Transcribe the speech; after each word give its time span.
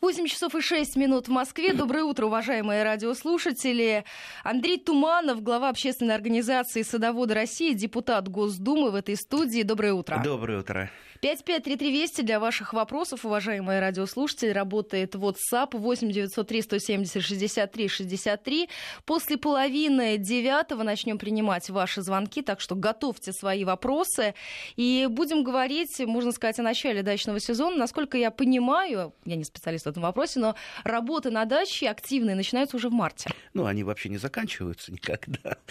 8 0.00 0.26
часов 0.26 0.54
и 0.54 0.60
6 0.60 0.94
минут 0.94 1.26
в 1.26 1.32
Москве. 1.32 1.72
Доброе 1.72 2.04
утро, 2.04 2.26
уважаемые 2.26 2.84
радиослушатели. 2.84 4.04
Андрей 4.44 4.78
Туманов, 4.78 5.42
глава 5.42 5.70
общественной 5.70 6.14
организации 6.14 6.82
«Садоводы 6.82 7.34
России», 7.34 7.72
депутат 7.72 8.28
Госдумы 8.28 8.92
в 8.92 8.94
этой 8.94 9.16
студии. 9.16 9.62
Доброе 9.62 9.94
утро. 9.94 10.20
Доброе 10.22 10.60
утро. 10.60 10.90
553320 11.20 12.24
для 12.24 12.38
ваших 12.38 12.72
вопросов, 12.72 13.24
уважаемые 13.24 13.80
радиослушатели. 13.80 14.50
Работает 14.50 15.16
WhatsApp 15.16 15.76
8 15.76 16.12
903 16.12 16.62
170 16.62 17.22
63 17.22 17.88
63. 17.88 18.68
После 19.04 19.36
половины 19.36 20.16
девятого 20.16 20.84
начнем 20.84 21.18
принимать 21.18 21.70
ваши 21.70 22.02
звонки, 22.02 22.42
так 22.42 22.60
что 22.60 22.76
готовьте 22.76 23.32
свои 23.32 23.64
вопросы. 23.64 24.34
И 24.76 25.08
будем 25.10 25.42
говорить, 25.42 25.98
можно 26.06 26.30
сказать, 26.30 26.60
о 26.60 26.62
начале 26.62 27.02
дачного 27.02 27.40
сезона. 27.40 27.76
Насколько 27.76 28.16
я 28.16 28.30
понимаю, 28.30 29.12
я 29.24 29.34
не 29.34 29.44
специалист 29.44 29.86
в 29.86 29.88
этом 29.88 30.04
вопросе, 30.04 30.38
но 30.38 30.54
работы 30.84 31.32
на 31.32 31.46
даче 31.46 31.88
активные 31.88 32.36
начинаются 32.36 32.76
уже 32.76 32.90
в 32.90 32.92
марте. 32.92 33.28
Ну, 33.54 33.66
они 33.66 33.82
вообще 33.82 34.08
не 34.08 34.18
заканчиваются 34.18 34.92
никогда. 34.92 35.56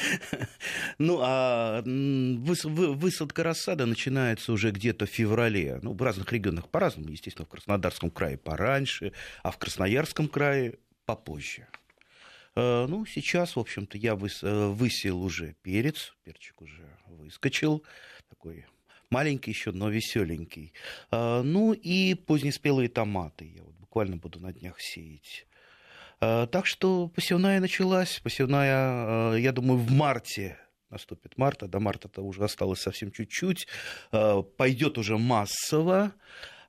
Ну, 0.97 1.19
а 1.21 1.83
высадка 1.85 3.43
рассада 3.43 3.85
начинается 3.85 4.51
уже 4.51 4.71
где-то 4.71 5.05
в 5.05 5.09
феврале. 5.09 5.36
Ну, 5.81 5.93
в 5.93 6.01
разных 6.01 6.31
регионах 6.33 6.69
по-разному. 6.69 7.09
Естественно, 7.09 7.45
в 7.45 7.49
Краснодарском 7.49 8.09
крае 8.09 8.37
пораньше, 8.37 9.13
а 9.43 9.51
в 9.51 9.57
Красноярском 9.57 10.27
крае 10.27 10.79
попозже. 11.05 11.67
Э, 12.55 12.87
ну, 12.89 13.05
сейчас, 13.05 13.55
в 13.55 13.59
общем-то, 13.59 13.99
я 13.99 14.13
э, 14.13 14.67
высел 14.67 15.21
уже 15.21 15.55
перец, 15.61 16.15
перчик 16.23 16.59
уже 16.61 16.89
выскочил, 17.05 17.83
такой 18.29 18.65
маленький 19.11 19.51
еще, 19.51 19.71
но 19.71 19.89
веселенький. 19.89 20.73
Э, 21.11 21.43
ну 21.43 21.73
и 21.73 22.15
позднеспелые 22.15 22.89
томаты. 22.89 23.45
Я 23.45 23.61
вот 23.61 23.75
буквально 23.75 24.17
буду 24.17 24.39
на 24.39 24.51
днях 24.51 24.81
сеять. 24.81 25.45
Так 26.19 26.65
что 26.65 27.09
посевная 27.09 27.59
началась. 27.59 28.19
Посевная, 28.23 29.35
я 29.35 29.51
думаю, 29.51 29.77
в 29.77 29.91
марте 29.91 30.57
наступит 30.89 31.37
март, 31.37 31.63
а 31.63 31.67
до 31.67 31.79
марта-то 31.79 32.21
уже 32.21 32.43
осталось 32.43 32.81
совсем 32.81 33.11
чуть-чуть. 33.11 33.67
Э, 34.11 34.41
Пойдет 34.57 34.97
уже 34.97 35.17
массово. 35.17 36.13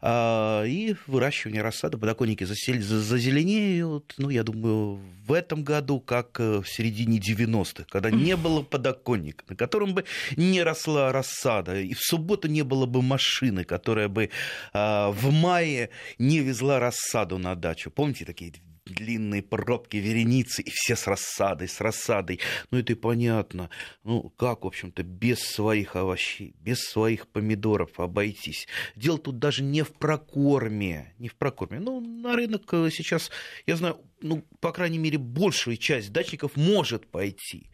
И 0.00 0.94
выращивание 1.08 1.60
рассады, 1.60 1.98
подоконники 1.98 2.44
зазеленеют, 2.44 4.14
ну, 4.16 4.30
я 4.30 4.44
думаю, 4.44 5.00
в 5.26 5.32
этом 5.32 5.64
году, 5.64 5.98
как 5.98 6.38
в 6.38 6.64
середине 6.66 7.18
90-х, 7.18 7.84
когда 7.88 8.08
не 8.08 8.36
было 8.36 8.62
подоконника, 8.62 9.44
на 9.48 9.56
котором 9.56 9.94
бы 9.94 10.04
не 10.36 10.62
росла 10.62 11.10
рассада, 11.10 11.80
и 11.80 11.94
в 11.94 12.00
субботу 12.00 12.46
не 12.46 12.62
было 12.62 12.86
бы 12.86 13.02
машины, 13.02 13.64
которая 13.64 14.06
бы 14.06 14.30
в 14.72 15.32
мае 15.32 15.90
не 16.18 16.38
везла 16.38 16.78
рассаду 16.78 17.38
на 17.38 17.56
дачу. 17.56 17.90
Помните 17.90 18.24
такие 18.24 18.52
длинные 18.88 19.42
пробки, 19.42 19.96
вереницы, 19.96 20.62
и 20.62 20.70
все 20.70 20.96
с 20.96 21.06
рассадой, 21.06 21.68
с 21.68 21.80
рассадой. 21.80 22.40
Ну, 22.70 22.78
это 22.78 22.92
и 22.92 22.96
понятно. 22.96 23.70
Ну, 24.04 24.30
как, 24.30 24.64
в 24.64 24.66
общем-то, 24.66 25.02
без 25.02 25.40
своих 25.40 25.96
овощей, 25.96 26.54
без 26.60 26.80
своих 26.80 27.28
помидоров 27.28 28.00
обойтись? 28.00 28.66
Дело 28.96 29.18
тут 29.18 29.38
даже 29.38 29.62
не 29.62 29.82
в 29.82 29.92
прокорме, 29.92 31.14
не 31.18 31.28
в 31.28 31.36
прокорме. 31.36 31.78
Ну, 31.78 32.00
на 32.00 32.34
рынок 32.34 32.62
э, 32.72 32.90
сейчас, 32.92 33.30
я 33.66 33.76
знаю, 33.76 34.00
ну, 34.20 34.44
по 34.60 34.72
крайней 34.72 34.98
мере, 34.98 35.18
большая 35.18 35.76
часть 35.76 36.12
дачников 36.12 36.56
может 36.56 37.06
пойти. 37.06 37.70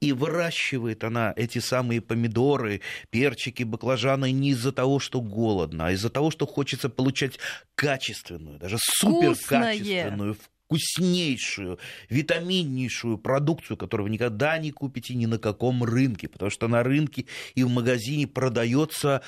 И 0.00 0.12
выращивает 0.12 1.04
она 1.04 1.32
эти 1.36 1.58
самые 1.58 2.00
помидоры, 2.00 2.80
перчики, 3.10 3.62
баклажаны 3.62 4.30
не 4.32 4.50
из-за 4.50 4.72
того, 4.72 4.98
что 4.98 5.20
голодно, 5.20 5.86
а 5.86 5.92
из-за 5.92 6.10
того, 6.10 6.30
что 6.30 6.46
хочется 6.46 6.88
получать 6.88 7.38
качественную, 7.74 8.58
даже 8.58 8.76
суперкачественную, 8.80 10.36
вкуснейшую, 10.74 11.78
витаминнейшую 12.08 13.18
продукцию, 13.18 13.76
которую 13.76 14.06
вы 14.06 14.10
никогда 14.10 14.58
не 14.58 14.70
купите 14.70 15.14
ни 15.14 15.26
на 15.26 15.38
каком 15.38 15.84
рынке, 15.84 16.28
потому 16.28 16.50
что 16.50 16.68
на 16.68 16.82
рынке 16.82 17.26
и 17.54 17.62
в 17.62 17.70
магазине 17.70 18.26
продается 18.26 19.22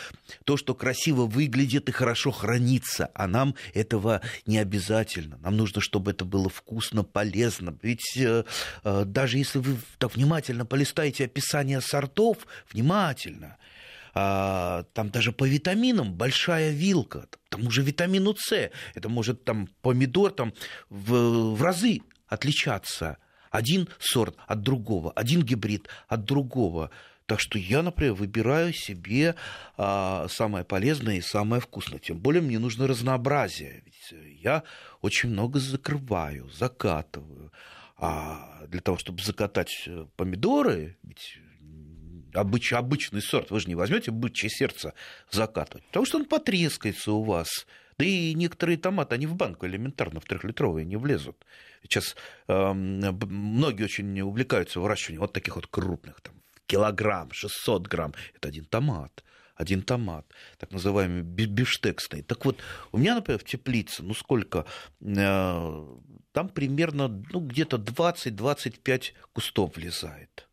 то, 0.44 0.56
что 0.56 0.74
красиво 0.74 1.26
выглядит 1.26 1.88
и 1.88 1.92
хорошо 1.92 2.30
хранится, 2.30 3.10
а 3.14 3.26
нам 3.26 3.54
этого 3.74 4.20
не 4.46 4.58
обязательно. 4.58 5.38
Нам 5.42 5.56
нужно, 5.56 5.80
чтобы 5.80 6.10
это 6.10 6.24
было 6.24 6.48
вкусно, 6.48 7.04
полезно. 7.04 7.76
Ведь 7.82 8.16
э, 8.16 8.44
э, 8.84 9.04
даже 9.04 9.38
если 9.38 9.58
вы 9.58 9.76
так 9.98 10.14
внимательно 10.16 10.66
полистаете 10.66 11.26
описание 11.26 11.80
сортов, 11.80 12.46
внимательно, 12.72 13.56
там 14.16 15.10
даже 15.10 15.30
по 15.32 15.46
витаминам 15.46 16.14
большая 16.14 16.70
вилка, 16.70 17.28
тому 17.50 17.70
же 17.70 17.82
витамину 17.82 18.34
С, 18.38 18.70
это 18.94 19.08
может 19.10 19.44
там 19.44 19.68
помидор 19.82 20.30
там 20.32 20.54
в, 20.88 21.54
в 21.54 21.62
разы 21.62 22.00
отличаться. 22.26 23.18
Один 23.50 23.88
сорт 23.98 24.36
от 24.46 24.62
другого, 24.62 25.12
один 25.12 25.42
гибрид 25.42 25.88
от 26.08 26.24
другого. 26.24 26.90
Так 27.26 27.40
что 27.40 27.58
я, 27.58 27.82
например, 27.82 28.14
выбираю 28.14 28.72
себе 28.72 29.34
а, 29.76 30.26
самое 30.30 30.64
полезное 30.64 31.16
и 31.16 31.20
самое 31.20 31.60
вкусное. 31.60 31.98
Тем 31.98 32.18
более 32.18 32.40
мне 32.40 32.58
нужно 32.58 32.86
разнообразие. 32.86 33.82
Ведь 33.84 34.40
я 34.42 34.62
очень 35.02 35.30
много 35.30 35.58
закрываю, 35.58 36.48
закатываю. 36.50 37.52
А 37.98 38.64
для 38.68 38.80
того, 38.80 38.96
чтобы 38.96 39.22
закатать 39.22 39.88
помидоры, 40.16 40.96
ведь 41.02 41.38
обыч, 42.36 42.72
обычный 42.72 43.22
сорт, 43.22 43.50
вы 43.50 43.60
же 43.60 43.68
не 43.68 43.74
возьмете 43.74 44.10
бычье 44.10 44.50
сердце 44.50 44.94
закатывать, 45.30 45.84
потому 45.86 46.06
что 46.06 46.18
он 46.18 46.24
потрескается 46.24 47.12
у 47.12 47.22
вас. 47.22 47.66
Да 47.98 48.04
и 48.04 48.34
некоторые 48.34 48.76
томаты, 48.76 49.14
они 49.14 49.26
в 49.26 49.34
банку 49.34 49.66
элементарно 49.66 50.20
в 50.20 50.24
трехлитровые 50.24 50.84
не 50.84 50.96
влезут. 50.96 51.44
Сейчас 51.82 52.14
э, 52.46 52.72
многие 52.72 53.84
очень 53.84 54.20
увлекаются 54.20 54.80
выращиванием 54.80 55.22
вот 55.22 55.32
таких 55.32 55.56
вот 55.56 55.66
крупных, 55.66 56.20
там, 56.20 56.34
килограмм, 56.66 57.32
600 57.32 57.86
грамм. 57.86 58.14
Это 58.34 58.48
один 58.48 58.66
томат 58.66 59.24
один 59.56 59.82
томат, 59.82 60.26
так 60.58 60.70
называемый 60.70 61.22
биштексный. 61.22 62.22
Так 62.22 62.44
вот, 62.44 62.58
у 62.92 62.98
меня, 62.98 63.14
например, 63.14 63.40
в 63.40 63.44
теплице, 63.44 64.02
ну 64.02 64.12
сколько, 64.14 64.66
э, 65.00 65.96
там 66.32 66.48
примерно, 66.50 67.08
ну 67.08 67.40
где-то 67.40 67.78
20-25 67.78 69.14
кустов 69.32 69.76
влезает. 69.76 70.46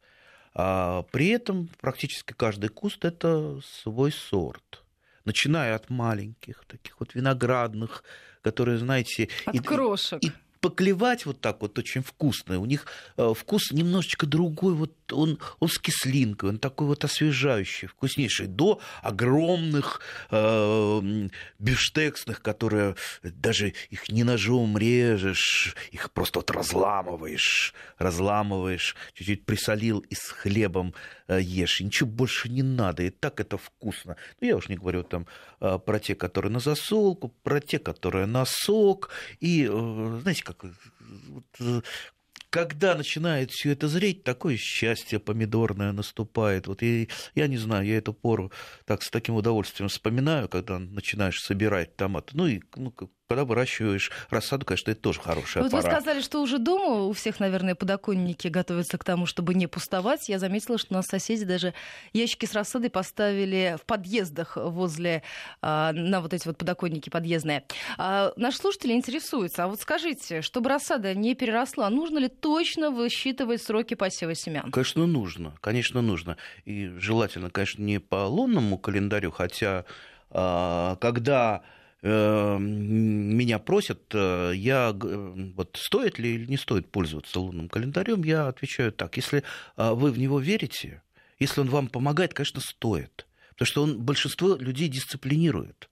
А 0.56 1.04
при 1.12 1.30
этом 1.30 1.70
практически 1.82 2.34
каждый 2.34 2.70
куст 2.70 3.06
это 3.06 3.60
свой 3.82 4.12
сорт. 4.12 4.84
Начиная 5.26 5.76
от 5.76 5.90
маленьких, 5.90 6.64
таких 6.66 7.00
вот 7.00 7.16
виноградных, 7.16 8.04
которые, 8.42 8.78
знаете... 8.78 9.30
От 9.46 9.56
и, 9.56 9.60
крошек. 9.60 10.24
И, 10.24 10.32
поклевать 10.64 11.26
вот 11.26 11.42
так 11.42 11.62
вот 11.62 11.78
очень 11.78 12.02
вкусно. 12.02 12.58
У 12.58 12.66
них 12.66 12.86
э, 13.18 13.34
вкус 13.38 13.72
немножечко 13.74 14.26
другой, 14.26 14.76
вот 14.76 14.94
он, 15.12 15.38
он 15.60 15.68
с 15.68 15.78
кислинкой, 15.78 16.52
он 16.52 16.58
такой 16.58 16.88
вот 16.88 17.04
освежающий, 17.04 17.90
вкуснейший, 17.90 18.48
до 18.48 18.80
огромных 19.02 20.00
э, 20.32 21.28
бифштексных, 21.60 22.42
которые 22.42 22.96
даже 23.24 23.74
их 23.90 24.08
не 24.08 24.24
ножом 24.24 24.78
режешь, 24.78 25.76
их 25.92 26.12
просто 26.12 26.40
вот 26.40 26.50
разламываешь, 26.50 27.74
разламываешь, 27.98 28.96
чуть-чуть 29.14 29.46
присолил 29.46 30.00
и 30.00 30.16
с 30.16 30.30
хлебом 30.30 30.94
э, 31.28 31.42
ешь, 31.42 31.82
ничего 31.82 32.10
больше 32.10 32.48
не 32.48 32.64
надо, 32.64 33.04
и 33.04 33.10
так 33.10 33.42
это 33.42 33.58
вкусно. 33.58 34.16
Ну, 34.40 34.48
я 34.48 34.56
уж 34.56 34.70
не 34.70 34.78
говорю 34.78 35.04
там 35.04 35.28
э, 35.60 35.78
про 35.86 36.00
те, 36.00 36.16
которые 36.16 36.54
на 36.54 36.62
засолку, 36.62 37.34
про 37.44 37.60
те, 37.60 37.80
которые 37.80 38.28
на 38.28 38.46
сок, 38.46 39.10
и, 39.42 39.66
знаете, 39.66 40.42
как 40.44 40.53
как 40.54 40.72
вот, 41.28 41.46
э, 41.60 41.82
когда 42.50 42.94
начинает 42.94 43.50
все 43.50 43.72
это 43.72 43.88
зреть, 43.88 44.24
такое 44.24 44.58
счастье 44.58 45.20
помидорное 45.20 45.92
наступает. 45.92 46.68
Вот 46.68 46.84
я, 46.84 47.08
я 47.34 47.48
не 47.48 47.58
знаю, 47.58 47.86
я 47.88 47.98
эту 47.98 48.14
пору 48.14 48.52
так 48.86 49.02
с 49.02 49.10
таким 49.10 49.34
удовольствием 49.36 49.90
вспоминаю, 49.90 50.48
когда 50.48 50.78
начинаешь 50.78 51.42
собирать 51.42 51.96
томаты. 51.96 52.38
Ну 52.38 52.46
и 52.46 52.62
ну, 52.76 52.94
когда 53.28 53.46
выращиваешь 53.46 54.12
рассаду, 54.30 54.66
конечно, 54.66 54.92
это 54.92 55.02
тоже 55.02 55.22
хорошая 55.22 55.64
вот 55.64 55.72
пора. 55.72 55.84
вы 55.84 55.90
сказали, 55.90 56.22
что 56.22 56.42
уже 56.42 56.60
дома 56.60 57.06
у 57.06 57.14
всех, 57.14 57.40
наверное, 57.40 57.74
подоконники 57.74 58.48
готовятся 58.48 58.98
к 58.98 59.04
тому, 59.04 59.26
чтобы 59.26 59.54
не 59.54 59.68
пустовать. 59.68 60.30
Я 60.30 60.40
заметила, 60.40 60.78
что 60.78 60.94
у 60.94 60.98
нас 60.98 61.08
соседи 61.08 61.46
даже 61.46 61.74
ящики 62.12 62.46
с 62.46 62.54
рассадой 62.54 62.90
поставили 62.90 63.78
в 63.82 63.86
подъездах 63.86 64.58
возле, 64.58 65.24
а, 65.62 65.94
на 65.94 66.22
вот 66.22 66.34
эти 66.34 66.48
вот 66.48 66.58
подоконники 66.58 67.10
подъездные. 67.10 67.64
А, 67.98 68.34
наши 68.36 68.58
слушатели 68.58 68.94
интересуются, 68.94 69.64
а 69.64 69.68
вот 69.68 69.80
скажите, 69.80 70.42
чтобы 70.42 70.70
рассада 70.70 71.16
не 71.16 71.34
переросла, 71.34 71.90
нужно 71.90 72.20
ли 72.20 72.28
точно 72.28 72.92
высчитывать 72.92 73.64
сроки 73.64 73.94
посева 73.94 74.36
семян? 74.36 74.70
Конечно, 74.72 75.08
нужно, 75.08 75.56
конечно, 75.62 76.02
нужно. 76.02 76.38
И 76.66 76.88
желательно, 76.98 77.50
конечно, 77.50 77.82
не 77.82 78.00
по 78.00 78.28
лунному 78.28 78.78
календарю, 78.78 79.32
хотя 79.32 79.86
а, 80.30 80.98
когда 80.98 81.64
меня 82.10 83.60
просят, 83.60 84.04
э, 84.14 84.52
я, 84.56 84.94
вот 84.94 85.78
стоит 85.80 86.20
ли 86.20 86.36
или 86.36 86.46
не 86.46 86.58
стоит 86.58 86.92
пользоваться 86.92 87.40
лунным 87.40 87.70
календарем, 87.70 88.24
я 88.24 88.48
отвечаю 88.48 88.92
так. 88.92 89.16
Если 89.16 89.44
вы 89.78 90.12
в 90.12 90.20
него 90.20 90.40
верите, 90.40 91.02
если 91.40 91.62
он 91.62 91.70
вам 91.70 91.88
помогает, 91.88 92.34
конечно, 92.34 92.60
стоит. 92.62 93.26
Потому 93.52 93.68
что 93.68 93.84
он 93.84 94.02
большинство 94.02 94.56
людей 94.56 94.90
дисциплинирует. 94.90 95.90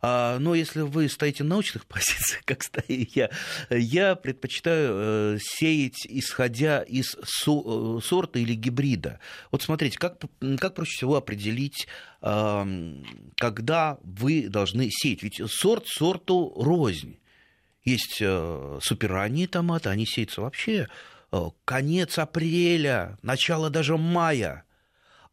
А, 0.00 0.38
но 0.38 0.54
если 0.54 0.82
вы 0.82 1.08
стоите 1.08 1.42
на 1.42 1.50
научных 1.50 1.86
позициях, 1.86 2.42
как 2.44 2.62
стою 2.62 3.06
я, 3.14 3.30
я 3.70 4.14
предпочитаю 4.14 4.92
э, 4.94 5.38
сеять, 5.40 6.06
исходя 6.08 6.82
из 6.82 7.14
э, 7.14 8.00
сорта 8.02 8.38
или 8.38 8.54
гибрида. 8.54 9.18
Вот 9.50 9.62
смотрите, 9.62 9.98
как, 9.98 10.18
как 10.58 10.74
проще 10.74 10.96
всего 10.96 11.16
определить, 11.16 11.88
э, 12.22 12.94
когда 13.36 13.98
вы 14.02 14.48
должны 14.48 14.88
сеять? 14.90 15.22
Ведь 15.22 15.40
сорт 15.46 15.86
сорту 15.86 16.52
рознь. 16.56 17.18
Есть 17.84 18.18
э, 18.20 18.78
суперранние 18.82 19.48
томаты, 19.48 19.88
они 19.88 20.06
сеются 20.06 20.42
вообще 20.42 20.88
конец 21.66 22.18
апреля, 22.18 23.18
начало 23.20 23.68
даже 23.68 23.98
мая. 23.98 24.64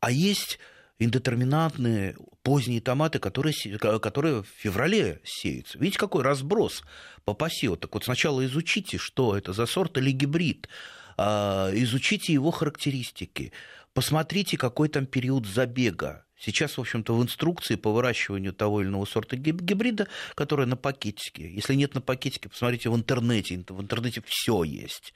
А 0.02 0.12
есть 0.12 0.60
индетерминантные 1.00 2.16
поздние 2.44 2.82
томаты, 2.82 3.20
которые, 3.20 3.54
которые 3.78 4.44
в 4.44 4.48
феврале 4.48 5.20
сеются. 5.24 5.78
Видите, 5.78 6.00
какой 6.00 6.24
разброс 6.24 6.84
по 7.26 7.34
посеву. 7.34 7.76
Так 7.76 7.94
вот 7.94 8.06
сначала 8.06 8.46
изучите, 8.46 8.98
что 8.98 9.38
это 9.38 9.52
за 9.52 9.66
сорт 9.66 9.98
или 9.98 10.12
гибрид, 10.12 10.70
а, 11.18 11.72
изучите 11.74 12.34
его 12.34 12.52
характеристики, 12.52 13.52
посмотрите, 13.94 14.58
какой 14.58 14.90
там 14.90 15.06
период 15.06 15.46
забега. 15.46 16.26
Сейчас, 16.38 16.78
в 16.78 16.82
общем-то, 16.82 17.16
в 17.16 17.24
инструкции 17.24 17.76
по 17.76 17.92
выращиванию 17.92 18.54
того 18.54 18.82
или 18.82 18.90
иного 18.90 19.06
сорта 19.06 19.38
гибрида, 19.38 20.08
которая 20.36 20.68
на 20.68 20.76
пакетике. 20.76 21.50
Если 21.50 21.76
нет 21.76 21.96
на 21.96 22.02
пакетике, 22.02 22.50
посмотрите 22.50 22.90
в 22.90 22.96
интернете. 22.96 23.64
В 23.68 23.82
интернете 23.82 24.22
все 24.26 24.64
есть. 24.64 25.14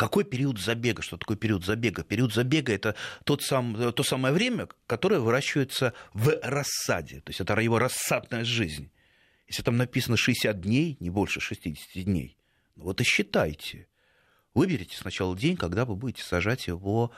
Какой 0.00 0.24
период 0.24 0.58
забега? 0.58 1.02
Что 1.02 1.18
такое 1.18 1.36
период 1.36 1.62
забега? 1.62 2.02
Период 2.02 2.32
забега– 2.32 2.72
это 2.74 2.96
тот 3.24 3.42
сам, 3.42 3.92
то 3.92 4.02
самое 4.02 4.32
время, 4.32 4.66
которое 4.86 5.20
выращивается 5.20 5.92
в 6.14 6.40
рассаде. 6.42 7.20
То 7.20 7.28
есть 7.28 7.42
это 7.42 7.60
его 7.60 7.78
рассадная 7.78 8.44
жизнь. 8.44 8.90
Если 9.46 9.62
там 9.62 9.76
написано 9.76 10.16
60 10.16 10.58
дней, 10.58 10.96
не 11.00 11.10
больше 11.10 11.40
60 11.40 12.02
дней, 12.04 12.38
ну 12.76 12.84
вот 12.84 13.02
и 13.02 13.04
считайте. 13.04 13.88
Выберите 14.54 14.96
сначала 14.96 15.36
день, 15.36 15.58
когда 15.58 15.84
вы 15.84 15.96
будете 15.96 16.22
сажать 16.22 16.66
его 16.66 17.12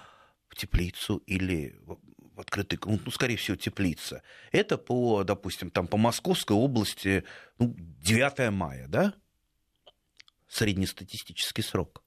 в 0.49 0.57
теплицу 0.57 1.19
или 1.19 1.79
в 1.87 2.41
открытый, 2.41 2.81
ну, 2.85 3.13
скорее 3.13 3.37
всего, 3.37 3.57
теплица. 3.57 4.25
Это 4.51 4.77
по, 4.77 5.23
допустим, 5.23 5.71
там 5.71 5.87
по 5.87 5.99
Московской 5.99 6.57
области 6.57 7.23
ну, 7.61 7.77
9 7.79 8.51
мая, 8.51 8.89
да? 8.89 9.15
Среднестатистический 10.49 11.63
срок. 11.63 12.03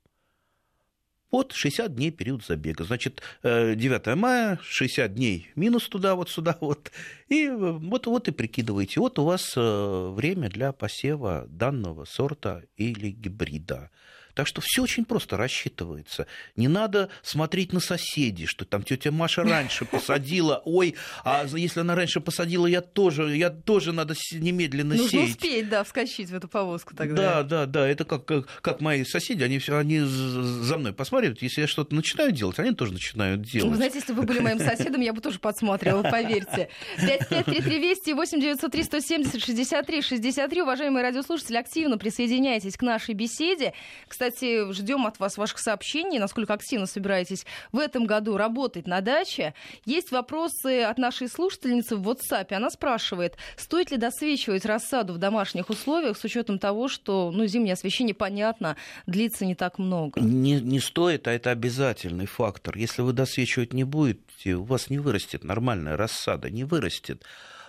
Вот 1.32 1.52
60 1.54 1.96
дней 1.96 2.12
период 2.12 2.46
забега. 2.46 2.84
Значит, 2.84 3.22
9 3.44 4.08
э, 4.08 4.16
мая, 4.16 4.60
60 4.64 5.14
дней 5.14 5.52
минус 5.56 5.88
туда, 5.90 6.16
вот 6.16 6.30
сюда, 6.30 6.58
вот. 6.62 6.92
И 7.28 7.50
вот, 7.50 8.08
вот 8.08 8.28
и 8.28 8.32
прикидываете. 8.32 9.00
Вот 9.00 9.20
у 9.20 9.26
вас 9.26 9.54
э, 9.58 10.10
время 10.16 10.50
для 10.50 10.72
посева 10.72 11.46
данного 11.50 12.06
сорта 12.06 12.64
или 12.78 13.10
гибрида. 13.10 13.90
Так 14.36 14.48
что 14.48 14.62
все 14.62 14.84
очень 14.84 15.06
просто 15.06 15.38
рассчитывается. 15.38 16.28
Не 16.56 16.68
надо 16.68 17.10
смотреть 17.24 17.74
на 17.74 17.80
соседей, 17.80 18.46
что 18.46 18.66
там 18.66 18.84
тетя 18.84 19.12
Маша 19.12 19.44
раньше 19.44 19.86
посадила, 19.86 20.62
ой, 20.66 20.96
а 21.24 21.46
если 21.56 21.80
она 21.80 21.96
раньше 21.96 22.20
посадила, 22.20 22.68
я 22.68 22.82
тоже, 22.82 23.36
я 23.36 23.50
тоже 23.50 23.94
надо 23.94 24.14
немедленно 24.34 24.96
Нужно 24.96 25.10
сеять. 25.10 25.30
успеть, 25.32 25.70
да, 25.70 25.84
вскочить 25.84 26.30
в 26.30 26.36
эту 26.36 26.48
повозку 26.48 26.96
тогда. 26.96 27.16
Да, 27.16 27.44
да, 27.44 27.66
да, 27.66 27.88
это 27.88 28.04
как, 28.04 28.26
как, 28.26 28.62
как 28.62 28.82
мои 28.82 29.06
соседи, 29.06 29.42
они, 29.42 29.58
все, 29.60 29.78
они 29.78 30.02
за 30.02 30.78
мной 30.78 30.94
посмотрят, 30.94 31.42
если 31.42 31.62
я 31.62 31.68
что-то 31.68 31.96
начинаю 31.96 32.32
делать, 32.32 32.60
они 32.60 32.74
тоже 32.74 32.92
начинают 32.94 33.42
делать. 33.42 33.70
Вы 33.70 33.78
знаете, 33.78 34.00
если 34.00 34.14
бы 34.14 34.22
вы 34.22 34.28
были 34.28 34.40
моим 34.40 34.60
соседом, 34.60 35.00
я 35.02 35.14
бы 35.14 35.22
тоже 35.22 35.40
подсматривала, 35.40 36.04
поверьте. 36.04 36.70
553320 36.98 38.14
8903 38.14 38.84
170 38.84 39.44
63 39.44 40.02
63. 40.02 40.62
Уважаемые 40.62 41.04
радиослушатели, 41.04 41.56
активно 41.56 41.98
присоединяйтесь 41.98 42.76
к 42.76 42.82
нашей 42.82 43.14
беседе. 43.14 43.74
Кстати, 44.08 44.25
кстати, 44.26 44.72
ждем 44.74 45.06
от 45.06 45.20
вас 45.20 45.38
ваших 45.38 45.60
сообщений, 45.60 46.18
насколько 46.18 46.54
активно 46.54 46.88
собираетесь 46.88 47.46
в 47.72 47.78
этом 47.78 48.06
году 48.06 48.38
работать 48.38 48.88
на 48.88 49.02
даче. 49.02 49.54
Есть 49.86 50.12
вопросы 50.12 50.82
от 50.82 50.98
нашей 50.98 51.28
слушательницы 51.28 51.96
в 51.96 52.10
WhatsApp. 52.10 52.52
Она 52.54 52.72
спрашивает, 52.72 53.38
стоит 53.56 53.92
ли 53.92 53.98
досвечивать 53.98 54.66
рассаду 54.66 55.14
в 55.14 55.18
домашних 55.20 55.70
условиях 55.70 56.18
с 56.18 56.24
учетом 56.24 56.58
того, 56.58 56.88
что 56.88 57.32
ну, 57.32 57.46
зимнее 57.46 57.74
освещение, 57.74 58.16
понятно, 58.16 58.78
длится 59.06 59.46
не 59.46 59.54
так 59.54 59.78
много? 59.78 60.22
Не, 60.22 60.60
не 60.60 60.80
стоит, 60.80 61.28
а 61.28 61.32
это 61.32 61.52
обязательный 61.52 62.26
фактор. 62.26 62.78
Если 62.78 63.04
вы 63.04 63.14
досвечивать 63.14 63.74
не 63.74 63.84
будете, 63.84 64.56
у 64.56 64.64
вас 64.64 64.90
не 64.90 64.98
вырастет 64.98 65.44
нормальная 65.44 65.98
рассада, 65.98 66.50
не 66.50 66.64
вырастет. 66.64 67.24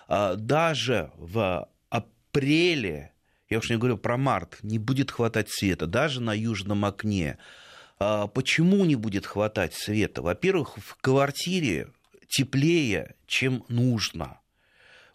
А 0.07 0.35
даже 0.35 1.11
в 1.17 1.69
апреле 1.89 3.11
я 3.49 3.59
уж 3.59 3.69
не 3.69 3.77
говорю 3.77 3.97
про 3.97 4.17
март, 4.17 4.59
не 4.63 4.79
будет 4.79 5.11
хватать 5.11 5.49
света, 5.49 5.87
даже 5.87 6.21
на 6.21 6.33
южном 6.33 6.85
окне. 6.85 7.37
А 7.99 8.27
почему 8.27 8.85
не 8.85 8.95
будет 8.95 9.25
хватать 9.25 9.73
света? 9.73 10.21
Во-первых, 10.21 10.77
в 10.77 10.95
квартире 11.01 11.89
теплее, 12.27 13.15
чем 13.25 13.63
нужно. 13.69 14.39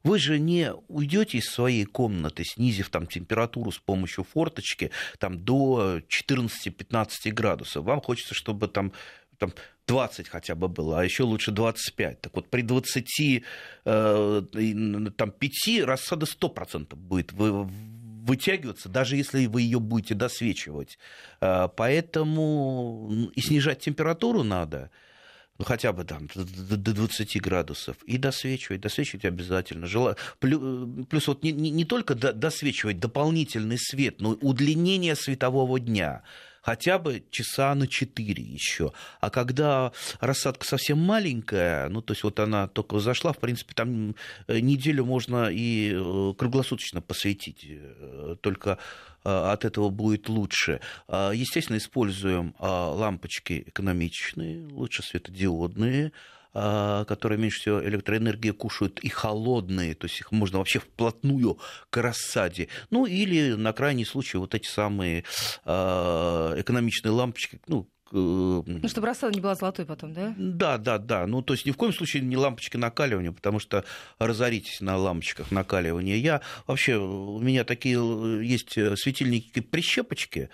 Вы 0.02 0.18
же 0.18 0.40
не 0.40 0.72
уйдете 0.88 1.38
из 1.38 1.44
своей 1.44 1.84
комнаты, 1.84 2.44
снизив 2.44 2.90
там 2.90 3.06
температуру 3.06 3.70
с 3.70 3.78
помощью 3.78 4.24
форточки 4.24 4.90
там, 5.18 5.38
до 5.38 6.00
14-15 6.08 7.30
градусов. 7.30 7.84
Вам 7.84 8.00
хочется, 8.00 8.34
чтобы 8.34 8.66
там 8.66 8.92
там 9.38 9.52
20 9.88 10.28
хотя 10.28 10.54
бы 10.54 10.68
было, 10.68 11.00
а 11.00 11.04
еще 11.04 11.24
лучше 11.24 11.50
25. 11.50 12.20
Так 12.20 12.36
вот, 12.36 12.48
при 12.48 12.62
20, 12.62 13.44
э, 13.84 14.42
там, 15.16 15.30
5 15.32 15.84
рассада 15.84 16.26
100% 16.26 16.94
будет 16.94 17.32
вытягиваться, 18.22 18.88
даже 18.88 19.16
если 19.16 19.46
вы 19.46 19.62
ее 19.62 19.80
будете 19.80 20.14
досвечивать. 20.14 20.98
А, 21.40 21.68
поэтому 21.68 23.30
и 23.34 23.40
снижать 23.40 23.80
температуру 23.80 24.42
надо 24.42 24.90
ну, 25.58 25.66
хотя 25.66 25.92
бы 25.92 26.04
там 26.04 26.28
до 26.34 26.92
20 26.92 27.40
градусов, 27.40 27.96
и 28.04 28.16
досвечивать, 28.16 28.80
досвечивать 28.80 29.24
обязательно. 29.24 29.86
Жела... 29.86 30.16
Плюс 30.40 31.28
вот 31.28 31.44
не, 31.44 31.52
не, 31.52 31.70
не 31.70 31.84
только 31.84 32.14
досвечивать 32.14 32.98
дополнительный 32.98 33.78
свет, 33.78 34.20
но 34.20 34.32
и 34.32 34.44
удлинение 34.44 35.14
светового 35.14 35.78
дня 35.78 36.22
хотя 36.62 36.98
бы 36.98 37.22
часа 37.30 37.74
на 37.74 37.86
4 37.86 38.42
еще. 38.42 38.92
А 39.20 39.30
когда 39.30 39.92
рассадка 40.20 40.66
совсем 40.66 40.98
маленькая, 40.98 41.88
ну, 41.88 42.00
то 42.00 42.12
есть 42.12 42.22
вот 42.22 42.40
она 42.40 42.68
только 42.68 43.00
зашла, 43.00 43.32
в 43.32 43.38
принципе, 43.38 43.74
там 43.74 44.14
э, 44.46 44.60
неделю 44.60 45.04
можно 45.04 45.50
и 45.50 45.92
э, 45.92 46.34
круглосуточно 46.38 47.02
посвятить, 47.02 47.66
э, 47.68 48.36
только 48.40 48.78
от 49.24 49.64
этого 49.64 49.90
будет 49.90 50.28
лучше. 50.28 50.80
А, 51.06 51.30
естественно, 51.30 51.76
используем 51.76 52.56
а, 52.58 52.90
лампочки 52.90 53.62
экономичные, 53.68 54.66
лучше 54.66 55.04
светодиодные, 55.04 56.10
которые 56.52 57.38
меньше 57.38 57.60
всего 57.60 57.82
электроэнергии 57.82 58.50
кушают, 58.50 59.00
и 59.00 59.08
холодные, 59.08 59.94
то 59.94 60.06
есть 60.06 60.20
их 60.20 60.32
можно 60.32 60.58
вообще 60.58 60.80
вплотную 60.80 61.58
к 61.90 61.96
рассаде. 61.96 62.68
Ну 62.90 63.06
или 63.06 63.52
на 63.52 63.72
крайний 63.72 64.04
случай 64.04 64.36
вот 64.36 64.54
эти 64.54 64.68
самые 64.68 65.24
а, 65.64 66.54
экономичные 66.58 67.12
лампочки, 67.12 67.60
ну, 67.66 67.88
ну, 68.14 68.88
чтобы 68.88 69.06
рассада 69.06 69.34
не 69.34 69.40
была 69.40 69.54
золотой 69.54 69.86
потом, 69.86 70.12
да? 70.12 70.34
Да, 70.36 70.76
да, 70.76 70.98
да. 70.98 71.26
Ну, 71.26 71.40
то 71.40 71.54
есть 71.54 71.64
ни 71.64 71.70
в 71.70 71.78
коем 71.78 71.94
случае 71.94 72.22
не 72.22 72.36
лампочки 72.36 72.76
накаливания, 72.76 73.32
потому 73.32 73.58
что 73.58 73.86
разоритесь 74.18 74.82
на 74.82 74.98
лампочках 74.98 75.50
накаливания. 75.50 76.16
Я 76.16 76.42
вообще, 76.66 76.96
у 76.96 77.38
меня 77.38 77.64
такие 77.64 77.96
э, 77.96 78.44
есть 78.44 78.74
светильники-прищепочки, 78.74 80.50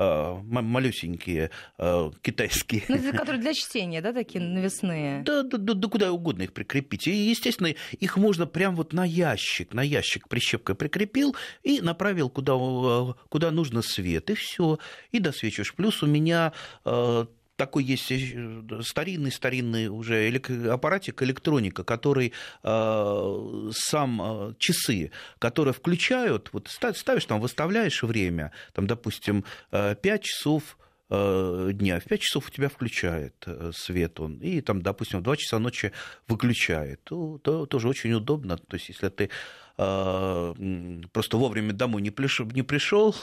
малюсенькие 0.00 1.50
э, 1.78 2.10
китайские. 2.22 2.82
Ну, 2.88 2.96
это 2.96 3.16
которые 3.16 3.40
для 3.40 3.54
чтения, 3.54 4.00
да, 4.00 4.12
такие 4.12 4.42
навесные? 4.42 5.22
Да, 5.22 5.42
да, 5.42 5.58
да, 5.58 5.74
да 5.74 5.88
куда 5.88 6.12
угодно 6.12 6.42
их 6.42 6.52
прикрепить. 6.52 7.06
И, 7.06 7.10
естественно, 7.10 7.74
их 7.92 8.16
можно 8.16 8.46
прям 8.46 8.76
вот 8.76 8.92
на 8.92 9.04
ящик, 9.04 9.74
на 9.74 9.82
ящик 9.82 10.28
прищепкой 10.28 10.74
прикрепил 10.74 11.36
и 11.62 11.80
направил 11.80 12.30
куда, 12.30 12.54
э, 12.56 13.12
куда 13.28 13.50
нужно 13.50 13.82
свет, 13.82 14.30
и 14.30 14.34
все, 14.34 14.78
и 15.12 15.18
досвечиваешь. 15.18 15.74
Плюс 15.74 16.02
у 16.02 16.06
меня 16.06 16.52
такой 17.60 17.84
есть 17.84 18.06
старинный-старинный 18.06 19.88
уже 19.88 20.32
аппаратик 20.72 21.22
электроника, 21.22 21.84
который 21.84 22.32
э, 22.62 23.70
сам 23.74 24.22
э, 24.22 24.54
часы, 24.58 25.10
которые 25.38 25.74
включают, 25.74 26.48
вот 26.54 26.68
ставишь 26.68 27.26
там, 27.26 27.38
выставляешь 27.38 28.02
время, 28.02 28.52
там, 28.72 28.86
допустим, 28.86 29.44
э, 29.72 29.94
5 29.94 30.22
часов 30.22 30.78
э, 31.10 31.70
дня. 31.74 32.00
В 32.00 32.04
5 32.04 32.20
часов 32.20 32.48
у 32.48 32.50
тебя 32.50 32.70
включает 32.70 33.34
э, 33.44 33.72
свет 33.74 34.20
он, 34.20 34.38
и 34.38 34.62
там, 34.62 34.80
допустим, 34.80 35.18
в 35.18 35.22
2 35.22 35.36
часа 35.36 35.58
ночи 35.58 35.92
выключает. 36.28 37.04
То, 37.04 37.36
то 37.44 37.66
тоже 37.66 37.88
очень 37.88 38.14
удобно. 38.14 38.56
То 38.56 38.76
есть, 38.76 38.88
если 38.88 39.10
ты 39.10 39.28
просто 39.76 41.36
вовремя 41.36 41.72
домой 41.72 42.02
не 42.02 42.10
пришел, 42.10 43.14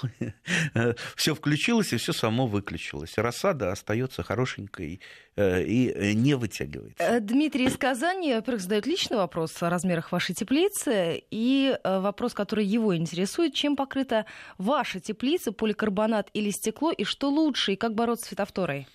все 1.15 1.35
включилось 1.35 1.93
и 1.93 1.97
все 1.97 2.13
само 2.13 2.47
выключилось. 2.47 3.17
Рассада 3.17 3.71
остается 3.71 4.23
хорошенькой 4.23 5.01
и 5.37 6.13
не 6.15 6.35
вытягивается. 6.35 7.19
Дмитрий 7.19 7.65
из 7.65 7.77
Казани, 7.77 8.33
во-первых, 8.33 8.61
задает 8.61 8.87
личный 8.87 9.17
вопрос 9.17 9.61
о 9.61 9.69
размерах 9.69 10.11
вашей 10.11 10.33
теплицы 10.33 11.23
и 11.29 11.77
вопрос, 11.83 12.33
который 12.33 12.65
его 12.65 12.95
интересует, 12.95 13.53
чем 13.53 13.75
покрыта 13.75 14.25
ваша 14.57 14.99
теплица, 14.99 15.51
поликарбонат 15.51 16.29
или 16.33 16.49
стекло, 16.49 16.91
и 16.91 17.03
что 17.03 17.29
лучше, 17.29 17.73
и 17.73 17.75
как 17.75 17.93
бороться 17.93 18.25
с 18.25 18.29
фитофторой? 18.29 18.87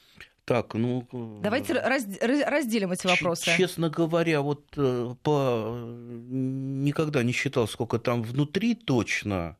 Так, 0.44 0.74
ну... 0.74 1.06
Давайте 1.42 1.74
раз, 1.74 2.04
разделим 2.20 2.92
эти 2.92 3.06
вопросы. 3.06 3.56
Честно 3.56 3.90
говоря, 3.90 4.40
вот 4.40 4.64
э, 4.76 5.14
по... 5.22 5.78
никогда 5.88 7.22
не 7.22 7.32
считал, 7.32 7.68
сколько 7.68 7.98
там 7.98 8.22
внутри 8.22 8.74
точно. 8.74 9.56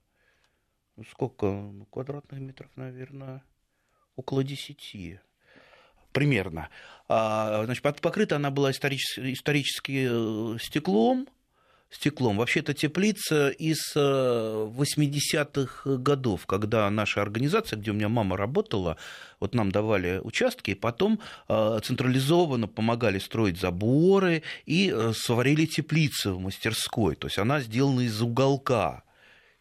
Сколько? 1.11 1.47
Ну, 1.47 1.87
квадратных 1.87 2.41
метров, 2.41 2.71
наверное, 2.77 3.43
около 4.17 4.43
десяти 4.43 5.21
примерно. 6.13 6.69
А, 7.09 7.65
значит, 7.65 7.83
покрыта 7.83 8.37
она 8.37 8.51
была 8.51 8.71
исторически, 8.71 9.33
исторически 9.33 10.09
э, 10.11 10.59
стеклом, 10.61 11.27
стеклом. 11.93 12.39
Вообще 12.39 12.61
это 12.61 12.75
теплица 12.75 13.51
из 13.51 13.95
80-х 13.95 15.91
э, 15.91 15.97
годов, 15.97 16.47
когда 16.47 16.91
наша 16.91 17.23
организация, 17.23 17.79
где 17.79 17.91
у 17.91 17.95
меня 17.95 18.09
мама 18.09 18.37
работала, 18.37 18.97
вот 19.41 19.55
нам 19.55 19.71
давали 19.71 20.21
участки, 20.23 20.71
и 20.71 20.75
потом 20.75 21.21
э, 21.49 21.81
централизованно 21.85 22.67
помогали 22.67 23.19
строить 23.19 23.61
заборы 23.61 24.43
и 24.67 24.93
э, 24.95 25.13
сварили 25.15 25.67
теплицы 25.67 26.33
в 26.33 26.41
мастерской. 26.41 27.15
То 27.15 27.27
есть 27.27 27.39
она 27.39 27.61
сделана 27.61 28.01
из 28.01 28.21
уголка 28.21 29.03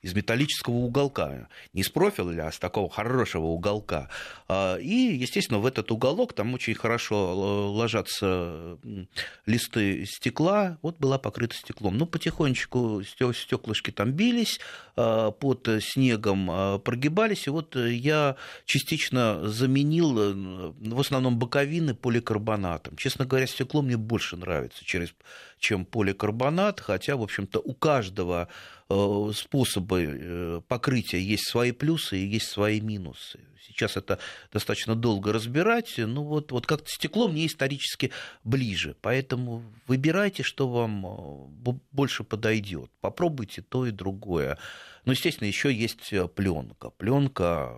из 0.01 0.15
металлического 0.15 0.75
уголка, 0.75 1.47
не 1.73 1.81
из 1.81 1.89
профиля, 1.89 2.47
а 2.47 2.51
с 2.51 2.59
такого 2.59 2.89
хорошего 2.89 3.45
уголка. 3.45 4.09
А, 4.47 4.77
и, 4.77 5.15
естественно, 5.15 5.59
в 5.59 5.65
этот 5.65 5.91
уголок 5.91 6.33
там 6.33 6.53
очень 6.53 6.73
хорошо 6.73 7.15
э, 7.15 7.77
ложатся 7.77 8.77
листы 9.45 10.05
стекла, 10.05 10.77
вот 10.81 10.97
была 10.97 11.19
покрыта 11.19 11.55
стеклом. 11.55 11.97
Ну, 11.97 12.05
потихонечку 12.05 13.03
стеклышки 13.03 13.91
там 13.91 14.11
бились, 14.11 14.59
а, 14.95 15.31
под 15.31 15.69
снегом 15.81 16.49
а, 16.49 16.79
прогибались, 16.79 17.47
и 17.47 17.49
вот 17.49 17.75
я 17.75 18.35
частично 18.65 19.47
заменил 19.47 20.17
э, 20.19 20.33
в 20.79 20.99
основном 20.99 21.37
боковины 21.37 21.93
поликарбонатом. 21.93 22.97
Честно 22.97 23.25
говоря, 23.25 23.47
стекло 23.47 23.81
мне 23.81 23.97
больше 23.97 24.35
нравится, 24.35 24.83
чем 25.59 25.85
поликарбонат, 25.85 26.79
хотя, 26.79 27.15
в 27.15 27.21
общем-то, 27.21 27.59
у 27.59 27.73
каждого 27.73 28.47
способы 29.33 30.01
э, 30.03 30.61
покрытия 30.67 31.19
есть 31.19 31.47
свои 31.47 31.71
плюсы 31.71 32.17
и 32.17 32.25
есть 32.25 32.47
свои 32.47 32.81
минусы. 32.81 33.39
Сейчас 33.61 33.95
это 33.95 34.19
достаточно 34.51 34.95
долго 34.95 35.31
разбирать, 35.31 35.93
но 35.97 36.23
вот, 36.23 36.51
вот 36.51 36.65
как-то 36.65 36.89
стекло 36.89 37.27
мне 37.27 37.45
исторически 37.45 38.11
ближе, 38.43 38.95
поэтому 39.01 39.63
выбирайте, 39.87 40.43
что 40.43 40.67
вам 40.67 41.05
э, 41.05 41.73
больше 41.91 42.23
подойдет. 42.23 42.91
Попробуйте 43.01 43.61
то 43.61 43.85
и 43.85 43.91
другое. 43.91 44.57
Но, 45.05 45.13
естественно, 45.13 45.47
еще 45.47 45.73
есть 45.73 46.13
пленка. 46.35 46.89
Пленка 46.91 47.77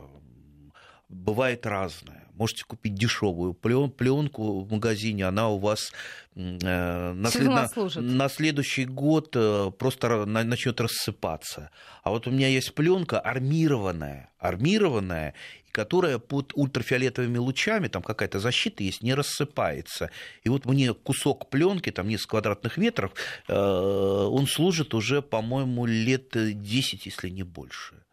бывает 1.10 1.66
разная. 1.66 2.23
Можете 2.36 2.64
купить 2.66 2.96
дешевую 2.96 3.54
пленку 3.54 4.62
в 4.62 4.72
магазине, 4.72 5.26
она 5.26 5.50
у 5.50 5.60
вас 5.60 5.92
э, 6.36 7.14
на, 7.14 7.30
след... 7.30 7.48
на, 7.48 7.70
на 8.02 8.30
следующий 8.30 8.86
год 8.86 9.36
э, 9.36 9.72
просто 9.78 10.26
начнет 10.26 10.82
рассыпаться. 10.82 11.70
А 12.04 12.10
вот 12.10 12.28
у 12.28 12.32
меня 12.32 12.48
есть 12.48 12.74
пленка 12.74 13.20
армированная, 13.20 14.32
армированная, 14.40 15.36
которая 15.72 16.20
под 16.20 16.54
ультрафиолетовыми 16.56 17.38
лучами, 17.38 17.88
там 17.88 18.02
какая-то 18.02 18.40
защита 18.40 18.84
есть, 18.84 19.04
не 19.04 19.14
рассыпается. 19.14 20.10
И 20.44 20.50
вот 20.50 20.66
мне 20.66 20.94
кусок 20.94 21.50
пленки, 21.50 21.92
там 21.92 22.08
несколько 22.08 22.32
квадратных 22.32 22.78
метров, 22.78 23.14
э, 23.48 23.54
он 23.54 24.48
служит 24.48 24.94
уже, 24.94 25.22
по-моему, 25.22 25.86
лет 25.86 26.30
10, 26.34 27.06
если 27.06 27.30
не 27.30 27.44
больше. 27.44 28.04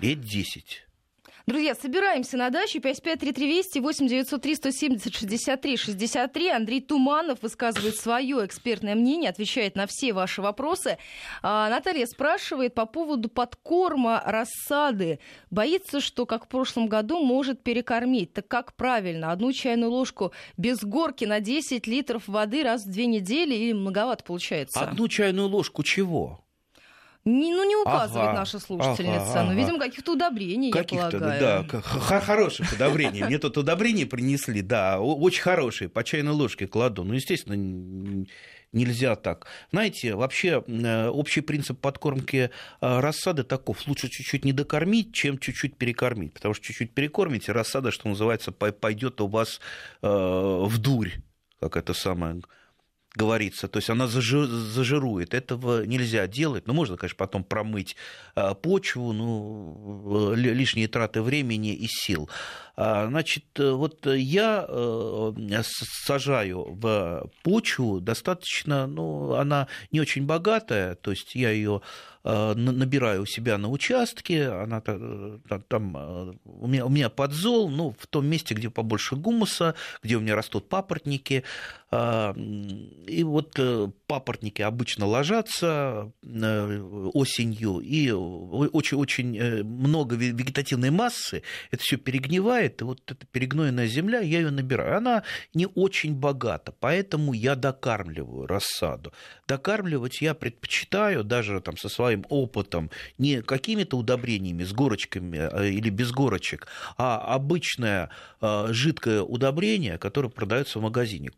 Лет 0.00 0.20
10. 0.20 0.86
Друзья, 1.46 1.74
собираемся 1.74 2.36
на 2.36 2.50
даче. 2.50 2.78
553320 2.78 3.82
8903 3.82 4.54
170 4.54 5.14
63 5.14 5.76
63. 5.76 6.48
Андрей 6.50 6.80
Туманов 6.80 7.42
высказывает 7.42 7.96
свое 7.96 8.46
экспертное 8.46 8.94
мнение, 8.94 9.30
отвечает 9.30 9.74
на 9.74 9.86
все 9.86 10.12
ваши 10.12 10.40
вопросы. 10.40 10.98
А, 11.42 11.68
Наталья 11.68 12.06
спрашивает 12.06 12.74
по 12.74 12.86
поводу 12.86 13.28
подкорма 13.28 14.22
рассады. 14.24 15.18
Боится, 15.50 16.00
что, 16.00 16.26
как 16.26 16.44
в 16.44 16.48
прошлом 16.48 16.86
году, 16.86 17.18
может 17.24 17.62
перекормить. 17.62 18.32
Так 18.32 18.46
как 18.46 18.74
правильно? 18.74 19.32
Одну 19.32 19.52
чайную 19.52 19.90
ложку 19.90 20.32
без 20.56 20.82
горки 20.82 21.24
на 21.24 21.40
10 21.40 21.86
литров 21.88 22.28
воды 22.28 22.62
раз 22.62 22.84
в 22.84 22.90
две 22.90 23.06
недели 23.06 23.54
или 23.54 23.72
многовато 23.72 24.22
получается? 24.22 24.80
Одну 24.80 25.08
чайную 25.08 25.48
ложку 25.48 25.82
чего? 25.82 26.44
Не, 27.24 27.54
ну, 27.54 27.64
не 27.64 27.76
указывает 27.76 28.30
ага, 28.30 28.38
наша 28.40 28.58
слушательница. 28.58 29.30
Ага, 29.30 29.40
ага. 29.40 29.50
Ну, 29.50 29.54
видимо, 29.54 29.78
каких-то 29.78 30.12
удобрений, 30.14 30.72
каких-то, 30.72 31.04
я 31.04 31.10
полагаю. 31.10 31.66
Да, 31.70 31.80
хороших 31.80 32.72
удобрений. 32.72 33.22
Мне 33.22 33.38
тут 33.38 33.56
удобрения 33.58 34.06
принесли, 34.06 34.60
да, 34.60 35.00
очень 35.00 35.42
хорошие, 35.42 35.88
по 35.88 36.02
чайной 36.02 36.32
ложке 36.32 36.66
кладу. 36.66 37.04
Ну, 37.04 37.14
естественно, 37.14 38.26
нельзя 38.72 39.14
так. 39.14 39.46
Знаете, 39.70 40.14
вообще 40.16 40.64
э, 40.66 41.08
общий 41.08 41.42
принцип 41.42 41.78
подкормки 41.78 42.50
э, 42.80 43.00
рассады 43.00 43.44
таков. 43.44 43.86
Лучше 43.86 44.08
чуть-чуть 44.08 44.44
не 44.44 44.52
докормить, 44.52 45.14
чем 45.14 45.38
чуть-чуть 45.38 45.76
перекормить. 45.76 46.32
Потому 46.34 46.54
что 46.54 46.66
чуть-чуть 46.66 46.92
перекормите, 46.92 47.52
рассада, 47.52 47.92
что 47.92 48.08
называется, 48.08 48.50
пойдет 48.50 49.20
у 49.20 49.28
вас 49.28 49.60
э, 50.02 50.08
в 50.08 50.78
дурь, 50.78 51.12
как 51.60 51.76
это 51.76 51.94
самое 51.94 52.42
говорится, 53.14 53.68
то 53.68 53.78
есть 53.78 53.90
она 53.90 54.06
зажирует. 54.06 55.34
Этого 55.34 55.84
нельзя 55.84 56.26
делать. 56.26 56.66
Ну, 56.66 56.72
можно, 56.72 56.96
конечно, 56.96 57.16
потом 57.16 57.44
промыть 57.44 57.96
а, 58.34 58.54
почву, 58.54 59.12
ну, 59.12 60.34
лишние 60.34 60.88
траты 60.88 61.22
времени 61.22 61.74
и 61.74 61.86
сил. 61.88 62.30
А, 62.76 63.06
значит, 63.06 63.44
вот 63.58 64.06
я 64.06 64.64
э, 64.66 65.62
сажаю 65.62 66.74
в 66.74 67.30
почву 67.42 68.00
достаточно, 68.00 68.86
ну, 68.86 69.34
она 69.34 69.68
не 69.90 70.00
очень 70.00 70.24
богатая, 70.24 70.94
то 70.94 71.10
есть 71.10 71.34
я 71.34 71.50
ее 71.50 71.82
Э, 72.24 72.54
набираю 72.54 73.22
у 73.22 73.26
себя 73.26 73.58
на 73.58 73.68
участке, 73.68 74.48
она 74.48 74.80
э, 74.86 75.38
там, 75.66 75.96
э, 75.96 76.34
у, 76.44 76.68
меня, 76.68 76.86
у 76.86 76.88
меня 76.88 77.08
подзол, 77.10 77.68
ну, 77.68 77.96
в 77.98 78.06
том 78.06 78.26
месте, 78.26 78.54
где 78.54 78.70
побольше 78.70 79.16
гумуса, 79.16 79.74
где 80.04 80.16
у 80.16 80.20
меня 80.20 80.36
растут 80.36 80.68
папоротники, 80.68 81.42
и 81.92 83.22
вот 83.24 83.58
папоротники 84.06 84.62
обычно 84.62 85.06
ложатся 85.06 86.10
осенью, 86.22 87.80
и 87.80 88.10
очень-очень 88.10 89.62
много 89.62 90.16
вегетативной 90.16 90.90
массы, 90.90 91.42
это 91.70 91.82
все 91.82 91.98
перегнивает, 91.98 92.80
и 92.80 92.84
вот 92.84 93.00
эта 93.10 93.26
перегноенная 93.26 93.86
земля, 93.88 94.20
я 94.20 94.38
ее 94.40 94.50
набираю. 94.50 94.96
Она 94.96 95.22
не 95.52 95.66
очень 95.66 96.14
богата, 96.14 96.72
поэтому 96.78 97.34
я 97.34 97.56
докармливаю 97.56 98.46
рассаду. 98.46 99.12
Докармливать 99.46 100.22
я 100.22 100.34
предпочитаю 100.34 101.24
даже 101.24 101.60
там 101.60 101.76
со 101.76 101.88
своим 101.88 102.24
опытом 102.28 102.90
не 103.18 103.42
какими-то 103.42 103.98
удобрениями 103.98 104.64
с 104.64 104.72
горочками 104.72 105.36
э, 105.36 105.70
или 105.70 105.90
без 105.90 106.10
горочек, 106.10 106.68
а 106.96 107.18
обычное 107.18 108.10
э, 108.40 108.68
жидкое 108.70 109.22
удобрение, 109.22 109.98
которое 109.98 110.28
продается 110.28 110.78
в 110.78 110.82
магазине, 110.82 111.28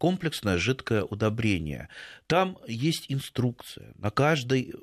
комплексное 0.44 0.58
жидкое 0.58 1.04
удобрение. 1.04 1.88
Там 2.26 2.58
есть 2.68 3.06
инструкция 3.08 3.92
на 3.98 4.10
каждой 4.10 4.74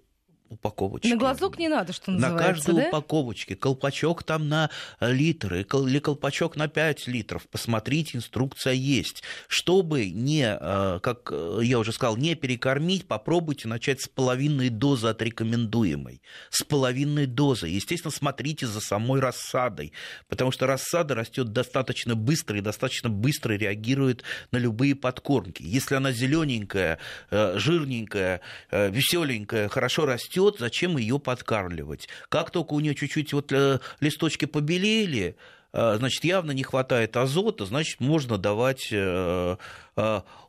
упаковочке. 0.51 1.09
На 1.09 1.15
глазок 1.15 1.57
не 1.57 1.69
надо, 1.69 1.93
что 1.93 2.11
называется, 2.11 2.37
На 2.37 2.53
каждой 2.53 2.75
да? 2.75 2.87
упаковочке. 2.89 3.55
Колпачок 3.55 4.23
там 4.23 4.49
на 4.49 4.69
литр 4.99 5.55
или 5.55 5.99
колпачок 5.99 6.57
на 6.57 6.67
5 6.67 7.07
литров. 7.07 7.47
Посмотрите, 7.49 8.17
инструкция 8.17 8.73
есть. 8.73 9.23
Чтобы 9.47 10.09
не, 10.09 10.57
э, 10.59 10.99
как 11.01 11.31
э, 11.31 11.59
я 11.63 11.79
уже 11.79 11.93
сказал, 11.93 12.17
не 12.17 12.35
перекормить, 12.35 13.07
попробуйте 13.07 13.67
начать 13.67 14.01
с 14.01 14.07
половинной 14.07 14.69
дозы 14.69 15.07
от 15.07 15.21
рекомендуемой. 15.21 16.21
С 16.49 16.63
половинной 16.63 17.25
дозы. 17.25 17.67
Естественно, 17.67 18.11
смотрите 18.11 18.67
за 18.67 18.81
самой 18.81 19.21
рассадой, 19.21 19.93
потому 20.27 20.51
что 20.51 20.67
рассада 20.67 21.15
растет 21.15 21.53
достаточно 21.53 22.15
быстро 22.15 22.57
и 22.57 22.61
достаточно 22.61 23.09
быстро 23.09 23.53
реагирует 23.53 24.23
на 24.51 24.57
любые 24.57 24.95
подкормки. 24.95 25.63
Если 25.63 25.95
она 25.95 26.11
зелененькая, 26.11 26.99
э, 27.29 27.57
жирненькая, 27.57 28.41
веселенькая, 28.71 29.69
хорошо 29.69 30.05
растет, 30.05 30.40
растет, 30.41 30.59
зачем 30.59 30.97
ее 30.97 31.19
подкармливать? 31.19 32.07
Как 32.29 32.51
только 32.51 32.73
у 32.73 32.79
нее 32.79 32.95
чуть-чуть 32.95 33.33
вот 33.33 33.51
э, 33.51 33.79
листочки 33.99 34.45
побелели, 34.45 35.35
э, 35.73 35.95
значит, 35.97 36.23
явно 36.23 36.51
не 36.51 36.63
хватает 36.63 37.17
азота, 37.17 37.65
значит, 37.65 37.99
можно 37.99 38.37
давать 38.37 38.89
э, 38.91 39.57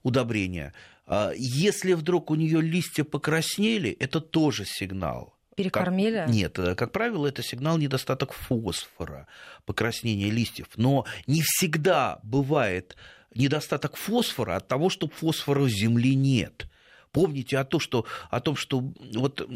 удобрения. 0.03 0.73
А 1.07 1.33
если 1.37 1.95
вдруг 1.95 2.31
у 2.31 2.35
нее 2.35 2.61
листья 2.61 3.05
покраснели, 3.05 3.91
это 3.91 4.21
тоже 4.21 4.65
сигнал. 4.65 5.35
Перекормили? 5.57 6.19
Как, 6.19 6.29
нет, 6.29 6.59
как 6.77 6.93
правило, 6.93 7.27
это 7.27 7.43
сигнал 7.43 7.77
недостаток 7.77 8.33
фосфора, 8.33 9.27
покраснения 9.67 10.31
листьев. 10.31 10.69
Но 10.77 11.05
не 11.27 11.43
всегда 11.43 12.21
бывает 12.23 12.97
недостаток 13.35 13.97
фосфора 13.97 14.57
от 14.57 14.69
того, 14.69 14.89
что 14.89 15.09
фосфора 15.09 15.61
в 15.61 15.69
земле 15.69 16.15
нет. 16.15 16.67
Помните 17.13 17.59
о 17.59 17.65
том, 17.65 17.79
что, 17.79 18.07
о 18.31 18.41
том, 18.41 18.57
что 18.57 18.83
вот 19.15 19.47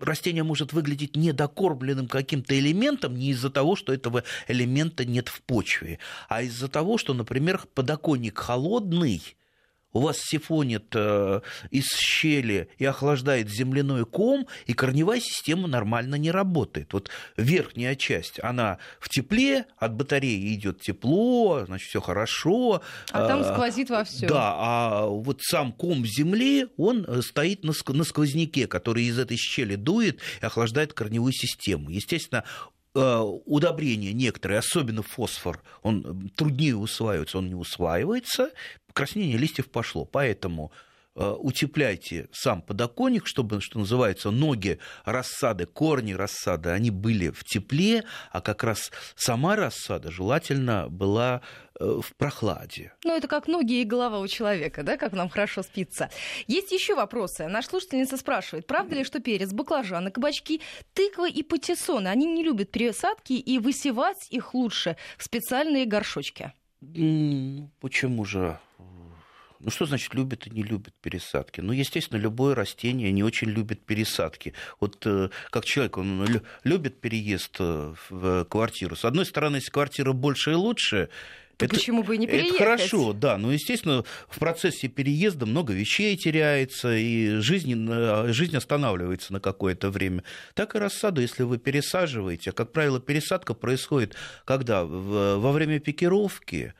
растение 0.00 0.42
может 0.42 0.72
выглядеть 0.72 1.14
недокормленным 1.14 2.08
каким-то 2.08 2.58
элементом 2.58 3.14
не 3.16 3.30
из-за 3.30 3.50
того, 3.50 3.76
что 3.76 3.92
этого 3.92 4.24
элемента 4.48 5.04
нет 5.04 5.28
в 5.28 5.42
почве, 5.42 5.98
а 6.28 6.42
из-за 6.42 6.68
того, 6.68 6.96
что, 6.96 7.12
например, 7.12 7.60
подоконник 7.74 8.38
холодный– 8.38 9.22
у 9.92 10.00
вас 10.00 10.18
сифонит 10.20 10.86
э, 10.94 11.40
из 11.70 11.86
щели 11.88 12.68
и 12.78 12.84
охлаждает 12.84 13.48
земляной 13.48 14.04
ком, 14.04 14.46
и 14.66 14.72
корневая 14.72 15.20
система 15.20 15.68
нормально 15.68 16.16
не 16.16 16.30
работает. 16.30 16.92
Вот 16.92 17.10
верхняя 17.36 17.94
часть, 17.94 18.40
она 18.42 18.78
в 19.00 19.08
тепле, 19.08 19.66
от 19.78 19.94
батареи 19.94 20.54
идет 20.54 20.80
тепло, 20.80 21.64
значит, 21.66 21.88
все 21.88 22.00
хорошо. 22.00 22.82
А 23.10 23.28
там 23.28 23.42
э, 23.42 23.52
сквозит 23.52 23.90
во 23.90 24.04
все. 24.04 24.26
Да, 24.26 24.54
а 24.56 25.06
вот 25.06 25.42
сам 25.42 25.72
ком 25.72 26.04
земли, 26.06 26.68
он 26.76 27.04
э, 27.06 27.22
стоит 27.22 27.64
на 27.64 27.72
сквозняке, 27.72 28.66
который 28.66 29.04
из 29.04 29.18
этой 29.18 29.36
щели 29.36 29.76
дует 29.76 30.18
и 30.40 30.46
охлаждает 30.46 30.92
корневую 30.92 31.32
систему. 31.32 31.90
Естественно, 31.90 32.44
удобрения 32.94 34.12
некоторые, 34.12 34.58
особенно 34.58 35.02
фосфор, 35.02 35.62
он 35.82 36.30
труднее 36.36 36.76
усваивается, 36.76 37.38
он 37.38 37.48
не 37.48 37.54
усваивается, 37.54 38.50
покраснение 38.86 39.38
листьев 39.38 39.70
пошло. 39.70 40.04
Поэтому 40.04 40.70
э, 40.70 40.91
утепляйте 41.14 42.28
сам 42.32 42.62
подоконник, 42.62 43.26
чтобы, 43.26 43.60
что 43.60 43.78
называется, 43.78 44.30
ноги 44.30 44.78
рассады, 45.04 45.66
корни 45.66 46.12
рассады, 46.12 46.70
они 46.70 46.90
были 46.90 47.30
в 47.30 47.44
тепле, 47.44 48.04
а 48.30 48.40
как 48.40 48.64
раз 48.64 48.90
сама 49.14 49.56
рассада 49.56 50.10
желательно 50.10 50.88
была 50.88 51.42
Э, 51.82 52.00
в 52.00 52.14
прохладе. 52.16 52.92
Ну, 53.02 53.16
это 53.16 53.28
как 53.28 53.48
ноги 53.48 53.80
и 53.80 53.84
голова 53.84 54.20
у 54.20 54.28
человека, 54.28 54.82
да, 54.82 54.96
как 54.96 55.12
нам 55.12 55.28
хорошо 55.28 55.62
спится. 55.62 56.10
Есть 56.46 56.70
еще 56.70 56.94
вопросы. 56.94 57.48
Наш 57.48 57.66
слушательница 57.66 58.16
спрашивает, 58.16 58.66
правда 58.66 58.94
ли, 58.96 59.04
что 59.04 59.20
перец, 59.20 59.52
баклажаны, 59.52 60.10
кабачки, 60.10 60.60
тыквы 60.94 61.30
и 61.30 61.42
патиссоны, 61.42 62.08
они 62.08 62.26
не 62.26 62.44
любят 62.44 62.70
пересадки 62.70 63.32
и 63.32 63.58
высевать 63.58 64.28
их 64.30 64.54
лучше 64.54 64.96
в 65.16 65.24
специальные 65.24 65.86
горшочки? 65.86 66.52
Почему 67.80 68.24
же? 68.24 68.58
Ну, 69.62 69.70
что 69.70 69.86
значит 69.86 70.12
любит 70.14 70.46
и 70.46 70.50
не 70.50 70.62
любит 70.62 70.92
пересадки? 71.00 71.60
Ну, 71.60 71.72
естественно, 71.72 72.18
любое 72.18 72.54
растение 72.56 73.12
не 73.12 73.22
очень 73.22 73.48
любит 73.48 73.84
пересадки. 73.84 74.54
Вот 74.80 75.06
э, 75.06 75.30
как 75.50 75.64
человек, 75.64 75.98
он 75.98 76.42
любит 76.64 77.00
переезд 77.00 77.56
э, 77.60 77.94
в 78.10 78.44
квартиру. 78.46 78.96
С 78.96 79.04
одной 79.04 79.24
стороны, 79.24 79.56
если 79.56 79.70
квартира 79.70 80.12
больше 80.12 80.52
и 80.52 80.54
лучше, 80.54 81.10
то 81.58 81.66
это, 81.66 81.76
почему 81.76 82.02
бы 82.02 82.16
и 82.16 82.18
не 82.18 82.26
переехать? 82.26 82.54
Это 82.54 82.58
хорошо, 82.58 83.12
да. 83.12 83.38
Но, 83.38 83.52
естественно, 83.52 84.04
в 84.28 84.40
процессе 84.40 84.88
переезда 84.88 85.46
много 85.46 85.72
вещей 85.72 86.16
теряется, 86.16 86.96
и 86.96 87.36
жизнь, 87.36 87.88
э, 87.88 88.32
жизнь 88.32 88.56
останавливается 88.56 89.32
на 89.32 89.38
какое-то 89.38 89.90
время. 89.90 90.24
Так 90.54 90.74
и 90.74 90.78
рассаду, 90.78 91.20
если 91.20 91.44
вы 91.44 91.58
пересаживаете. 91.58 92.50
Как 92.50 92.72
правило, 92.72 93.00
пересадка 93.00 93.54
происходит 93.54 94.16
когда? 94.44 94.84
Во 94.84 95.52
время 95.52 95.78
пикировки. 95.78 96.74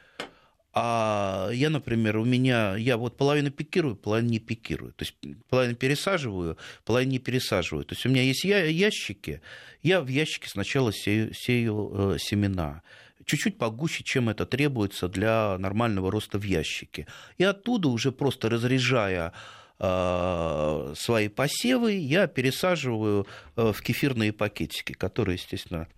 А 0.74 1.50
я, 1.52 1.68
например, 1.68 2.16
у 2.16 2.24
меня, 2.24 2.76
я 2.76 2.96
вот 2.96 3.16
половину 3.16 3.50
пикирую, 3.50 3.94
половину 3.94 4.30
не 4.30 4.38
пикирую. 4.38 4.92
То 4.92 5.04
есть 5.04 5.14
половину 5.50 5.74
пересаживаю, 5.74 6.56
половину 6.84 7.12
не 7.12 7.18
пересаживаю. 7.18 7.84
То 7.84 7.94
есть 7.94 8.06
у 8.06 8.08
меня 8.08 8.22
есть 8.22 8.44
ящики, 8.44 9.42
я 9.82 10.00
в 10.00 10.08
ящике 10.08 10.48
сначала 10.48 10.92
сею, 10.92 11.32
сею 11.34 12.14
э, 12.14 12.18
семена 12.18 12.82
чуть-чуть 13.24 13.58
погуще, 13.58 14.02
чем 14.02 14.28
это 14.28 14.46
требуется 14.46 15.08
для 15.08 15.56
нормального 15.58 16.10
роста 16.10 16.38
в 16.38 16.42
ящике. 16.42 17.06
И 17.38 17.44
оттуда 17.44 17.88
уже 17.88 18.12
просто 18.12 18.48
разряжая 18.48 19.32
э, 19.78 20.94
свои 20.96 21.28
посевы, 21.28 21.92
я 21.92 22.26
пересаживаю 22.26 23.26
э, 23.56 23.72
в 23.72 23.82
кефирные 23.82 24.32
пакетики, 24.32 24.92
которые, 24.92 25.36
естественно, 25.36 25.88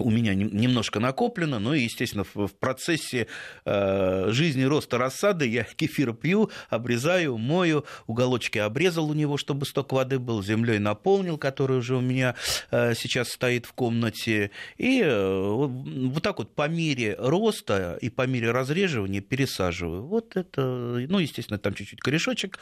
у 0.00 0.10
меня 0.10 0.34
немножко 0.34 1.00
накоплено, 1.00 1.58
но, 1.58 1.74
естественно, 1.74 2.24
в 2.24 2.54
процессе 2.54 3.26
э, 3.64 4.30
жизни 4.30 4.62
роста 4.64 4.98
рассады 4.98 5.46
я 5.46 5.64
кефир 5.76 6.14
пью, 6.14 6.50
обрезаю, 6.68 7.36
мою, 7.38 7.84
уголочки 8.06 8.58
обрезал 8.58 9.10
у 9.10 9.14
него, 9.14 9.36
чтобы 9.36 9.66
сток 9.66 9.92
воды 9.92 10.18
был, 10.18 10.42
землей 10.42 10.78
наполнил, 10.78 11.38
который 11.38 11.78
уже 11.78 11.96
у 11.96 12.00
меня 12.00 12.34
э, 12.70 12.94
сейчас 12.94 13.28
стоит 13.28 13.66
в 13.66 13.72
комнате, 13.72 14.50
и 14.76 15.00
э, 15.02 15.66
вот 15.66 16.22
так 16.22 16.38
вот 16.38 16.54
по 16.54 16.68
мере 16.68 17.16
роста 17.18 17.98
и 18.00 18.10
по 18.10 18.26
мере 18.26 18.50
разреживания 18.50 19.20
пересаживаю. 19.20 20.06
Вот 20.06 20.36
это, 20.36 20.60
ну, 21.08 21.18
естественно, 21.18 21.58
там 21.58 21.74
чуть-чуть 21.74 22.00
корешочек 22.00 22.58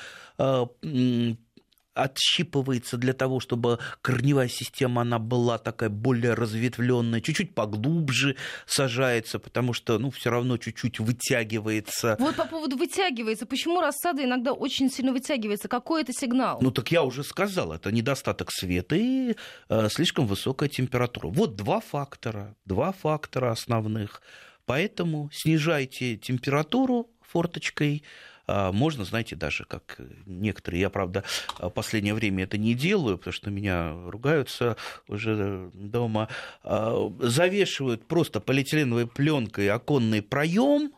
отщипывается 1.99 2.97
для 2.97 3.13
того, 3.13 3.41
чтобы 3.41 3.79
корневая 4.01 4.49
система 4.49 5.03
она 5.03 5.19
была 5.19 5.59
такая 5.59 5.91
более 5.91 6.35
разветвленная, 6.35 7.21
чуть-чуть 7.21 7.55
поглубже 7.55 8.37
сажается, 8.67 9.39
потому 9.39 9.73
что 9.73 9.99
ну, 9.99 10.11
все 10.11 10.31
равно 10.31 10.57
чуть-чуть 10.57 11.01
вытягивается. 11.01 12.17
Вот 12.19 12.37
по 12.37 12.45
поводу 12.45 12.77
вытягивается. 12.77 13.47
Почему 13.47 13.81
рассада 13.81 14.25
иногда 14.25 14.53
очень 14.53 14.91
сильно 14.91 15.13
вытягивается? 15.13 15.69
Какой 15.69 16.03
это 16.03 16.13
сигнал? 16.13 16.59
Ну 16.63 16.71
так 16.71 16.91
я 16.93 17.03
уже 17.03 17.25
сказал, 17.25 17.73
это 17.73 17.91
недостаток 17.91 18.51
света 18.53 18.97
и 18.97 19.35
э, 19.69 19.89
слишком 19.91 20.27
высокая 20.27 20.69
температура. 20.69 21.29
Вот 21.29 21.57
два 21.57 21.81
фактора, 21.81 22.55
два 22.65 22.93
фактора 22.93 23.51
основных. 23.51 24.23
Поэтому 24.67 25.31
снижайте 25.33 26.17
температуру 26.17 27.11
форточкой, 27.23 28.05
можно, 28.49 29.05
знаете, 29.05 29.37
даже 29.37 29.65
как 29.65 30.01
некоторые, 30.27 30.81
я, 30.81 30.91
правда, 30.91 31.25
в 31.59 31.69
последнее 31.71 32.15
время 32.15 32.45
это 32.45 32.59
не 32.59 32.75
делаю, 32.75 33.19
потому 33.19 33.33
что 33.33 33.51
меня 33.51 33.95
ругаются 34.07 34.77
уже 35.07 35.71
дома, 35.75 36.29
а, 36.63 37.13
завешивают 37.21 38.07
просто 38.07 38.41
полиэтиленовой 38.41 39.07
пленкой 39.07 39.69
оконный 39.69 40.23
проем, 40.23 40.93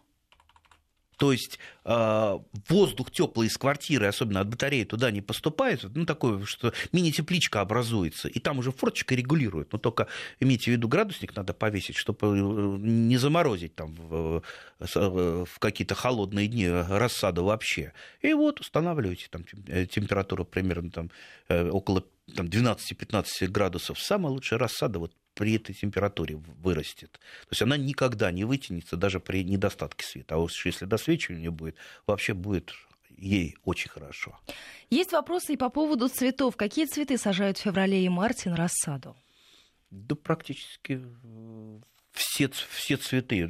то 1.20 1.32
есть 1.32 1.58
э, 1.84 2.38
воздух 2.70 3.10
теплый 3.10 3.48
из 3.48 3.58
квартиры, 3.58 4.06
особенно 4.06 4.40
от 4.40 4.48
батареи, 4.48 4.84
туда 4.84 5.10
не 5.10 5.20
поступает, 5.20 5.84
ну, 5.94 6.06
такое, 6.06 6.46
что 6.46 6.72
мини-тепличка 6.92 7.60
образуется, 7.60 8.26
и 8.26 8.38
там 8.38 8.58
уже 8.58 8.72
форточка 8.72 9.14
регулирует. 9.14 9.70
Но 9.70 9.78
только 9.78 10.06
имейте 10.40 10.70
в 10.70 10.74
виду, 10.74 10.88
градусник 10.88 11.36
надо 11.36 11.52
повесить, 11.52 11.96
чтобы 11.96 12.28
э, 12.28 12.40
не 12.40 13.18
заморозить 13.18 13.74
там 13.74 13.92
в, 13.96 14.42
в 14.78 15.58
какие-то 15.58 15.94
холодные 15.94 16.48
дни 16.48 16.70
рассаду 16.70 17.44
вообще. 17.44 17.92
И 18.22 18.32
вот 18.32 18.60
устанавливаете 18.60 19.26
там 19.30 19.44
э, 19.66 19.84
температуру 19.84 20.46
примерно 20.46 20.90
там, 20.90 21.10
э, 21.48 21.68
около 21.68 22.02
там, 22.34 22.46
12-15 22.46 23.46
градусов. 23.48 23.98
Самая 23.98 24.32
лучшая 24.32 24.58
рассада 24.58 25.00
вот 25.00 25.12
при 25.34 25.54
этой 25.54 25.74
температуре 25.74 26.36
вырастет. 26.36 27.12
То 27.12 27.48
есть 27.50 27.62
она 27.62 27.76
никогда 27.76 28.30
не 28.30 28.44
вытянется 28.44 28.96
даже 28.96 29.20
при 29.20 29.44
недостатке 29.44 30.04
света. 30.04 30.34
А 30.34 30.38
вот 30.38 30.52
если 30.64 30.84
досвечивания 30.84 31.50
будет, 31.50 31.76
вообще 32.06 32.34
будет 32.34 32.72
ей 33.16 33.56
очень 33.64 33.90
хорошо. 33.90 34.38
Есть 34.90 35.12
вопросы 35.12 35.54
и 35.54 35.56
по 35.56 35.68
поводу 35.70 36.08
цветов. 36.08 36.56
Какие 36.56 36.86
цветы 36.86 37.18
сажают 37.18 37.58
в 37.58 37.62
феврале 37.62 38.04
и 38.04 38.08
марте 38.08 38.50
на 38.50 38.56
рассаду? 38.56 39.16
Да 39.90 40.14
практически 40.14 41.02
все, 42.12 42.50
все 42.70 42.96
цветы. 42.96 43.48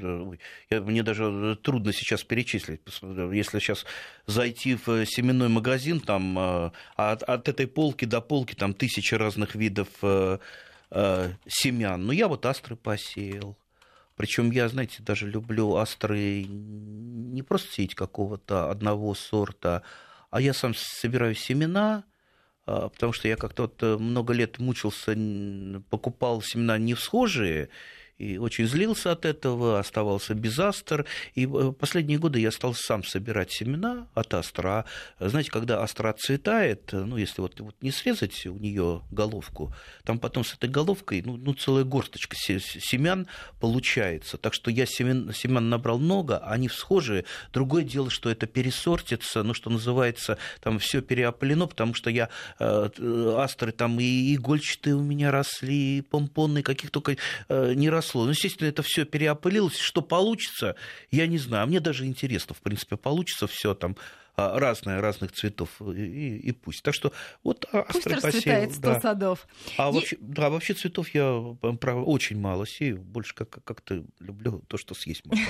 Я, 0.71 0.81
мне 0.81 1.03
даже 1.03 1.59
трудно 1.63 1.93
сейчас 1.93 2.23
перечислить. 2.25 2.81
Если 3.33 3.59
сейчас 3.59 3.85
зайти 4.27 4.75
в 4.75 5.07
семенной 5.07 5.49
магазин, 5.49 6.01
там 6.01 6.73
от, 6.97 7.23
от 7.23 7.49
этой 7.49 7.67
полки 7.67 8.05
до 8.05 8.21
полки 8.21 8.55
там 8.55 8.75
тысячи 8.75 9.15
разных 9.15 9.55
видов 9.55 9.89
э, 10.91 11.31
э, 11.31 11.33
семян. 11.49 12.05
Но 12.05 12.13
я 12.13 12.29
вот 12.29 12.47
астры 12.47 12.77
посеял. 12.77 13.57
Причем 14.17 14.51
я, 14.51 14.69
знаете, 14.69 15.03
даже 15.03 15.27
люблю 15.27 15.77
астры 15.77 16.45
не 16.45 17.43
просто 17.43 17.73
сеять 17.73 17.95
какого-то 17.95 18.71
одного 18.71 19.15
сорта, 19.15 19.83
а 20.31 20.41
я 20.41 20.53
сам 20.53 20.75
собираю 20.75 21.35
семена, 21.35 22.05
а, 22.67 22.91
потому 22.91 23.15
что 23.15 23.29
я 23.29 23.37
как-то 23.37 23.63
вот 23.63 24.01
много 24.01 24.35
лет 24.35 24.59
мучился, 24.59 25.17
покупал 25.89 26.43
семена 26.43 26.77
не 26.77 26.93
всхожие, 26.93 27.71
и 28.21 28.37
очень 28.37 28.67
злился 28.67 29.13
от 29.13 29.25
этого, 29.25 29.79
оставался 29.79 30.35
без 30.35 30.59
астр. 30.59 31.07
И 31.35 31.47
э, 31.47 31.73
последние 31.73 32.19
годы 32.19 32.39
я 32.39 32.51
стал 32.51 32.75
сам 32.75 33.03
собирать 33.03 33.51
семена 33.51 34.09
от 34.15 34.35
астра. 34.35 34.85
А, 35.19 35.29
знаете, 35.29 35.51
когда 35.51 35.83
астра 35.83 36.11
отцветает, 36.11 36.93
ну, 36.93 37.17
если 37.17 37.41
вот, 37.41 37.59
вот 37.61 37.75
не 37.81 37.91
срезать 37.91 38.45
у 38.47 38.59
нее 38.59 39.03
головку, 39.11 39.73
там 40.05 40.19
потом 40.19 40.45
с 40.45 40.53
этой 40.53 40.69
головкой 40.69 41.23
ну, 41.25 41.39
ну, 41.39 41.55
целая 41.55 41.85
горсточка 41.85 42.37
семян 42.37 43.27
получается. 43.59 44.37
Так 44.37 44.53
что 44.53 44.71
я 44.71 44.85
семян, 44.85 45.33
семян 45.33 45.71
набрал 45.71 45.99
много, 45.99 46.39
они 46.39 46.69
всхожие. 46.69 47.25
Другое 47.55 47.85
дело, 47.85 48.11
что 48.11 48.29
это 48.29 48.47
пересортится, 48.47 49.43
ну, 49.43 49.55
что 49.55 49.71
называется, 49.71 50.37
там 50.61 50.79
все 50.79 51.01
переопылено, 51.01 51.67
потому 51.67 51.95
что 51.95 52.11
я 52.11 52.29
э, 52.59 52.91
астры 53.39 53.73
там 53.73 53.99
и 53.99 54.35
игольчатые 54.35 54.95
у 54.95 55.03
меня 55.03 55.31
росли, 55.31 55.99
и 55.99 56.03
помпонные, 56.03 56.63
каких 56.63 56.91
только 56.91 57.17
э, 57.49 57.73
не 57.75 57.89
росли 57.89 58.10
Ну, 58.15 58.31
естественно, 58.31 58.69
это 58.69 58.83
все 58.83 59.05
переопылилось. 59.05 59.79
Что 59.79 60.03
получится, 60.03 60.77
я 61.11 61.27
не 61.27 61.39
знаю. 61.39 61.67
Мне 61.67 61.81
даже 61.81 62.07
интересно, 62.07 62.55
в 62.55 62.61
принципе, 62.61 62.97
получится 62.97 63.47
все 63.47 63.75
там 63.75 63.97
а, 64.30 64.30
разное, 64.59 65.01
разных 65.01 65.33
цветов, 65.33 65.81
и, 65.81 66.37
и 66.39 66.53
пусть. 66.53 66.83
Так 66.83 66.95
что 66.95 67.13
вот 67.43 67.67
Пусть 67.93 68.07
расцветает 68.07 68.73
сто 68.73 68.95
да. 68.95 69.01
садов. 69.01 69.47
А 69.77 69.91
и... 69.91 69.93
вообще, 69.93 70.17
да, 70.21 70.51
вообще 70.51 70.75
цветов 70.75 71.15
я 71.15 71.57
право, 71.81 72.05
очень 72.05 72.39
мало 72.39 72.67
сею, 72.67 73.01
больше 73.01 73.35
как- 73.35 73.63
как-то 73.65 74.05
люблю 74.19 74.63
то, 74.69 74.77
что 74.77 74.95
съесть 74.95 75.25
можно. 75.27 75.45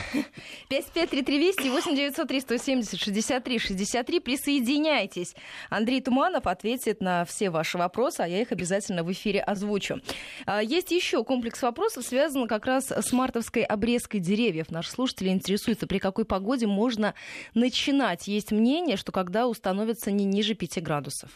553320 0.69 1.71
8903 1.71 2.41
170 2.41 2.99
63 2.99 3.59
63. 3.59 4.21
Присоединяйтесь. 4.21 5.35
Андрей 5.69 6.01
Туманов 6.01 6.47
ответит 6.47 7.01
на 7.01 7.25
все 7.25 7.51
ваши 7.51 7.79
вопросы, 7.79 8.21
а 8.21 8.27
я 8.27 8.41
их 8.41 8.53
обязательно 8.53 9.05
в 9.05 9.13
эфире 9.13 9.41
озвучу. 9.41 10.01
А, 10.47 10.63
есть 10.63 10.91
еще 10.91 11.25
комплекс 11.25 11.63
вопросов, 11.63 12.05
связан 12.05 12.47
как 12.47 12.67
раз 12.67 12.91
с 12.91 13.13
мартовской 13.13 13.63
обрезкой 13.63 14.21
деревьев. 14.21 14.71
Наши 14.71 14.91
слушатели 14.91 15.29
интересуются, 15.29 15.87
при 15.87 15.99
какой 15.99 16.25
погоде 16.25 16.67
можно 16.67 17.15
начинать. 17.55 18.29
Есть 18.29 18.53
мнение 18.53 18.80
мнение, 18.81 18.97
что 18.97 19.13
когда 19.13 19.47
установится 19.47 20.11
не 20.11 20.25
ниже 20.25 20.55
5 20.55 20.83
градусов? 20.83 21.31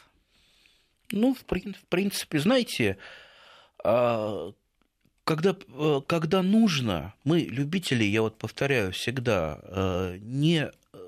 Ну, 1.12 1.34
в, 1.34 1.40
в 1.40 1.86
принципе, 1.88 2.38
знаете, 2.38 2.96
а, 3.84 4.52
когда, 5.24 5.54
э, 5.68 6.00
когда 6.06 6.42
нужно, 6.42 7.14
мы, 7.24 7.40
любители, 7.40 8.04
я 8.04 8.22
вот 8.22 8.38
повторяю 8.38 8.92
всегда, 8.92 9.60
э, 9.62 10.18
не 10.22 10.70
э, 10.70 10.98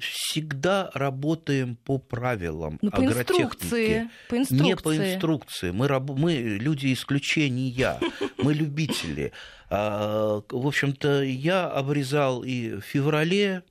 всегда 0.00 0.90
работаем 0.94 1.76
по 1.76 1.98
правилам 1.98 2.78
ну, 2.80 2.90
по 2.90 3.04
инструкции, 3.04 4.10
по 4.28 4.38
инструкции. 4.38 4.64
Не 4.64 4.76
по 4.76 4.96
инструкции. 4.96 5.70
Мы, 5.70 5.86
раб... 5.86 6.08
мы 6.08 6.32
люди 6.34 6.92
исключения, 6.92 8.00
мы 8.38 8.54
любители. 8.54 9.32
А, 9.68 10.42
в 10.48 10.66
общем-то, 10.66 11.22
я 11.22 11.66
обрезал 11.66 12.42
и 12.42 12.76
в 12.76 12.80
феврале, 12.80 13.62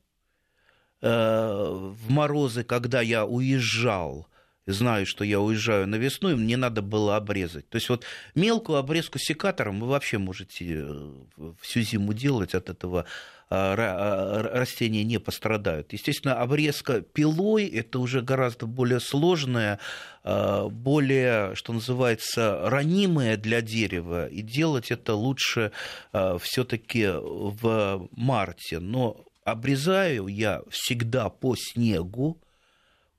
в 1.01 2.09
морозы, 2.09 2.63
когда 2.63 3.01
я 3.01 3.25
уезжал, 3.25 4.27
знаю, 4.65 5.05
что 5.05 5.23
я 5.23 5.39
уезжаю 5.39 5.87
на 5.87 5.95
весну, 5.95 6.31
и 6.31 6.35
мне 6.35 6.57
надо 6.57 6.81
было 6.81 7.15
обрезать. 7.15 7.67
То 7.69 7.77
есть 7.77 7.89
вот 7.89 8.05
мелкую 8.35 8.77
обрезку 8.77 9.17
секатором 9.17 9.79
вы 9.79 9.87
вообще 9.87 10.17
можете 10.17 10.85
э, 10.87 11.13
всю 11.59 11.81
зиму 11.81 12.13
делать 12.13 12.53
от 12.53 12.69
этого 12.69 13.05
э, 13.49 14.41
растения 14.53 15.03
не 15.03 15.19
пострадают. 15.19 15.93
Естественно, 15.93 16.39
обрезка 16.39 17.01
пилой– 17.01 17.65
это 17.67 17.99
уже 17.99 18.21
гораздо 18.21 18.67
более 18.67 18.99
сложная, 18.99 19.79
более, 20.23 21.55
что 21.55 21.73
называется, 21.73 22.59
ранимая 22.65 23.37
для 23.37 23.61
дерева, 23.61 24.27
и 24.27 24.41
делать 24.41 24.91
это 24.91 25.15
лучше 25.15 25.71
все 26.11 26.63
таки 26.63 27.07
в 27.07 28.07
марте. 28.11 28.79
Но 28.79 29.25
обрезаю 29.51 30.27
я 30.27 30.61
всегда 30.69 31.29
по 31.29 31.55
снегу, 31.55 32.37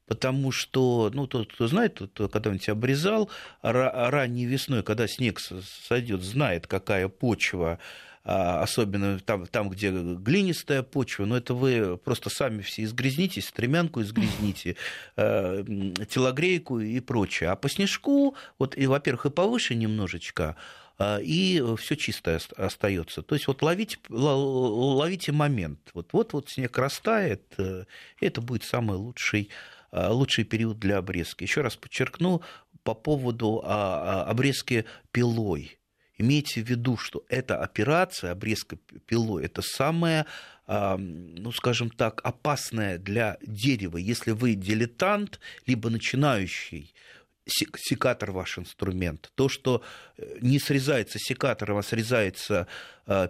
потому 0.07 0.51
что, 0.51 1.11
ну, 1.15 1.27
тот, 1.27 1.53
кто 1.53 1.69
знает, 1.69 1.95
тот, 1.95 2.33
когда-нибудь 2.33 2.69
обрезал, 2.69 3.31
ранней 3.63 4.45
весной, 4.45 4.83
когда 4.83 5.07
снег 5.07 5.41
сойдет, 5.41 6.23
знает, 6.23 6.67
какая 6.67 7.09
почва, 7.09 7.79
а, 8.23 8.63
особенно 8.63 9.19
там, 9.19 9.47
там, 9.47 9.71
где 9.71 9.91
глинистая 9.91 10.83
почва, 10.83 11.25
но 11.25 11.37
это 11.37 11.55
вы 11.55 11.97
просто 11.97 12.29
сами 12.29 12.61
все 12.61 12.83
изгрязнитесь, 12.83 13.49
стремянку 13.49 14.03
изгрязните, 14.03 14.77
э, 15.17 15.65
телогрейку 16.09 16.81
и 16.81 17.01
прочее. 17.01 17.51
А 17.51 17.57
по 17.57 17.71
снежку, 17.71 18.35
вот, 18.59 18.77
и, 18.77 18.87
во-первых, 18.87 19.27
и 19.27 19.31
повыше 19.31 19.75
немножечко, 19.75 20.57
и 21.23 21.63
все 21.79 21.97
чистое 21.97 22.41
остается. 22.57 23.23
То 23.23 23.35
есть 23.35 23.47
вот 23.47 23.63
ловите, 23.63 23.99
ловите 24.11 25.33
момент. 25.33 25.91
Вот, 25.95 26.13
вот, 26.13 26.33
вот 26.35 26.51
снег 26.51 26.77
растает, 26.77 27.43
э, 27.57 27.85
это 28.21 28.41
будет 28.43 28.65
самый 28.65 28.99
лучший, 28.99 29.49
а, 29.93 30.13
лучший 30.13 30.45
период 30.45 30.79
для 30.79 30.99
обрезки. 30.99 31.45
Еще 31.45 31.63
раз 31.63 31.77
подчеркну 31.77 32.43
по 32.83 32.95
поводу 32.95 33.63
а, 33.65 34.25
обрезки 34.25 34.85
пилой. 35.11 35.79
Имейте 36.19 36.63
в 36.63 36.69
виду, 36.69 36.99
что 36.99 37.25
эта 37.31 37.63
операция, 37.63 38.33
обрезка 38.33 38.77
пилой, 39.07 39.47
это 39.47 39.63
самая, 39.63 40.27
ну, 40.67 41.51
скажем 41.51 41.89
так, 41.89 42.21
опасная 42.23 42.99
для 42.99 43.39
дерева. 43.41 43.97
Если 43.97 44.33
вы 44.33 44.55
дилетант, 44.55 45.41
либо 45.67 45.89
начинающий, 45.89 46.93
секатор 47.51 48.31
ваш 48.33 48.59
инструмент. 48.59 49.31
То, 49.35 49.49
что 49.49 49.83
э, 50.17 50.39
не 50.41 50.59
срезается 50.59 51.19
секатором, 51.19 51.79
а 51.79 51.83
срезается 51.83 52.67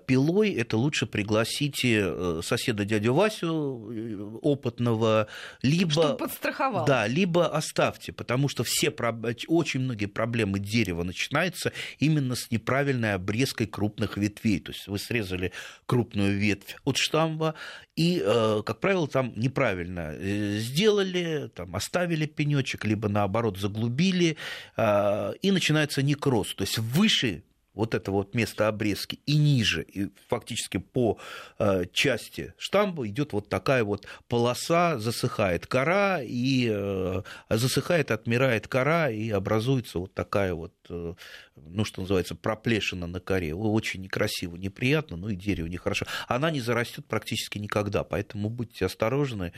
пилой, 0.06 0.52
это 0.52 0.76
лучше 0.76 1.06
пригласите 1.06 2.02
э, 2.04 2.40
соседа 2.44 2.84
дядю 2.84 3.14
Васю 3.14 3.90
э, 3.90 4.38
опытного, 4.42 5.26
либо... 5.62 5.90
Чтобы 5.90 6.16
подстраховал. 6.16 6.84
Да, 6.84 7.06
либо 7.06 7.48
оставьте, 7.48 8.12
потому 8.12 8.48
что 8.48 8.62
все, 8.62 8.90
очень 9.48 9.80
многие 9.80 10.06
проблемы 10.06 10.58
дерева 10.58 11.02
начинаются 11.02 11.72
именно 11.98 12.34
с 12.34 12.50
неправильной 12.50 13.14
обрезкой 13.14 13.66
крупных 13.66 14.16
ветвей. 14.16 14.60
То 14.60 14.72
есть 14.72 14.86
вы 14.86 14.98
срезали 14.98 15.52
крупную 15.86 16.36
ветвь 16.36 16.76
от 16.84 16.96
штамба, 16.98 17.54
и, 17.96 18.22
как 18.64 18.80
правило, 18.80 19.08
там 19.08 19.32
неправильно 19.36 20.14
сделали, 20.58 21.50
там, 21.54 21.74
оставили 21.76 22.26
пенечек, 22.26 22.84
либо 22.84 23.08
наоборот 23.08 23.58
заглубили, 23.58 24.36
и 24.78 25.50
начинается 25.50 26.02
некроз. 26.02 26.54
То 26.54 26.62
есть 26.62 26.78
выше 26.78 27.42
вот 27.80 27.94
это 27.94 28.12
вот 28.12 28.34
место 28.34 28.68
обрезки 28.68 29.20
и 29.24 29.36
ниже, 29.38 29.82
и 29.82 30.10
фактически 30.28 30.76
по 30.76 31.18
э, 31.58 31.84
части 31.92 32.52
штамба 32.58 33.08
идет 33.08 33.32
вот 33.32 33.48
такая 33.48 33.84
вот 33.84 34.06
полоса, 34.28 34.98
засыхает 34.98 35.66
кора, 35.66 36.20
и 36.22 36.68
э, 36.70 37.22
засыхает, 37.48 38.10
отмирает 38.10 38.68
кора, 38.68 39.10
и 39.10 39.30
образуется 39.30 39.98
вот 39.98 40.12
такая 40.12 40.52
вот, 40.52 40.74
э, 40.90 41.14
ну, 41.56 41.84
что 41.86 42.02
называется, 42.02 42.34
проплешина 42.34 43.06
на 43.06 43.18
коре. 43.18 43.54
Очень 43.54 44.02
некрасиво, 44.02 44.56
неприятно, 44.56 45.16
ну 45.16 45.30
и 45.30 45.34
дерево 45.34 45.66
нехорошо. 45.66 46.04
Она 46.28 46.50
не 46.50 46.60
зарастет 46.60 47.06
практически 47.06 47.56
никогда, 47.56 48.04
поэтому 48.04 48.50
будьте 48.50 48.84
осторожны. 48.84 49.54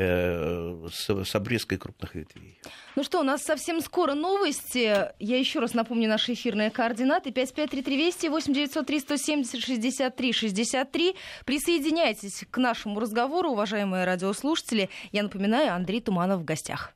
Э, 0.00 0.86
с, 0.92 1.34
обрезкой 1.34 1.76
крупных 1.76 2.14
ветвей. 2.14 2.56
Ну 2.94 3.02
что, 3.02 3.18
у 3.18 3.24
нас 3.24 3.42
совсем 3.42 3.80
скоро 3.80 4.14
новости. 4.14 5.10
Я 5.18 5.38
еще 5.38 5.58
раз 5.58 5.74
напомню 5.74 6.08
наши 6.08 6.34
эфирные 6.34 6.70
координаты. 6.70 7.32
553320 7.32 8.30
8903 8.30 9.00
170 9.00 9.60
63 9.60 10.32
63. 10.32 11.16
Присоединяйтесь 11.44 12.44
к 12.48 12.58
нашему 12.58 13.00
разговору, 13.00 13.50
уважаемые 13.50 14.04
радиослушатели. 14.04 14.88
Я 15.10 15.24
напоминаю, 15.24 15.74
Андрей 15.74 16.00
Туманов 16.00 16.42
в 16.42 16.44
гостях. 16.44 16.94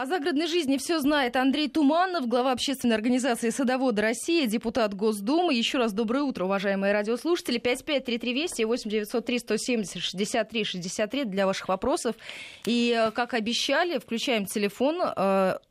О 0.00 0.06
загородной 0.06 0.46
жизни 0.46 0.76
все 0.76 1.00
знает 1.00 1.34
Андрей 1.34 1.68
Туманов, 1.68 2.28
глава 2.28 2.52
общественной 2.52 2.94
организации 2.94 3.50
«Садоводы 3.50 4.00
России», 4.00 4.46
депутат 4.46 4.94
Госдумы. 4.94 5.52
Еще 5.52 5.78
раз 5.78 5.92
доброе 5.92 6.22
утро, 6.22 6.44
уважаемые 6.44 6.92
радиослушатели. 6.92 7.58
553320 7.58 8.60
и 8.60 8.64
8903 8.64 9.38
170 9.40 10.00
63 10.00 10.64
63 10.64 11.24
для 11.24 11.46
ваших 11.46 11.66
вопросов. 11.66 12.14
И, 12.64 12.94
э, 12.96 13.10
как 13.10 13.34
обещали, 13.34 13.98
включаем 13.98 14.46
телефон 14.46 14.98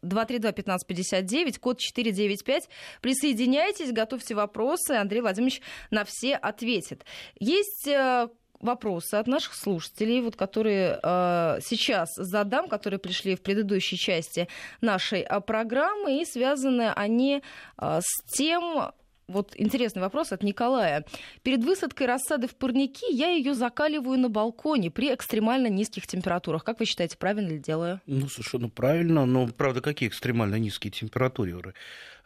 232 0.01 0.51
1559, 0.51 1.59
код 1.59 1.79
495. 1.79 2.67
Присоединяйтесь, 2.99 3.93
готовьте 3.93 4.35
вопросы. 4.35 4.91
Андрей 4.91 5.21
Владимирович 5.21 5.61
на 5.89 6.03
все 6.03 6.35
ответит. 6.35 7.05
Есть 7.39 7.87
э, 7.87 8.27
вопросы 8.59 9.15
от 9.15 9.27
наших 9.27 9.55
слушателей, 9.55 10.21
вот, 10.21 10.35
которые 10.35 10.99
э, 11.01 11.59
сейчас 11.61 12.09
задам, 12.15 12.67
которые 12.67 12.99
пришли 12.99 13.35
в 13.35 13.41
предыдущей 13.41 13.97
части 13.97 14.47
нашей 14.81 15.21
э, 15.21 15.41
программы, 15.41 16.21
и 16.21 16.25
связаны 16.25 16.91
они 16.95 17.41
э, 17.77 17.99
с 18.01 18.23
тем, 18.31 18.91
Вот 19.27 19.53
интересный 19.57 20.01
вопрос 20.01 20.31
от 20.31 20.41
Николая. 20.41 21.03
Перед 21.43 21.61
высадкой 21.61 22.07
рассады 22.07 22.47
в 22.47 22.55
парники 22.55 23.05
я 23.11 23.27
ее 23.27 23.53
закаливаю 23.53 24.17
на 24.17 24.29
балконе 24.29 24.89
при 24.89 25.13
экстремально 25.13 25.67
низких 25.67 26.07
температурах. 26.07 26.63
Как 26.63 26.79
вы 26.79 26.85
считаете, 26.85 27.17
правильно 27.17 27.49
ли 27.49 27.59
делаю? 27.59 27.99
Ну, 28.05 28.29
совершенно 28.29 28.69
правильно. 28.69 29.25
Но, 29.25 29.47
правда, 29.47 29.81
какие 29.81 30.07
экстремально 30.07 30.55
низкие 30.55 30.91
температуры? 30.91 31.73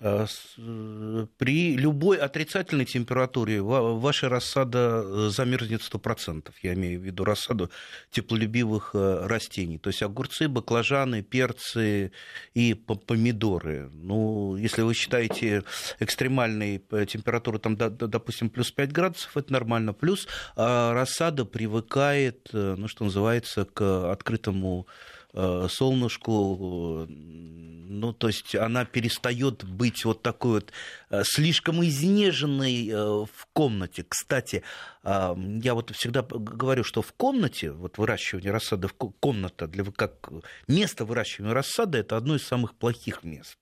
Э, 0.04 0.26
э, 0.58 1.28
при 1.38 1.78
любой 1.78 2.18
отрицательной 2.18 2.86
температуре 2.86 3.62
ваша 3.62 4.30
рассада 4.30 5.04
э, 5.06 5.30
замерзнет 5.30 5.82
100%. 5.82 6.52
Я 6.64 6.74
имею 6.74 7.00
в 7.00 7.04
виду 7.04 7.24
рассаду 7.24 7.70
теплолюбивых 8.10 8.92
растений. 8.94 9.78
То 9.78 9.90
есть 9.90 10.02
огурцы, 10.02 10.48
баклажаны, 10.48 11.22
перцы 11.22 12.12
и 12.56 12.74
помидоры. 12.74 13.92
Ну, 13.94 14.56
если 14.56 14.82
вы 14.82 14.96
считаете 14.96 15.64
экстремальной 16.00 16.80
температуру, 17.06 17.60
там, 17.60 17.78
допустим, 17.78 18.50
плюс 18.50 18.72
5 18.72 18.92
градусов, 18.92 19.38
это 19.38 19.54
нормально. 19.54 19.94
Плюс 19.94 20.28
рассада 20.56 21.46
привыкает, 21.46 22.50
ну, 22.54 22.88
что 22.88 23.04
называется, 23.04 23.66
к 23.66 24.12
открытому 24.12 24.88
солнышку, 25.34 27.08
ну, 27.08 28.14
то 28.14 28.28
есть 28.28 28.56
она 28.56 28.86
перестает 28.86 29.66
быть 29.66 30.06
вот 30.06 30.22
такой 30.22 30.52
вот 30.52 30.72
э, 31.10 31.24
слишком 31.26 31.84
изнеженной 31.84 32.88
э, 32.88 32.96
в 32.96 33.48
комнате. 33.54 34.06
Кстати, 34.08 34.64
я 35.04 35.74
вот 35.74 35.92
всегда 35.96 36.22
говорю, 36.22 36.84
что 36.84 37.02
в 37.02 37.12
комнате, 37.14 37.72
вот 37.72 37.98
выращивание 37.98 38.52
рассады, 38.52 38.88
комната 38.88 39.68
для 39.68 39.84
как 39.84 40.30
место 40.68 41.06
выращивания 41.06 41.54
рассады, 41.54 41.98
это 41.98 42.18
одно 42.18 42.36
из 42.36 42.44
самых 42.44 42.76
плохих 42.76 43.24
мест 43.24 43.58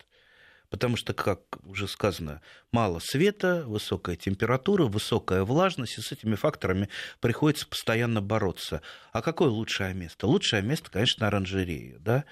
потому 0.69 0.97
что, 0.97 1.13
как 1.13 1.41
уже 1.63 1.87
сказано, 1.87 2.41
мало 2.71 2.99
света, 2.99 3.63
высокая 3.65 4.15
температура, 4.15 4.85
высокая 4.85 5.43
влажность, 5.43 5.97
и 5.97 6.01
с 6.01 6.11
этими 6.11 6.35
факторами 6.35 6.89
приходится 7.19 7.67
постоянно 7.67 8.21
бороться. 8.21 8.81
А 9.11 9.21
какое 9.21 9.49
лучшее 9.49 9.93
место? 9.93 10.27
Лучшее 10.27 10.61
место, 10.61 10.89
конечно, 10.91 11.27
оранжерея, 11.27 11.97
да? 11.99 12.25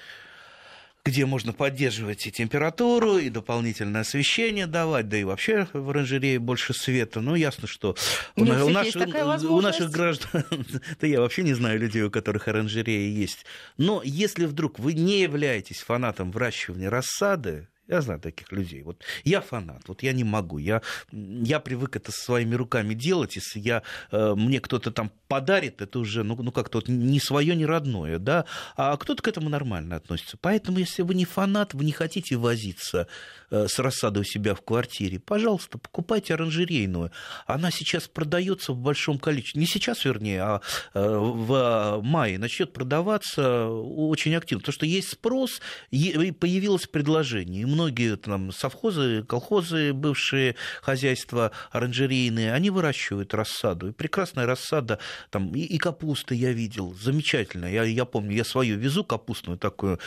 где 1.07 1.25
можно 1.25 1.53
поддерживать 1.53 2.27
и 2.27 2.31
температуру, 2.31 3.17
и 3.17 3.29
дополнительное 3.29 4.01
освещение 4.01 4.67
давать, 4.67 5.07
да 5.07 5.15
и 5.15 5.23
вообще 5.23 5.65
в 5.71 5.89
оранжерее 5.89 6.37
больше 6.37 6.73
света. 6.73 7.21
Ну, 7.21 7.33
ясно, 7.33 7.65
что 7.65 7.95
у, 8.35 8.43
Нет, 8.43 8.61
у, 8.61 8.69
наш, 8.69 8.93
у 8.93 9.61
наших 9.61 9.89
граждан, 9.89 10.43
да 10.99 11.07
я 11.07 11.21
вообще 11.21 11.43
не 11.43 11.53
знаю 11.53 11.79
людей, 11.79 12.03
у 12.03 12.11
которых 12.11 12.49
оранжереи 12.49 13.09
есть. 13.09 13.45
Но 13.77 14.01
если 14.03 14.45
вдруг 14.45 14.79
вы 14.79 14.95
не 14.95 15.21
являетесь 15.21 15.79
фанатом 15.79 16.29
выращивания 16.29 16.89
рассады, 16.89 17.69
я 17.87 18.01
знаю 18.01 18.19
таких 18.19 18.51
людей. 18.51 18.83
Вот 18.83 19.03
я 19.23 19.41
фанат, 19.41 19.83
вот 19.87 20.03
я 20.03 20.13
не 20.13 20.23
могу. 20.23 20.57
Я, 20.57 20.81
я 21.11 21.59
привык 21.59 21.95
это 21.95 22.11
своими 22.11 22.55
руками 22.55 22.93
делать. 22.93 23.35
Если 23.35 23.59
я, 23.59 23.83
э, 24.11 24.33
мне 24.35 24.59
кто-то 24.59 24.91
там 24.91 25.11
подарит, 25.27 25.81
это 25.81 25.99
уже 25.99 26.23
ну, 26.23 26.35
ну 26.35 26.51
как-то 26.51 26.79
вот 26.79 26.87
не 26.87 27.19
свое, 27.19 27.55
не 27.55 27.65
родное, 27.65 28.19
да, 28.19 28.45
а 28.75 28.95
кто-то 28.97 29.21
к 29.21 29.27
этому 29.27 29.49
нормально 29.49 29.95
относится. 29.95 30.37
Поэтому, 30.39 30.79
если 30.79 31.01
вы 31.01 31.15
не 31.15 31.25
фанат, 31.25 31.73
вы 31.73 31.85
не 31.85 31.91
хотите 31.91 32.35
возиться 32.35 33.07
э, 33.49 33.67
с 33.67 33.79
рассадой 33.79 34.21
у 34.21 34.25
себя 34.25 34.53
в 34.55 34.61
квартире, 34.61 35.19
пожалуйста, 35.19 35.77
покупайте 35.77 36.33
оранжерейную. 36.33 37.11
Она 37.45 37.71
сейчас 37.71 38.07
продается 38.07 38.73
в 38.73 38.77
большом 38.77 39.17
количестве. 39.17 39.61
Не 39.61 39.67
сейчас, 39.67 40.03
вернее, 40.05 40.41
а 40.41 40.61
э, 40.93 41.17
в 41.17 42.01
мае 42.03 42.37
начнет 42.37 42.73
продаваться 42.73 43.67
очень 43.67 44.35
активно. 44.35 44.61
Потому 44.61 44.73
что 44.73 44.85
есть 44.85 45.09
спрос, 45.09 45.61
и 45.91 46.31
появилось 46.31 46.87
предложение 46.87 47.61
многие 47.77 48.17
там 48.17 48.51
совхозы, 48.51 49.23
колхозы, 49.23 49.93
бывшие 49.93 50.55
хозяйства 50.81 51.51
оранжерейные, 51.69 52.51
они 52.51 52.71
выращивают 52.71 53.35
рассаду. 53.35 53.89
И 53.89 53.91
прекрасная 53.91 54.47
рассада, 54.47 54.97
там 55.29 55.53
и, 55.53 55.59
и 55.59 55.77
капуста 55.77 56.33
я 56.33 56.51
видел, 56.53 56.95
замечательная. 56.95 57.71
Я, 57.71 57.83
я 57.83 58.05
помню, 58.05 58.35
я 58.35 58.43
свою 58.43 58.79
везу 58.79 59.03
капустную 59.03 59.59
такую, 59.59 59.99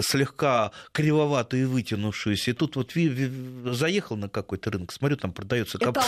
слегка 0.00 0.72
кривоватую 0.92 1.62
и 1.62 1.66
вытянувшуюся. 1.66 2.50
И 2.50 2.54
тут 2.54 2.76
вот 2.76 2.92
заехал 3.74 4.16
на 4.16 4.28
какой-то 4.28 4.70
рынок, 4.70 4.92
смотрю, 4.92 5.16
там 5.16 5.32
продается 5.32 5.78
кап... 5.78 5.98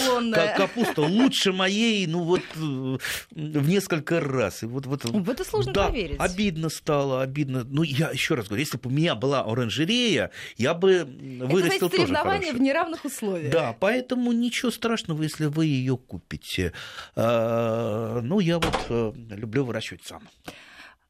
капуста 0.57 1.03
лучше 1.03 1.53
моей, 1.53 2.07
ну 2.07 2.23
вот 2.23 2.43
в 2.55 3.69
несколько 3.69 4.21
раз. 4.21 4.63
И 4.63 4.67
вот, 4.67 4.87
вот, 4.87 5.05
в 5.05 5.31
это 5.31 5.45
сложно 5.45 5.73
да, 5.73 5.87
поверить. 5.89 6.17
Обидно 6.19 6.69
стало, 6.69 7.23
обидно. 7.23 7.65
Ну, 7.65 7.83
я 7.83 8.11
еще 8.11 8.35
раз 8.35 8.47
говорю, 8.47 8.61
если 8.61 8.79
бы 8.79 8.91
у 8.91 8.93
меня 8.93 9.15
была 9.15 9.43
оранжерея, 9.43 10.31
я 10.57 10.75
бы 10.75 11.05
вырастил 11.05 11.87
это, 11.87 11.97
тоже 11.97 12.09
соревнования 12.09 12.53
в 12.53 12.61
неравных 12.61 13.05
условиях. 13.05 13.53
Да, 13.53 13.77
поэтому 13.79 14.33
ничего 14.33 14.71
страшного, 14.71 15.23
если 15.23 15.47
вы 15.47 15.67
ее 15.67 15.97
купите. 15.97 16.73
А, 17.17 18.21
ну, 18.23 18.41
я 18.41 18.59
вот 18.59 18.87
э, 18.89 19.13
люблю 19.31 19.65
выращивать 19.65 20.05
сам. 20.05 20.23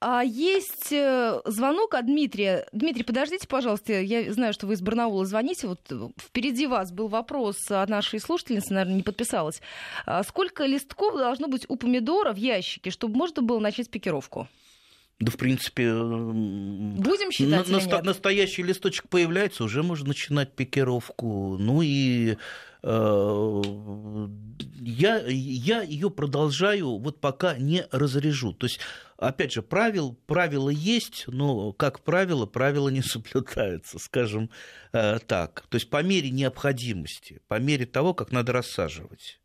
А 0.00 0.22
есть 0.24 0.92
э, 0.92 1.42
звонок 1.44 1.92
от 1.94 2.06
Дмитрия. 2.06 2.66
Дмитрий, 2.72 3.04
подождите, 3.04 3.46
пожалуйста, 3.46 4.00
я 4.00 4.32
знаю, 4.32 4.54
что 4.54 4.66
вы 4.66 4.72
из 4.72 4.80
Барнаула 4.80 5.26
звоните. 5.26 5.66
Вот 5.66 5.80
э, 5.90 6.08
впереди 6.18 6.66
вас 6.66 6.90
был 6.90 7.08
вопрос 7.08 7.56
от 7.70 7.90
нашей 7.90 8.18
слушательницы, 8.18 8.72
наверное, 8.72 8.96
не 8.96 9.02
подписалась. 9.02 9.60
А 10.06 10.22
сколько 10.22 10.64
листков 10.64 11.16
должно 11.16 11.48
быть 11.48 11.66
у 11.68 11.76
помидора 11.76 12.32
в 12.32 12.38
ящике, 12.38 12.90
чтобы 12.90 13.14
можно 13.14 13.42
было 13.42 13.58
начать 13.58 13.90
пикировку? 13.90 14.48
Да, 15.20 15.30
в 15.30 15.36
принципе, 15.36 15.92
будем 15.92 17.30
считать. 17.30 17.68
На, 17.68 17.78
на, 17.78 18.02
настоящий 18.02 18.62
листочек 18.62 19.06
появляется, 19.10 19.64
уже 19.64 19.82
можно 19.82 20.08
начинать 20.08 20.54
пикировку. 20.54 21.58
Ну 21.58 21.82
и 21.82 22.38
э, 22.82 23.62
я, 24.80 25.22
я 25.26 25.82
ее 25.82 26.08
продолжаю, 26.08 26.96
вот 26.96 27.20
пока 27.20 27.58
не 27.58 27.86
разрежу. 27.90 28.54
То 28.54 28.64
есть, 28.64 28.80
опять 29.20 29.52
же, 29.52 29.62
правил, 29.62 30.16
правила 30.26 30.70
есть, 30.70 31.24
но, 31.28 31.72
как 31.72 32.00
правило, 32.00 32.46
правила 32.46 32.88
не 32.88 33.02
соблюдаются, 33.02 33.98
скажем 33.98 34.50
э, 34.92 35.18
так. 35.18 35.66
То 35.68 35.76
есть, 35.76 35.90
по 35.90 36.02
мере 36.02 36.30
необходимости, 36.30 37.40
по 37.46 37.60
мере 37.60 37.86
того, 37.86 38.14
как 38.14 38.32
надо 38.32 38.52
рассаживать. 38.52 39.40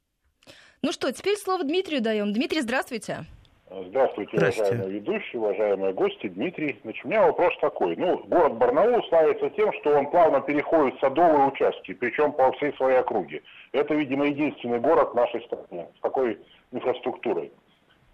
Ну 0.82 0.92
что, 0.92 1.12
теперь 1.12 1.38
слово 1.38 1.64
Дмитрию 1.64 2.02
даем. 2.02 2.34
Дмитрий, 2.34 2.62
здравствуйте. 2.62 3.26
Здравствуйте, 3.68 4.38
уважаемые 4.38 4.90
ведущие, 4.92 5.42
уважаемые 5.42 5.94
гости, 5.94 6.28
Дмитрий. 6.28 6.80
Значит, 6.84 7.04
у 7.04 7.08
меня 7.08 7.24
вопрос 7.26 7.52
такой. 7.60 7.96
Ну, 7.96 8.20
город 8.26 8.54
Барнаул 8.58 9.04
славится 9.10 9.50
тем, 9.50 9.74
что 9.82 9.98
он 9.98 10.10
плавно 10.12 10.40
переходит 10.42 10.96
в 10.96 11.00
садовые 11.00 11.48
участки, 11.48 11.94
причем 11.94 12.32
по 12.32 12.52
всей 12.54 12.74
своей 12.74 13.00
округе. 13.00 13.42
Это, 13.72 13.96
видимо, 13.96 14.28
единственный 14.28 14.80
город 14.80 15.10
в 15.12 15.16
нашей 15.16 15.42
стране 15.42 15.88
с 15.98 16.02
такой 16.02 16.38
инфраструктурой. 16.72 17.52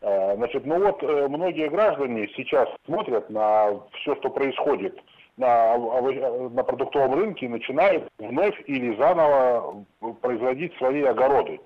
А, 0.01 0.35
значит, 0.35 0.65
ну 0.65 0.83
вот 0.83 1.03
э, 1.03 1.27
многие 1.27 1.69
граждане 1.69 2.27
сейчас 2.35 2.67
смотрят 2.85 3.29
на 3.29 3.79
все, 3.93 4.15
что 4.15 4.29
происходит 4.29 4.99
на, 5.37 5.77
на 5.77 6.63
продуктовом 6.63 7.13
рынке 7.13 7.45
и 7.45 7.49
начинают 7.49 8.07
вновь 8.17 8.59
или 8.67 8.95
заново 8.97 9.85
производить 10.21 10.75
свои 10.77 11.03
огороды. 11.03 11.59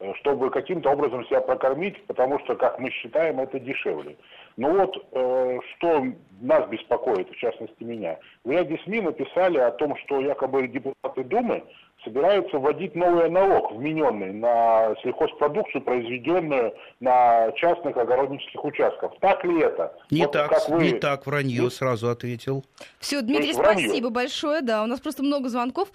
Э, 0.00 0.12
чтобы 0.20 0.50
каким-то 0.50 0.90
образом 0.90 1.24
себя 1.26 1.40
прокормить, 1.40 2.04
потому 2.06 2.40
что, 2.40 2.56
как 2.56 2.80
мы 2.80 2.90
считаем, 2.90 3.38
это 3.38 3.60
дешевле. 3.60 4.16
Ну 4.56 4.76
вот, 4.76 4.96
э, 5.12 5.58
что 5.76 6.04
нас 6.40 6.68
беспокоит, 6.68 7.30
в 7.30 7.36
частности 7.36 7.82
меня. 7.84 8.18
В 8.44 8.50
ряде 8.50 8.76
СМИ 8.84 9.02
написали 9.02 9.58
о 9.58 9.70
том, 9.70 9.96
что 9.98 10.20
якобы 10.20 10.66
депутаты 10.66 11.22
Думы 11.22 11.62
собираются 12.04 12.58
вводить 12.58 12.94
новый 12.94 13.30
налог, 13.30 13.72
вмененный 13.72 14.32
на 14.32 14.94
сельхозпродукцию, 15.02 15.82
произведенную 15.82 16.74
на 17.00 17.50
частных 17.52 17.96
огороднических 17.96 18.64
участках. 18.64 19.12
Так 19.20 19.44
ли 19.44 19.60
это? 19.60 19.92
Не 20.10 20.22
вот 20.22 20.32
так, 20.32 20.50
как 20.50 20.68
вы... 20.68 20.82
не 20.84 20.98
так, 20.98 21.26
вранье 21.26 21.62
Вы... 21.62 21.70
сразу 21.70 22.10
ответил. 22.10 22.64
Все, 22.98 23.22
Дмитрий, 23.22 23.52
спасибо 23.52 24.10
большое. 24.10 24.60
Да, 24.60 24.82
у 24.82 24.86
нас 24.86 25.00
просто 25.00 25.22
много 25.22 25.48
звонков. 25.48 25.90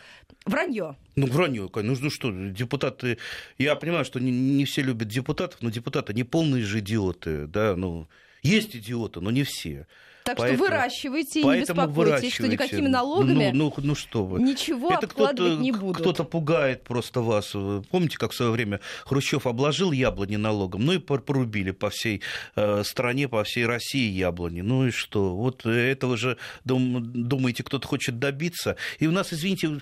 Вранье. 0.45 0.95
Ну, 1.15 1.27
вранье, 1.27 1.69
ну, 1.73 1.95
ну 2.01 2.09
что, 2.09 2.31
депутаты... 2.31 3.17
Я 3.57 3.75
понимаю, 3.75 4.05
что 4.05 4.19
не, 4.19 4.31
не 4.31 4.65
все 4.65 4.81
любят 4.81 5.07
депутатов, 5.07 5.61
но 5.61 5.69
депутаты 5.69 6.13
не 6.13 6.23
полные 6.23 6.63
же 6.63 6.79
идиоты, 6.79 7.45
да, 7.47 7.75
ну... 7.75 8.07
Есть 8.41 8.75
идиоты, 8.75 9.19
но 9.19 9.31
не 9.31 9.43
все. 9.43 9.85
Так 10.29 10.37
поэтому, 10.37 10.65
что 10.65 10.73
выращивайте 10.73 11.41
и 11.41 11.43
не 11.43 11.59
беспокойтесь, 11.61 12.33
что 12.33 12.47
никакими 12.47 12.87
налогами 12.87 13.51
ну, 13.53 13.73
ну, 13.75 13.83
ну, 13.83 13.95
что 13.95 14.25
вы. 14.25 14.41
ничего 14.41 14.91
Это 14.91 15.05
обкладывать 15.07 15.59
не 15.59 15.71
будут. 15.71 16.01
Кто-то 16.01 16.23
пугает 16.23 16.83
просто 16.83 17.21
вас. 17.21 17.51
Помните, 17.89 18.17
как 18.17 18.31
в 18.31 18.35
свое 18.35 18.51
время 18.51 18.79
Хрущев 19.05 19.47
обложил 19.47 19.91
яблони 19.91 20.35
налогом? 20.35 20.85
Ну 20.85 20.93
и 20.93 20.97
порубили 20.99 21.71
по 21.71 21.89
всей 21.89 22.21
э, 22.55 22.83
стране, 22.83 23.27
по 23.27 23.43
всей 23.43 23.65
России 23.65 24.09
яблони. 24.11 24.61
Ну 24.61 24.87
и 24.87 24.91
что? 24.91 25.35
Вот 25.35 25.65
этого 25.65 26.17
же, 26.17 26.37
дум, 26.63 27.01
думаете, 27.27 27.63
кто-то 27.63 27.87
хочет 27.87 28.19
добиться. 28.19 28.75
И 28.99 29.07
у 29.07 29.11
нас, 29.11 29.33
извините, 29.33 29.79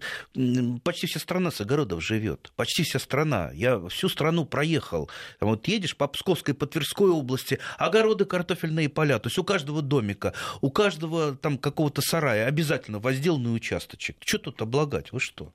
почти 0.84 1.08
вся 1.08 1.20
страна 1.20 1.52
с 1.52 1.62
огородов 1.62 2.04
живет. 2.04 2.52
Почти 2.56 2.84
вся 2.84 3.00
страна. 3.00 3.52
Я 3.54 3.80
всю 3.90 4.10
страну 4.10 4.46
проехал. 4.46 5.10
Вот 5.40 5.68
едешь 5.68 5.96
по 5.96 6.08
Псковской, 6.08 6.54
по 6.54 6.66
Тверской 6.66 7.10
области, 7.10 7.60
огороды, 7.78 8.26
картофельные 8.26 8.90
поля. 8.90 9.20
То 9.20 9.28
есть 9.28 9.38
у 9.38 9.44
каждого 9.44 9.82
домика 9.82 10.34
у 10.62 10.70
каждого 10.70 11.36
там 11.36 11.58
какого-то 11.58 12.02
сарая 12.02 12.48
обязательно 12.48 13.00
возделанный 13.00 13.56
участочек. 13.56 14.18
Что 14.26 14.38
тут 14.40 14.62
облагать? 14.62 15.12
Вы 15.12 15.20
что? 15.20 15.54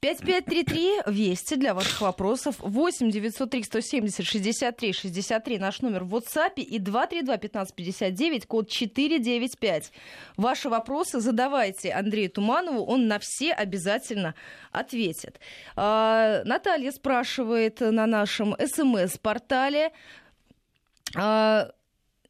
5533 0.00 1.02
Вести 1.06 1.56
для 1.56 1.74
ваших 1.74 2.00
вопросов. 2.00 2.56
8 2.58 3.10
903 3.10 3.62
170 3.62 4.26
63 4.26 4.92
63 4.92 5.58
наш 5.58 5.80
номер 5.80 6.04
в 6.04 6.14
WhatsApp 6.14 6.56
и 6.56 6.78
232 6.78 7.34
1559 7.34 8.46
код 8.46 8.68
495. 8.68 9.92
Ваши 10.36 10.68
вопросы 10.68 11.20
задавайте 11.20 11.92
Андрею 11.92 12.30
Туманову, 12.30 12.84
он 12.84 13.08
на 13.08 13.18
все 13.18 13.52
обязательно 13.52 14.34
ответит. 14.70 15.40
А, 15.76 16.42
Наталья 16.44 16.92
спрашивает 16.92 17.80
на 17.80 18.06
нашем 18.06 18.54
СМС-портале. 18.58 19.92
А, 21.16 21.70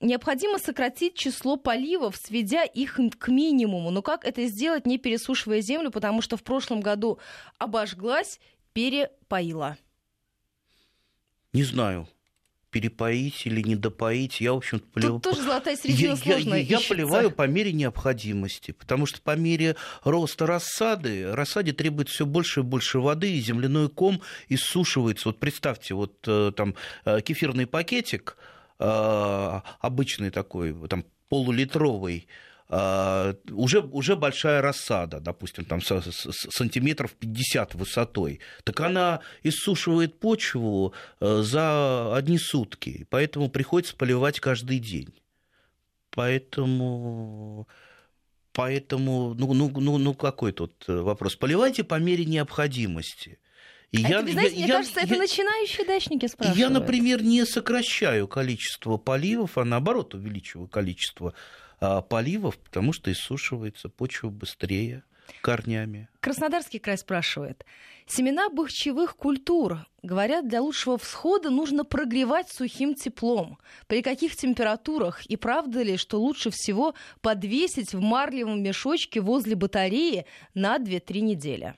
необходимо 0.00 0.58
сократить 0.58 1.14
число 1.14 1.56
поливов, 1.56 2.16
сведя 2.16 2.64
их 2.64 2.98
к 3.18 3.28
минимуму. 3.28 3.90
Но 3.90 4.02
как 4.02 4.24
это 4.24 4.46
сделать, 4.46 4.86
не 4.86 4.98
пересушивая 4.98 5.60
землю, 5.60 5.90
потому 5.90 6.22
что 6.22 6.36
в 6.36 6.42
прошлом 6.42 6.80
году 6.80 7.18
обожглась, 7.58 8.40
перепоила? 8.72 9.76
Не 11.52 11.62
знаю 11.62 12.08
перепоить 12.76 13.46
или 13.46 13.62
не 13.62 13.74
допоить. 13.74 14.40
Я, 14.42 14.52
в 14.52 14.58
общем 14.58 14.80
поливаю... 14.80 15.20
Тут 15.20 15.32
тоже 15.32 15.42
золотая 15.46 15.76
середина 15.76 16.10
я, 16.10 16.16
сложная 16.16 16.60
Я, 16.60 16.78
я 16.78 16.86
поливаю 16.86 17.30
по 17.30 17.46
мере 17.46 17.72
необходимости, 17.72 18.72
потому 18.72 19.06
что 19.06 19.22
по 19.22 19.34
мере 19.34 19.76
роста 20.04 20.46
рассады, 20.46 21.32
рассаде 21.32 21.72
требует 21.72 22.10
все 22.10 22.26
больше 22.26 22.60
и 22.60 22.62
больше 22.62 22.98
воды, 22.98 23.34
и 23.34 23.40
земляной 23.40 23.88
ком 23.88 24.20
иссушивается. 24.50 25.30
Вот 25.30 25.38
представьте, 25.38 25.94
вот 25.94 26.16
э, 26.26 26.52
там 26.54 26.74
э, 27.06 27.22
кефирный 27.22 27.66
пакетик, 27.66 28.36
обычный 28.78 30.30
такой, 30.30 30.74
там, 30.88 31.04
полулитровый, 31.28 32.28
Uh, 32.68 33.38
уже, 33.52 33.78
уже 33.80 34.16
большая 34.16 34.60
рассада, 34.60 35.20
допустим, 35.20 35.64
там 35.64 35.80
сантиметров 35.80 37.12
50 37.12 37.76
высотой, 37.76 38.40
так 38.64 38.80
она 38.80 39.20
иссушивает 39.44 40.18
почву 40.18 40.92
uh, 41.20 41.42
за 41.42 42.16
одни 42.16 42.38
сутки, 42.38 43.06
поэтому 43.08 43.50
приходится 43.50 43.94
поливать 43.94 44.40
каждый 44.40 44.80
день. 44.80 45.14
Поэтому, 46.10 47.68
поэтому 48.52 49.34
ну, 49.34 49.54
ну, 49.54 49.70
ну, 49.72 49.98
ну 49.98 50.14
какой 50.14 50.50
тут 50.50 50.72
вопрос? 50.88 51.36
Поливайте 51.36 51.84
по 51.84 52.00
мере 52.00 52.24
необходимости. 52.24 53.38
И 53.92 54.04
а 54.04 54.08
я, 54.08 54.20
это, 54.20 54.32
знаете, 54.32 54.56
я, 54.56 54.58
мне 54.58 54.66
я, 54.66 54.74
кажется, 54.74 55.00
я, 55.00 55.06
это 55.06 55.16
начинающие 55.16 55.86
дачники 55.86 56.26
спрашивают. 56.26 56.58
Я, 56.58 56.70
например, 56.70 57.22
не 57.22 57.44
сокращаю 57.44 58.28
количество 58.28 58.96
поливов, 58.96 59.58
а 59.58 59.64
наоборот 59.64 60.14
увеличиваю 60.14 60.68
количество 60.68 61.34
а, 61.80 62.02
поливов, 62.02 62.58
потому 62.58 62.92
что 62.92 63.12
иссушивается 63.12 63.88
почва 63.88 64.28
быстрее 64.28 65.04
корнями. 65.40 66.08
Краснодарский 66.20 66.78
край 66.78 66.98
спрашивает. 66.98 67.64
Семена 68.06 68.48
бахчевых 68.48 69.16
культур, 69.16 69.86
говорят, 70.02 70.48
для 70.48 70.62
лучшего 70.62 70.96
всхода 70.96 71.50
нужно 71.50 71.84
прогревать 71.84 72.48
сухим 72.48 72.94
теплом. 72.94 73.58
При 73.88 74.02
каких 74.02 74.36
температурах? 74.36 75.26
И 75.26 75.36
правда 75.36 75.82
ли, 75.82 75.96
что 75.96 76.20
лучше 76.20 76.50
всего 76.50 76.94
подвесить 77.20 77.94
в 77.94 78.00
марлевом 78.00 78.62
мешочке 78.62 79.20
возле 79.20 79.56
батареи 79.56 80.26
на 80.54 80.78
2-3 80.78 81.20
недели? 81.20 81.74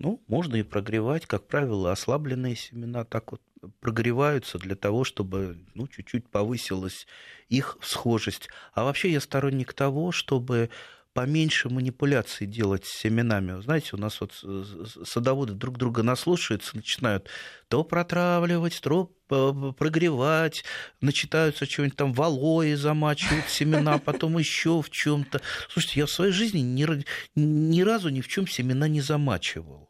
Ну, 0.00 0.22
можно 0.28 0.56
и 0.56 0.62
прогревать. 0.62 1.26
Как 1.26 1.46
правило, 1.46 1.92
ослабленные 1.92 2.56
семена 2.56 3.04
так 3.04 3.32
вот 3.32 3.42
прогреваются 3.80 4.58
для 4.58 4.74
того, 4.74 5.04
чтобы 5.04 5.58
ну, 5.74 5.86
чуть-чуть 5.88 6.26
повысилась 6.26 7.06
их 7.50 7.76
схожесть. 7.82 8.48
А 8.72 8.84
вообще 8.84 9.12
я 9.12 9.20
сторонник 9.20 9.74
того, 9.74 10.10
чтобы 10.10 10.70
поменьше 11.12 11.68
манипуляций 11.68 12.46
делать 12.46 12.86
с 12.86 12.98
семенами. 12.98 13.60
Знаете, 13.60 13.90
у 13.92 13.98
нас 13.98 14.22
вот 14.22 14.32
садоводы 15.04 15.52
друг 15.52 15.76
друга 15.76 16.02
наслушаются, 16.02 16.76
начинают 16.76 17.28
то 17.68 17.84
протравливать, 17.84 18.80
то 18.80 19.12
прогревать, 19.76 20.64
начитаются 21.02 21.66
что-нибудь 21.66 21.96
там 21.96 22.14
валой 22.14 22.74
замачивают 22.74 23.50
семена, 23.50 23.98
потом 24.04 24.38
еще 24.38 24.80
в 24.80 24.88
чем-то. 24.88 25.42
Слушайте, 25.68 26.00
я 26.00 26.06
в 26.06 26.10
своей 26.10 26.32
жизни 26.32 26.60
ни, 26.60 26.86
ни 27.34 27.82
разу 27.82 28.08
ни 28.08 28.22
в 28.22 28.28
чем 28.28 28.46
семена 28.46 28.88
не 28.88 29.02
замачивал. 29.02 29.89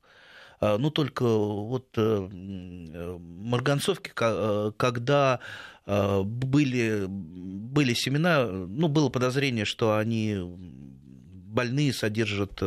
А, 0.60 0.76
ну, 0.76 0.90
только 0.90 1.24
вот 1.24 1.88
э, 1.96 2.28
марганцовки, 2.30 4.12
э, 4.20 4.72
когда 4.76 5.40
э, 5.86 6.22
были, 6.22 7.06
были 7.08 7.94
семена, 7.94 8.44
ну, 8.44 8.88
было 8.88 9.08
подозрение, 9.08 9.64
что 9.64 9.96
они 9.96 10.36
больные 10.38 11.94
содержат 11.94 12.60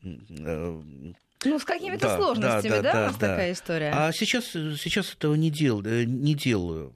ну, 0.00 1.58
с 1.58 1.64
какими-то 1.64 2.06
да, 2.06 2.16
сложностями, 2.16 2.70
да, 2.70 2.82
да, 2.82 2.92
да, 2.92 3.00
у 3.00 3.06
вас 3.06 3.16
да. 3.16 3.30
такая 3.30 3.52
история? 3.52 3.92
А 3.92 4.12
сейчас, 4.12 4.44
сейчас 4.44 5.12
этого 5.12 5.34
не, 5.34 5.50
дел, 5.50 5.82
не 5.82 6.34
делаю. 6.34 6.92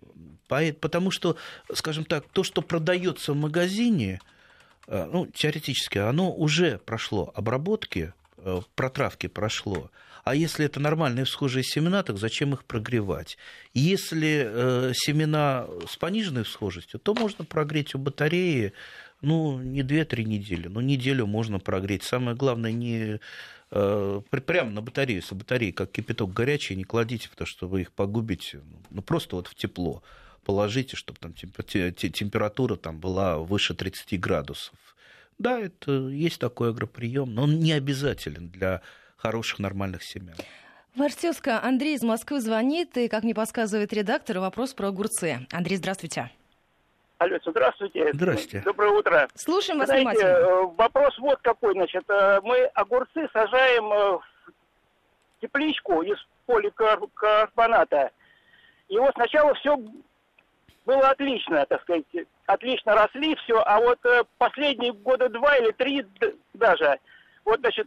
Потому 0.47 1.11
что, 1.11 1.37
скажем 1.73 2.05
так, 2.05 2.27
то, 2.33 2.45
что 2.45 2.63
продается 2.63 3.33
в 3.33 3.37
магазине, 3.37 4.21
ну, 4.87 5.27
теоретически, 5.27 5.99
оно 5.99 6.33
уже 6.33 6.79
прошло 6.79 7.33
обработки, 7.35 8.13
протравки 8.75 9.27
прошло. 9.29 9.91
А 10.25 10.35
если 10.37 10.67
это 10.67 10.79
нормальные 10.79 11.25
всхожие 11.25 11.65
семена, 11.65 12.03
так 12.03 12.19
зачем 12.19 12.55
их 12.55 12.65
прогревать? 12.65 13.39
Если 13.75 14.45
э, 14.47 14.93
семена 14.95 15.67
с 15.89 15.97
пониженной 15.97 16.45
всхожестью, 16.45 17.01
то 17.01 17.15
можно 17.15 17.45
прогреть 17.45 17.95
у 17.95 17.99
батареи 17.99 18.73
ну, 19.21 19.59
не 19.61 19.83
2-3 19.83 20.25
недели, 20.25 20.69
но 20.69 20.81
неделю 20.81 21.27
можно 21.27 21.59
прогреть. 21.59 22.03
Самое 22.03 22.37
главное, 22.37 22.73
не 22.73 23.21
э, 23.71 24.21
прямо 24.31 24.71
на 24.71 24.81
батарею, 24.83 25.21
если 25.21 25.35
батареи 25.35 25.71
как 25.71 25.91
кипяток 25.91 26.33
горячий, 26.33 26.77
не 26.77 26.85
кладите, 26.85 27.29
потому 27.29 27.47
что 27.47 27.67
вы 27.67 27.83
их 27.83 27.93
погубите, 27.93 28.61
ну, 28.91 29.03
просто 29.03 29.37
вот 29.37 29.49
в 29.49 29.55
тепло 29.55 30.03
положите, 30.45 30.97
чтобы 30.97 31.19
там 31.21 31.33
температура 31.35 32.77
там 32.77 32.99
была 32.99 33.39
выше 33.39 33.75
30 33.75 34.19
градусов. 34.21 34.75
Да, 35.39 35.59
это 35.59 36.09
есть 36.09 36.39
такой 36.39 36.71
агроприем, 36.71 37.35
но 37.35 37.45
он 37.45 37.59
не 37.59 37.73
обязателен 37.73 38.49
для 38.49 38.83
хороших, 39.23 39.61
нормальных 39.61 40.03
семян. 40.03 40.35
Варсевска, 40.97 41.63
Андрей 41.63 41.95
из 41.95 42.03
Москвы 42.03 42.41
звонит, 42.41 42.99
и, 42.99 43.09
как 43.09 43.23
мне 43.23 43.35
подсказывает 43.35 43.93
редактор, 43.93 44.41
вопрос 44.41 44.75
про 44.75 44.89
огурцы. 44.89 45.47
Андрей, 45.51 45.77
здравствуйте. 45.77 46.31
Алло, 47.23 47.39
здравствуйте. 47.47 48.11
Здравствуйте. 48.13 48.63
Доброе 48.65 48.91
утро. 48.91 49.29
Слушаем 49.37 49.79
вас 49.79 49.87
Знаете, 49.87 50.11
внимательно. 50.11 50.29
Э, 50.29 50.67
вопрос 50.77 51.19
вот 51.19 51.39
какой. 51.41 51.73
Значит, 51.73 52.03
э, 52.09 52.41
мы 52.43 52.65
огурцы 52.75 53.29
сажаем 53.33 53.93
э, 53.93 54.19
в 54.19 54.23
тепличку 55.41 56.03
из 56.03 56.19
поликарбоната. 56.47 58.11
И 58.89 58.99
вот 58.99 59.15
сначала 59.15 59.55
все 59.55 59.79
было 60.85 61.11
отлично, 61.11 61.65
так 61.67 61.81
сказать, 61.83 62.05
отлично 62.47 62.97
росли 62.97 63.37
все, 63.37 63.63
а 63.65 63.79
вот 63.79 64.01
последние 64.37 64.93
года 64.93 65.29
два 65.29 65.57
или 65.59 65.71
три 65.71 66.05
даже, 66.55 66.99
вот, 67.45 67.61
значит, 67.61 67.87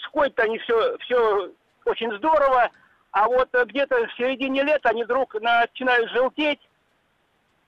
сходят 0.00 0.38
они 0.40 0.58
все, 0.58 0.96
все 0.98 1.52
очень 1.84 2.12
здорово, 2.16 2.70
а 3.10 3.26
вот 3.26 3.48
где-то 3.52 4.06
в 4.06 4.12
середине 4.14 4.62
лета 4.62 4.90
они 4.90 5.04
вдруг 5.04 5.34
начинают 5.34 6.10
желтеть 6.10 6.60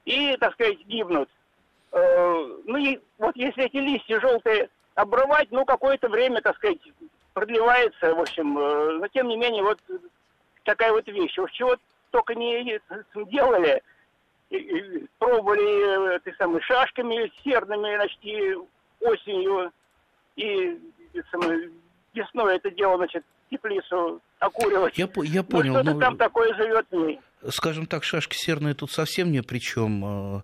и, 0.04 0.36
так 0.36 0.54
сказать, 0.54 0.78
гибнут. 0.86 1.28
Э, 1.92 2.58
ну 2.64 2.76
и 2.76 3.00
вот 3.18 3.36
если 3.36 3.64
эти 3.64 3.76
листья 3.76 4.20
желтые 4.20 4.68
обрывать, 4.94 5.50
ну 5.50 5.64
какое-то 5.64 6.08
время, 6.08 6.40
так 6.40 6.56
сказать, 6.56 6.78
продлевается, 7.32 8.14
в 8.14 8.20
общем, 8.20 8.58
э, 8.58 8.98
но 8.98 9.08
тем 9.08 9.28
не 9.28 9.36
менее 9.36 9.62
вот 9.62 9.80
такая 10.64 10.92
вот 10.92 11.06
вещь. 11.06 11.38
Уж 11.38 11.50
чего 11.52 11.76
только 12.10 12.34
не 12.34 12.80
делали, 13.14 13.82
пробовали 15.18 16.18
ты 16.20 16.34
самые 16.38 16.60
шашками 16.62 17.32
серными, 17.42 17.94
значит, 17.96 18.18
и 18.22 18.56
осенью, 19.00 19.72
и 20.36 20.78
самое, 21.30 21.70
весной 22.14 22.56
это 22.56 22.70
дело, 22.70 22.96
значит, 22.96 23.24
теплицу 23.50 24.20
окуривать. 24.38 24.96
Я, 24.96 25.08
я 25.24 25.42
понял. 25.42 25.74
Ну, 25.74 25.80
что-то 25.80 25.94
ну, 25.94 26.00
там 26.00 26.16
такое 26.16 26.54
живет 26.54 26.86
в 26.90 26.96
ней. 26.96 27.20
Скажем 27.48 27.86
так, 27.86 28.04
шашки 28.04 28.36
серные 28.36 28.74
тут 28.74 28.90
совсем 28.90 29.32
ни 29.32 29.40
при 29.40 29.58
чем. 29.58 30.04
А, 30.04 30.42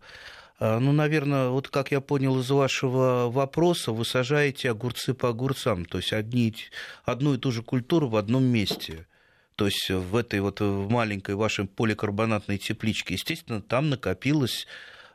а, 0.59 0.79
ну, 0.79 0.93
наверное, 0.93 1.49
вот 1.49 1.69
как 1.69 1.91
я 1.91 2.01
понял 2.01 2.39
из 2.41 2.51
вашего 2.51 3.31
вопроса, 3.31 3.93
вы 3.93 4.05
сажаете 4.05 4.71
огурцы 4.71 5.15
по 5.15 5.29
огурцам, 5.29 5.85
то 5.85 5.99
есть 5.99 6.13
одни, 6.13 6.55
одну 7.05 7.35
и 7.35 7.39
ту 7.39 7.53
же 7.53 7.63
культуру 7.63 8.09
в 8.09 8.17
одном 8.17 8.45
месте. 8.45 9.07
То 9.57 9.67
есть 9.67 9.91
в 9.91 10.17
этой 10.17 10.41
вот 10.41 10.61
в 10.61 10.91
маленькой 10.91 11.35
вашей 11.35 11.67
поликарбонатной 11.67 12.59
тепличке, 12.59 13.15
естественно, 13.15 13.63
там 13.63 13.89
накопилось 13.89 14.67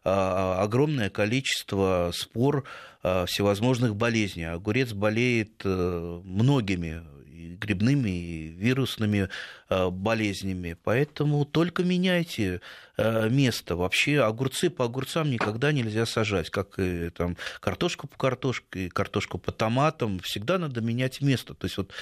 огромное 0.04 1.10
количество 1.10 2.12
спор 2.14 2.64
всевозможных 3.02 3.96
болезней. 3.96 4.46
Огурец 4.46 4.94
болеет 4.94 5.62
э, 5.64 6.22
многими 6.24 7.02
и 7.26 7.56
грибными, 7.56 8.10
и 8.10 8.48
вирусными 8.50 9.30
болезнями. 9.70 10.78
Поэтому 10.84 11.46
только 11.46 11.84
меняйте 11.84 12.62
место. 12.98 13.76
Вообще 13.76 14.22
огурцы 14.22 14.70
по 14.70 14.86
огурцам 14.86 15.32
никогда 15.32 15.72
нельзя 15.72 16.06
сажать, 16.06 16.52
как 16.52 16.78
и 16.78 17.10
там, 17.10 17.38
картошку 17.60 18.08
по 18.08 18.18
картошке, 18.18 18.90
картошку 18.90 19.40
по 19.40 19.52
томатам. 19.52 20.20
Всегда 20.20 20.60
надо 20.60 20.82
менять 20.82 21.22
место. 21.22 21.56
То 21.56 21.66
есть 21.66 21.78
вот 21.78 21.94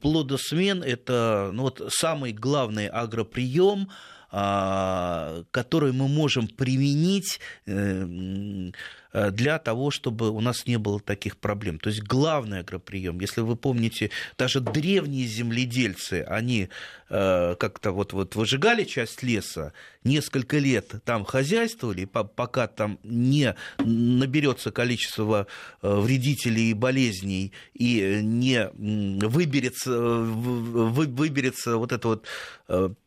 плодосмен– 0.00 0.82
это 0.84 1.50
ну, 1.52 1.62
вот 1.64 1.82
самый 1.90 2.32
главный 2.32 2.88
агроприем, 2.88 3.90
а, 4.32 5.44
который 5.50 5.92
мы 5.92 6.08
можем 6.08 6.46
применить 6.48 7.40
Э, 7.66 8.70
для 9.12 9.58
того, 9.58 9.90
чтобы 9.90 10.30
у 10.30 10.40
нас 10.40 10.66
не 10.66 10.78
было 10.78 11.00
таких 11.00 11.36
проблем. 11.36 11.78
То 11.78 11.90
есть 11.90 12.02
главный 12.02 12.60
агроприем, 12.60 13.20
если 13.20 13.40
вы 13.40 13.56
помните, 13.56 14.10
даже 14.38 14.60
древние 14.60 15.26
земледельцы, 15.26 16.24
они 16.28 16.68
э, 17.08 17.54
как-то 17.58 17.92
вот, 17.92 18.12
вот 18.12 18.34
выжигали 18.34 18.84
часть 18.84 19.22
леса, 19.22 19.72
несколько 20.04 20.58
лет 20.58 20.94
там 21.04 21.24
хозяйствовали, 21.24 22.04
пока 22.04 22.66
там 22.66 22.98
не 23.02 23.54
наберется 23.78 24.70
количество 24.70 25.46
э, 25.82 25.94
вредителей 25.94 26.70
и 26.70 26.74
болезней 26.74 27.52
и 27.74 28.20
не 28.22 28.70
выберется, 28.72 29.98
выберется 30.00 31.76
вот 31.76 31.92
это 31.92 32.08
вот 32.08 32.26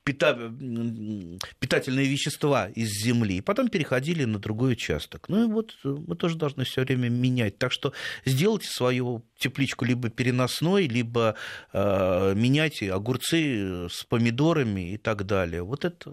питательные 0.03 2.07
вещества 2.07 2.67
из 2.67 2.89
земли, 2.89 3.37
и 3.37 3.41
потом 3.41 3.69
переходили 3.69 4.25
на 4.25 4.37
другой 4.37 4.73
участок. 4.73 5.29
Ну 5.29 5.45
и 5.45 5.51
вот 5.51 5.73
мы 5.97 6.15
тоже 6.15 6.37
должны 6.37 6.63
все 6.63 6.81
время 6.81 7.09
менять. 7.09 7.57
Так 7.57 7.71
что 7.71 7.93
сделайте 8.25 8.67
свою 8.67 9.23
тепличку 9.37 9.85
либо 9.85 10.09
переносной, 10.09 10.87
либо 10.87 11.35
э, 11.71 12.33
меняйте 12.35 12.91
огурцы 12.93 13.87
с 13.89 14.03
помидорами 14.03 14.93
и 14.93 14.97
так 14.97 15.25
далее. 15.25 15.63
Вот 15.63 15.85
это 15.85 16.11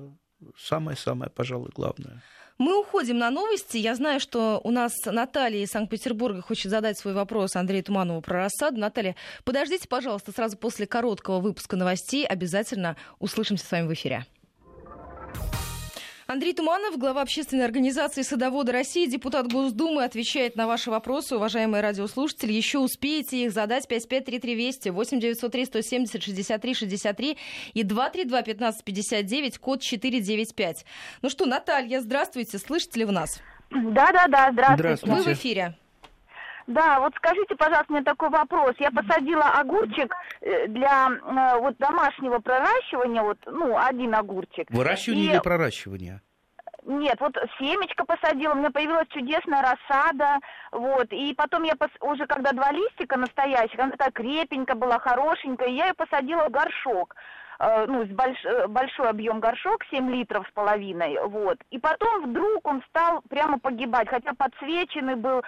самое-самое, 0.56 1.30
пожалуй, 1.30 1.70
главное. 1.74 2.22
Мы 2.60 2.78
уходим 2.78 3.16
на 3.16 3.30
новости. 3.30 3.78
Я 3.78 3.94
знаю, 3.94 4.20
что 4.20 4.60
у 4.62 4.70
нас 4.70 4.92
Наталья 5.06 5.64
из 5.64 5.70
Санкт-Петербурга 5.70 6.42
хочет 6.42 6.70
задать 6.70 6.98
свой 6.98 7.14
вопрос 7.14 7.56
Андрею 7.56 7.82
Туманову 7.82 8.20
про 8.20 8.40
рассаду. 8.40 8.78
Наталья, 8.78 9.16
подождите, 9.44 9.88
пожалуйста, 9.88 10.30
сразу 10.30 10.58
после 10.58 10.86
короткого 10.86 11.40
выпуска 11.40 11.76
новостей 11.76 12.26
обязательно 12.26 12.96
услышимся 13.18 13.64
с 13.64 13.70
вами 13.70 13.86
в 13.86 13.94
эфире. 13.94 14.26
Андрей 16.30 16.54
Туманов, 16.54 16.96
глава 16.96 17.22
общественной 17.22 17.64
организации 17.64 18.22
«Садоводы 18.22 18.70
России», 18.70 19.06
депутат 19.06 19.52
Госдумы, 19.52 20.04
отвечает 20.04 20.54
на 20.54 20.68
ваши 20.68 20.88
вопросы, 20.88 21.34
уважаемые 21.34 21.82
радиослушатели. 21.82 22.52
Еще 22.52 22.78
успеете 22.78 23.46
их 23.46 23.50
задать 23.50 23.88
5533 23.88 24.54
Вести, 24.54 24.90
8 24.90 25.18
903 25.18 25.64
170 25.64 26.22
63 26.22 26.74
63 26.74 27.38
и 27.74 27.82
232 27.82 28.42
15 28.42 28.84
59, 28.84 29.58
код 29.58 29.80
495. 29.80 30.84
Ну 31.22 31.30
что, 31.30 31.46
Наталья, 31.46 32.00
здравствуйте, 32.00 32.58
слышите 32.58 33.00
ли 33.00 33.06
вы 33.06 33.10
нас? 33.10 33.40
Да-да-да, 33.72 34.50
здравствуйте. 34.52 34.76
здравствуйте. 34.76 35.16
Вы 35.16 35.22
в 35.22 35.36
эфире. 35.36 35.74
Да, 36.70 37.00
вот 37.00 37.12
скажите, 37.16 37.56
пожалуйста, 37.56 37.92
мне 37.92 38.02
такой 38.02 38.28
вопрос. 38.30 38.76
Я 38.78 38.92
посадила 38.92 39.42
огурчик 39.58 40.14
э, 40.40 40.68
для 40.68 41.08
э, 41.08 41.58
вот 41.58 41.76
домашнего 41.78 42.38
проращивания, 42.38 43.22
вот, 43.22 43.38
ну, 43.46 43.76
один 43.76 44.14
огурчик. 44.14 44.70
Выращивание 44.70 45.24
и... 45.24 45.30
или 45.30 45.38
проращивание? 45.40 46.20
Нет, 46.84 47.16
вот 47.18 47.36
семечко 47.58 48.04
посадила, 48.04 48.52
у 48.52 48.56
меня 48.56 48.70
появилась 48.70 49.08
чудесная 49.08 49.62
рассада, 49.62 50.38
вот, 50.70 51.08
и 51.10 51.34
потом 51.34 51.64
я 51.64 51.74
пос... 51.74 51.90
уже, 52.00 52.26
когда 52.28 52.52
два 52.52 52.70
листика 52.70 53.18
настоящих, 53.18 53.78
она 53.78 53.90
такая 53.90 54.12
крепенькая 54.12 54.76
была, 54.76 55.00
хорошенькая, 55.00 55.68
я 55.68 55.88
ее 55.88 55.94
посадила 55.94 56.44
в 56.48 56.52
горшок 56.52 57.16
э, 57.58 57.86
ну, 57.86 58.04
больш, 58.04 58.38
большой 58.68 59.08
объем 59.08 59.40
горшок, 59.40 59.84
7 59.90 60.08
литров 60.08 60.46
с 60.48 60.52
половиной, 60.52 61.18
вот. 61.26 61.58
И 61.70 61.80
потом 61.80 62.30
вдруг 62.30 62.64
он 62.64 62.80
стал 62.88 63.22
прямо 63.28 63.58
погибать, 63.58 64.08
хотя 64.08 64.32
подсвеченный 64.34 65.16
был, 65.16 65.42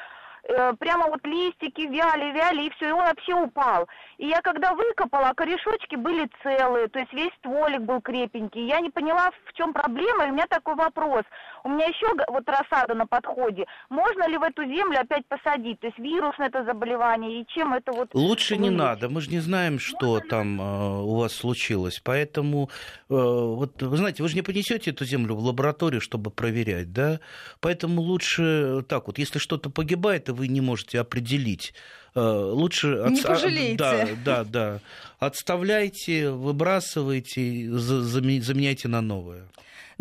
прямо 0.78 1.08
вот 1.08 1.24
листики 1.26 1.82
вяли, 1.82 2.32
вяли, 2.32 2.66
и 2.66 2.70
все, 2.70 2.88
и 2.88 2.92
он 2.92 3.04
вообще 3.04 3.34
упал. 3.34 3.88
И 4.22 4.26
я 4.28 4.40
когда 4.40 4.72
выкопала, 4.72 5.32
корешочки 5.34 5.96
были 5.96 6.30
целые, 6.44 6.86
то 6.86 7.00
есть 7.00 7.12
весь 7.12 7.32
стволик 7.40 7.80
был 7.80 8.00
крепенький. 8.00 8.68
Я 8.68 8.78
не 8.78 8.88
поняла, 8.88 9.32
в 9.46 9.52
чем 9.54 9.72
проблема, 9.72 10.26
и 10.26 10.30
у 10.30 10.32
меня 10.32 10.46
такой 10.46 10.76
вопрос. 10.76 11.24
У 11.64 11.68
меня 11.68 11.86
еще 11.86 12.06
вот 12.28 12.48
рассада 12.48 12.94
на 12.94 13.04
подходе. 13.04 13.66
Можно 13.90 14.28
ли 14.28 14.38
в 14.38 14.42
эту 14.44 14.62
землю 14.62 15.00
опять 15.00 15.26
посадить? 15.26 15.80
То 15.80 15.88
есть 15.88 15.98
вирусное 15.98 16.46
это 16.46 16.64
заболевание, 16.64 17.40
и 17.40 17.46
чем 17.48 17.74
это 17.74 17.90
вот... 17.90 18.14
Лучше 18.14 18.56
не 18.58 18.70
надо, 18.70 19.08
мы 19.08 19.22
же 19.22 19.30
не 19.30 19.40
знаем, 19.40 19.80
что 19.80 20.20
там 20.20 20.60
э, 20.60 21.00
у 21.00 21.16
вас 21.16 21.32
случилось. 21.32 22.00
Поэтому, 22.04 22.70
э, 23.10 23.14
вот 23.14 23.82
вы 23.82 23.96
знаете, 23.96 24.22
вы 24.22 24.28
же 24.28 24.36
не 24.36 24.42
понесете 24.42 24.92
эту 24.92 25.04
землю 25.04 25.34
в 25.34 25.40
лабораторию, 25.40 26.00
чтобы 26.00 26.30
проверять, 26.30 26.92
да? 26.92 27.18
Поэтому 27.58 28.00
лучше 28.00 28.84
так 28.88 29.08
вот, 29.08 29.18
если 29.18 29.40
что-то 29.40 29.68
погибает, 29.68 30.22
это 30.22 30.34
вы 30.34 30.46
не 30.46 30.60
можете 30.60 31.00
определить. 31.00 31.74
Э, 32.14 32.20
лучше... 32.20 32.88
Не 33.08 33.20
от... 33.20 33.26
пожалеете. 33.26 33.76
Да, 33.76 34.06
да, 34.24 34.44
да. 34.44 34.80
Отставляйте, 35.22 36.30
выбрасывайте, 36.30 37.70
заменяйте 37.70 38.88
на 38.88 39.00
новое. 39.00 39.46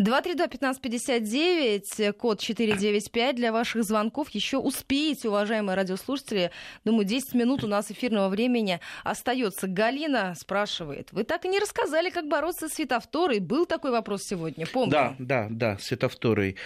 232-1559, 0.02 2.12
код 2.12 2.40
495 2.40 3.36
для 3.36 3.52
ваших 3.52 3.84
звонков. 3.84 4.30
Еще 4.30 4.56
успеете, 4.58 5.28
уважаемые 5.28 5.76
радиослушатели. 5.76 6.50
Думаю, 6.84 7.04
10 7.04 7.34
минут 7.34 7.62
у 7.64 7.68
нас 7.68 7.90
эфирного 7.90 8.28
времени 8.28 8.80
остается. 9.04 9.66
Галина 9.66 10.34
спрашивает, 10.36 11.08
вы 11.12 11.24
так 11.24 11.44
и 11.44 11.48
не 11.48 11.58
рассказали, 11.58 12.08
как 12.10 12.28
бороться 12.28 12.68
с 12.68 12.72
светофторой. 12.72 13.38
Был 13.38 13.66
такой 13.66 13.90
вопрос 13.90 14.22
сегодня, 14.24 14.66
помню. 14.66 14.90
Да, 14.90 15.14
да, 15.18 15.46
да, 15.50 15.76
светофторой. 15.78 16.56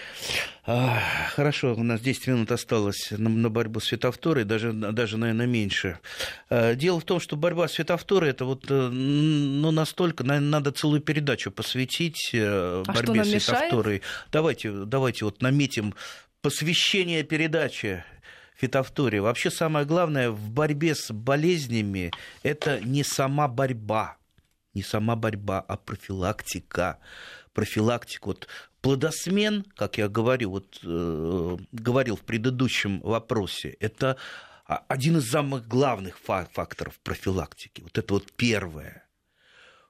А, 0.65 1.01
хорошо, 1.35 1.75
у 1.75 1.83
нас 1.83 2.01
10 2.01 2.29
минут 2.29 2.53
осталось 2.53 3.11
на, 3.11 3.29
на 3.29 3.51
борьбу 3.51 3.81
с 3.81 3.89
светофторой, 3.89 4.45
даже, 4.45 4.73
даже, 4.73 5.19
наверное, 5.19 5.47
меньше. 5.47 5.99
А, 6.49 6.75
дело 6.75 7.01
в 7.01 7.05
том, 7.05 7.21
что 7.21 7.37
борьба 7.37 7.69
с 7.69 7.75
светофторой, 7.75 8.31
это 8.31 8.46
вот, 8.47 8.71
э, 8.71 8.89
ну, 8.89 9.71
настолько, 9.71 10.25
наверное, 10.25 10.51
надо 10.51 10.73
целую 10.73 11.01
передачу 11.01 11.51
посвятить 11.51 12.31
э, 12.33 12.83
а 12.87 12.93
борьбе 12.93 13.25
с 13.25 13.45
фитофторой. 13.45 14.03
Давайте, 14.33 14.71
давайте 14.71 15.25
вот 15.25 15.43
наметим 15.43 15.95
посвящение 16.41 17.23
передачи 17.23 18.05
фитофтории. 18.57 19.19
Вообще 19.19 19.51
самое 19.51 19.85
главное 19.85 20.31
в 20.31 20.51
борьбе 20.51 20.95
с 20.95 21.13
болезнями– 21.13 22.11
это 22.43 22.81
не 22.81 23.05
сама 23.05 23.49
борьба, 23.49 24.17
не 24.75 24.83
сама 24.83 25.17
борьба, 25.17 25.61
а 25.61 25.77
профилактика. 25.77 26.99
Профилактика. 27.53 28.27
Вот 28.27 28.49
плодосмен, 28.81 29.65
как 29.75 29.99
я 29.99 30.09
говорю, 30.09 30.51
вот, 30.51 30.79
э, 30.85 31.57
говорил 31.73 32.17
в 32.17 32.23
предыдущем 32.23 33.01
вопросе, 33.01 33.77
это 33.81 34.17
один 34.67 35.19
из 35.19 35.31
самых 35.31 35.69
главных 35.69 36.19
факторов 36.19 36.99
профилактики. 37.01 37.83
Вот 37.83 37.99
это 37.99 38.15
вот 38.15 38.33
первое. 38.33 39.07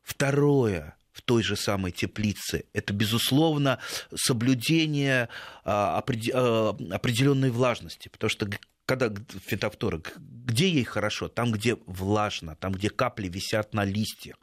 Второе 0.03 0.97
в 1.12 1.22
той 1.22 1.43
же 1.43 1.57
самой 1.57 1.93
теплице. 1.93 2.66
Это, 2.74 2.93
безусловно, 2.93 3.79
соблюдение 4.14 5.31
а, 5.64 5.99
а, 5.99 6.77
определенной 6.91 7.51
влажности, 7.51 8.09
потому 8.09 8.29
что 8.29 8.47
когда 8.85 9.11
фитофтора, 9.47 10.01
где 10.18 10.68
ей 10.68 10.85
хорошо? 10.85 11.29
Там, 11.29 11.53
где 11.53 11.77
влажно, 11.87 12.55
там, 12.55 12.72
где 12.72 12.91
капли 12.91 13.29
висят 13.29 13.72
на 13.72 13.85
листьях. 13.85 14.37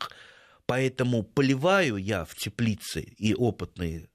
Поэтому 0.66 1.24
поливаю 1.24 1.98
я 1.98 2.26
в 2.26 2.36
теплице 2.36 3.02
и 3.02 3.36
опытные 3.36 4.10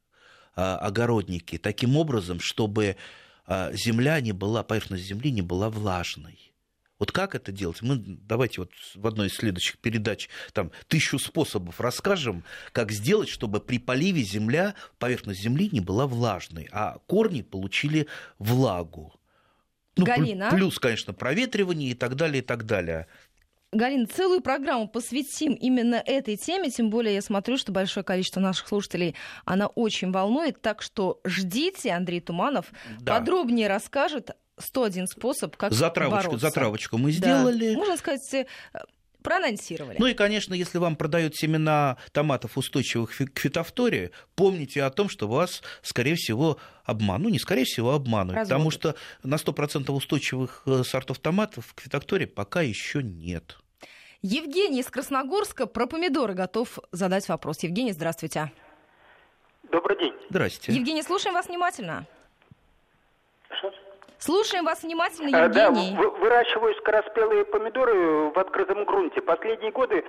а, 0.57 0.79
огородники 0.79 1.59
таким 1.59 1.97
образом, 1.97 2.41
чтобы 2.41 2.97
земля 3.72 4.20
не 4.20 4.32
была, 4.32 4.62
поверхность 4.62 5.05
земли 5.05 5.30
не 5.30 5.42
была 5.42 5.70
влажной. 5.70 6.49
Вот 6.99 7.12
как 7.12 7.34
это 7.34 7.53
делать? 7.53 7.80
Мы 7.80 7.96
давайте 7.96 8.62
вот 8.62 8.72
в 8.94 9.07
одной 9.07 9.28
из 9.28 9.34
следующих 9.34 9.78
передач 9.78 10.28
там 10.53 10.72
тысячу 10.88 11.18
способов 11.18 11.80
расскажем, 11.80 12.44
как 12.72 12.90
сделать, 12.90 13.28
чтобы 13.28 13.61
при 13.61 13.78
поливе 13.78 14.22
земля, 14.22 14.74
поверхность 14.99 15.40
земли 15.40 15.68
не 15.70 15.80
была 15.80 16.07
влажной, 16.07 16.68
а 16.72 16.99
корни 17.07 17.42
получили 17.42 18.09
влагу. 18.38 19.14
Ну, 19.96 20.07
Галина. 20.07 20.51
Плюс, 20.51 20.78
конечно, 20.78 21.12
проветривание 21.12 21.90
и 21.90 21.94
так 21.94 22.14
далее, 22.14 22.42
и 22.42 22.44
так 22.44 22.66
далее. 22.66 23.07
Галина, 23.73 24.07
целую 24.07 24.41
программу 24.41 24.89
посвятим 24.89 25.53
именно 25.53 25.97
этой 25.97 26.37
теме, 26.37 26.71
тем 26.71 26.89
более 26.89 27.14
я 27.14 27.23
смотрю, 27.23 27.59
что 27.59 27.71
большое 27.71 28.03
количество 28.03 28.41
наших 28.41 28.69
слушателей 28.69 29.14
она 29.45 29.66
очень 29.66 30.11
волнует, 30.11 30.62
так 30.62 30.81
что 30.81 31.21
ждите, 31.25 31.93
Андрей 31.93 32.21
Туманов 32.21 32.73
да. 33.01 33.19
подробнее 33.19 33.69
расскажет 33.69 34.31
101 34.59 35.07
способ, 35.07 35.57
как 35.57 35.73
затравочку, 35.73 36.31
бороться. 36.31 36.47
Затравочку 36.47 36.99
мы 36.99 37.12
сделали. 37.12 37.73
Да. 37.73 37.79
Можно 37.79 37.97
сказать, 37.97 38.35
э, 38.35 38.47
проанонсировали. 39.23 39.97
Ну 39.99 40.07
и, 40.07 40.14
конечно, 40.14 40.55
если 40.55 40.79
вам 40.79 40.97
продают 40.97 41.37
семена 41.37 41.97
томатов 42.12 42.57
устойчивых 42.57 43.16
к 43.16 43.39
фитофтории, 43.39 44.11
помните 44.35 44.83
о 44.83 44.91
том, 44.91 45.09
что 45.09 45.29
вас, 45.29 45.62
скорее 45.83 46.14
всего, 46.14 46.59
обманут. 46.85 47.25
Ну, 47.25 47.29
не 47.31 47.39
скорее 47.39 47.64
всего, 47.64 47.93
обманут. 47.93 48.37
Разводят. 48.37 48.49
Потому 48.49 48.71
что 48.71 48.95
на 49.23 49.35
100% 49.35 49.91
устойчивых 49.91 50.62
э, 50.66 50.83
сортов 50.85 51.19
томатов 51.19 51.75
к 51.75 51.81
фитофтории 51.81 52.27
пока 52.27 52.62
еще 52.62 53.03
нет. 53.03 53.59
Евгений 54.23 54.81
из 54.81 54.87
Красногорска 54.87 55.66
про 55.66 55.87
помидоры 55.87 56.35
готов 56.35 56.79
задать 56.91 57.29
вопрос. 57.29 57.62
Евгений, 57.62 57.93
здравствуйте. 57.93 58.51
Добрый 59.71 59.99
день. 59.99 60.12
Здрасте. 60.31 60.73
Евгений, 60.73 61.03
слушаем 61.03 61.35
вас 61.35 61.47
внимательно. 61.47 62.07
Слушаем 64.19 64.64
вас 64.64 64.83
внимательно, 64.83 65.29
Евгений. 65.29 65.97
А, 65.97 66.03
да, 66.03 66.09
выращиваю 66.11 66.75
скороспелые 66.77 67.45
помидоры 67.45 68.31
в 68.31 68.39
открытом 68.39 68.85
грунте. 68.85 69.21
Последние 69.21 69.71
годы 69.71 70.05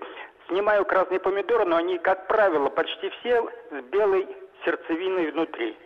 снимаю 0.47 0.83
красные 0.85 1.19
помидоры, 1.19 1.65
но 1.65 1.77
они, 1.77 1.99
как 1.99 2.27
правило, 2.27 2.69
почти 2.69 3.09
все 3.19 3.43
с 3.71 3.83
белой 3.91 4.27
сердцевиной 4.65 5.31
внутри. 5.31 5.77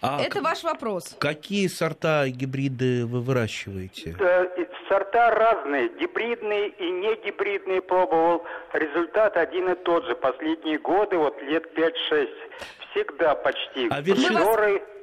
А 0.00 0.20
Это 0.20 0.40
ваш 0.40 0.62
вопрос. 0.62 1.16
Какие 1.18 1.66
сорта 1.66 2.28
гибриды 2.28 3.06
вы 3.06 3.20
выращиваете? 3.20 4.16
Да, 4.18 4.46
сорта 4.88 5.30
разные, 5.30 5.88
гибридные 5.88 6.68
и 6.68 6.90
не 6.90 7.14
гибридные 7.24 7.82
пробовал. 7.82 8.44
Результат 8.72 9.36
один 9.36 9.70
и 9.70 9.74
тот 9.74 10.06
же. 10.06 10.14
Последние 10.14 10.78
годы, 10.78 11.18
вот 11.18 11.40
лет 11.42 11.66
5-6, 11.76 12.28
всегда 12.90 13.34
почти. 13.34 13.88
А 13.90 14.00
вершин... 14.00 14.36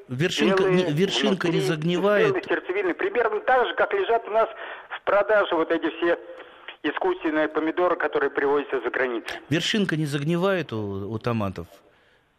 Вершинка, 0.08 0.64
белые, 0.64 0.92
вершинка 0.92 1.46
внутри, 1.46 1.62
не 1.62 1.62
загнивает? 1.62 2.46
Сердцевины. 2.46 2.94
Примерно 2.94 3.40
так 3.42 3.68
же, 3.68 3.74
как 3.76 3.94
лежат 3.94 4.28
у 4.28 4.32
нас 4.32 4.50
в 4.90 5.04
продаже 5.04 5.56
вот 5.56 5.72
эти 5.72 5.90
все 5.98 6.18
искусственные 6.84 7.48
помидоры, 7.48 7.96
которые 7.96 8.30
привозятся 8.30 8.82
за 8.82 8.90
границу. 8.90 9.34
Вершинка 9.50 9.96
не 9.96 10.06
загнивает 10.06 10.74
у, 10.74 11.12
у 11.12 11.20
томатов? 11.20 11.68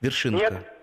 Вершинка? 0.01 0.51
Нет. 0.51 0.82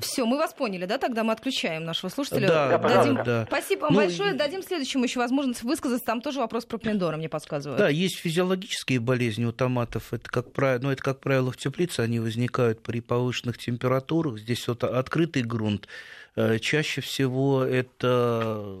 Все, 0.00 0.24
мы 0.24 0.36
вас 0.36 0.52
поняли, 0.52 0.86
да? 0.86 0.98
Тогда 0.98 1.24
мы 1.24 1.32
отключаем 1.32 1.84
нашего 1.84 2.10
слушателя. 2.10 2.48
Да, 2.48 2.78
Дадим... 2.78 3.14
да. 3.24 3.44
Спасибо 3.46 3.82
вам 3.82 3.94
ну, 3.94 4.00
большое. 4.00 4.32
Дадим 4.34 4.62
следующему 4.62 5.04
еще 5.04 5.18
возможность 5.18 5.62
высказаться. 5.62 6.04
Там 6.04 6.20
тоже 6.20 6.40
вопрос 6.40 6.64
про 6.64 6.78
помидоры, 6.78 7.16
мне 7.16 7.28
подсказывают. 7.28 7.78
Да, 7.78 7.88
есть 7.88 8.16
физиологические 8.16 9.00
болезни 9.00 9.44
у 9.44 9.52
томатов. 9.52 10.12
Это, 10.12 10.28
как 10.28 10.52
правило, 10.52 10.82
ну, 10.82 10.90
это, 10.90 11.02
как 11.02 11.20
правило, 11.20 11.50
в 11.52 11.56
теплице. 11.56 12.00
Они 12.00 12.20
возникают 12.20 12.82
при 12.82 13.00
повышенных 13.00 13.58
температурах. 13.58 14.38
Здесь 14.38 14.66
вот 14.68 14.84
открытый 14.84 15.42
грунт. 15.42 15.88
Э, 16.36 16.58
чаще 16.60 17.00
всего 17.00 17.64
это 17.64 18.78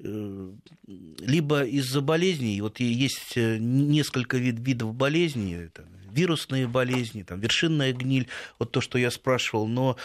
э, 0.00 0.50
либо 1.20 1.64
из-за 1.64 2.02
болезней, 2.02 2.60
вот 2.60 2.78
есть 2.80 3.36
э, 3.36 3.56
несколько 3.58 4.36
вид, 4.36 4.56
видов 4.58 4.94
болезней, 4.94 5.54
это 5.54 5.86
вирусные 6.12 6.68
болезни, 6.68 7.22
там, 7.22 7.40
вершинная 7.40 7.92
гниль, 7.92 8.28
вот 8.58 8.70
то, 8.70 8.80
что 8.80 8.98
я 8.98 9.10
спрашивал, 9.10 9.66
но 9.66 9.96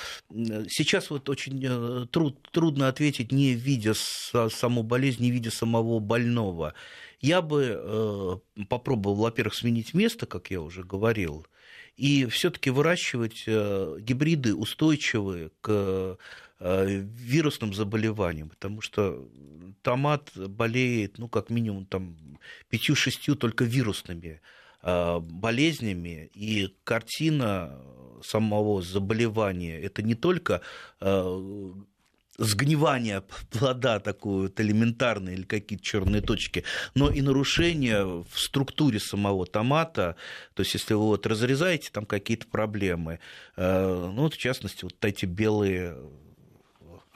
сейчас 0.69 1.09
вот 1.09 1.29
очень 1.29 1.63
э, 1.63 2.07
труд, 2.11 2.37
трудно 2.51 2.87
ответить, 2.87 3.31
не 3.31 3.53
видя 3.53 3.93
саму 3.93 4.83
болезнь, 4.83 5.23
не 5.23 5.31
видя 5.31 5.51
самого 5.51 5.99
больного. 5.99 6.73
Я 7.19 7.41
бы 7.41 7.75
э, 7.77 8.65
попробовал, 8.69 9.15
во-первых, 9.15 9.55
сменить 9.55 9.93
место, 9.93 10.25
как 10.25 10.51
я 10.51 10.61
уже 10.61 10.83
говорил, 10.83 11.45
и 11.95 12.25
все-таки 12.27 12.69
выращивать 12.69 13.43
э, 13.47 13.97
гибриды 13.99 14.55
устойчивые 14.55 15.51
к 15.61 16.17
вирусным 16.59 17.71
заболеваниям, 17.71 18.49
потому 18.49 18.81
что 18.81 19.29
томат 19.83 20.31
болеет, 20.35 21.19
ну, 21.19 21.27
как 21.27 21.51
минимум, 21.51 21.85
там, 21.85 22.17
пятью-шестью 22.69 23.35
только 23.35 23.63
вирусными 23.63 24.37
Э, 24.37 24.41
болезнями, 24.83 26.29
и 26.33 26.75
картина 26.83 27.81
самого 28.23 28.81
заболевания 28.81 29.79
это 29.79 30.01
не 30.01 30.15
только 30.15 30.61
э, 31.01 31.73
сгнивание 32.37 33.23
плода 33.51 33.99
такое 33.99 34.43
вот 34.43 34.59
элементарное 34.59 35.33
или 35.33 35.43
какие-то 35.43 35.83
черные 35.83 36.21
точки, 36.21 36.63
но 36.95 37.09
и 37.09 37.21
нарушение 37.21 38.05
в 38.05 38.39
структуре 38.39 38.99
самого 38.99 39.45
томата. 39.45 40.15
То 40.53 40.61
есть, 40.61 40.73
если 40.73 40.93
вы 40.93 41.07
вот 41.07 41.25
разрезаете, 41.25 41.89
там 41.91 42.05
какие-то 42.05 42.47
проблемы. 42.47 43.19
Э, 43.55 44.11
ну, 44.13 44.23
вот 44.23 44.35
в 44.35 44.37
частности, 44.37 44.83
вот 44.83 45.03
эти 45.03 45.25
белые 45.25 45.97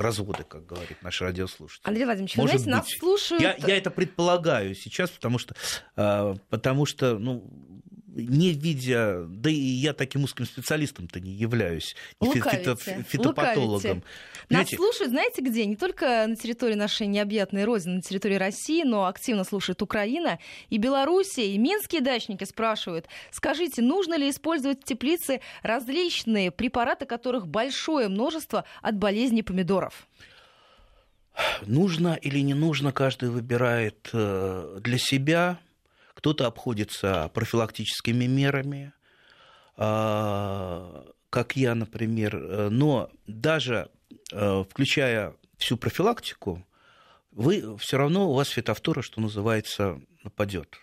разводы, 0.02 0.44
как 0.44 0.66
говорит 0.66 1.02
наш 1.02 1.22
радиослушатель. 1.22 1.84
Андрей 1.84 2.06
Владимирович, 2.06 2.36
Может 2.38 2.62
знаете, 2.62 2.86
быть, 2.86 2.92
нас 2.92 3.00
слушают... 3.00 3.42
Я, 3.42 3.56
я 3.68 3.78
это 3.78 3.92
предполагаю 3.92 4.76
сейчас, 4.76 5.10
потому 5.10 5.38
что, 5.38 5.56
а, 5.96 6.36
потому 6.50 6.86
что 6.86 7.18
ну, 7.18 7.81
не 8.14 8.52
видя, 8.52 9.26
да 9.28 9.50
и 9.50 9.54
я 9.54 9.94
таким 9.94 10.24
узким 10.24 10.46
специалистом-то 10.46 11.20
не 11.20 11.32
являюсь, 11.32 11.96
лукавите, 12.20 12.76
фитопатологом. 13.08 13.98
Лукавите. 13.98 14.04
Нас 14.50 14.70
слушают, 14.70 15.12
знаете 15.12 15.42
где? 15.42 15.66
Не 15.66 15.76
только 15.76 16.26
на 16.28 16.36
территории 16.36 16.76
нашей 16.76 17.08
необъятной 17.08 17.64
родины, 17.64 17.96
на 17.96 18.02
территории 18.02 18.36
России, 18.36 18.84
но 18.84 19.06
активно 19.06 19.44
слушает 19.44 19.82
Украина 19.82 20.40
и 20.70 20.78
Белоруссия. 20.78 21.54
И 21.54 21.58
минские 21.58 22.02
дачники 22.02 22.44
спрашивают, 22.44 23.08
скажите, 23.32 23.82
нужно 23.82 24.16
ли 24.16 24.30
использовать 24.30 24.82
в 24.82 24.84
теплице 24.84 25.42
различные 25.64 26.52
препараты, 26.52 27.06
которых 27.06 27.48
большое 27.48 28.10
множество 28.10 28.66
от 28.82 28.98
болезни 28.98 29.42
помидоров? 29.42 30.08
Нужно 31.66 32.20
или 32.22 32.40
не 32.40 32.54
нужно, 32.54 32.92
каждый 32.92 33.30
выбирает 33.30 34.10
э, 34.12 34.80
для 34.82 34.98
себя– 34.98 35.60
кто-то 36.22 36.46
обходится 36.46 37.32
профилактическими 37.34 38.26
мерами, 38.26 38.94
а, 39.76 41.04
как 41.32 41.56
я, 41.56 41.74
например. 41.74 42.70
Но 42.70 43.10
даже 43.26 43.90
э, 44.32 44.64
включая 44.70 45.34
всю 45.58 45.78
профилактику, 45.78 46.64
вы 47.32 47.76
все 47.80 47.98
равно 47.98 48.30
у 48.30 48.36
вас 48.36 48.50
фитофтора, 48.50 49.02
что 49.02 49.20
называется, 49.20 50.00
нападет. 50.24 50.78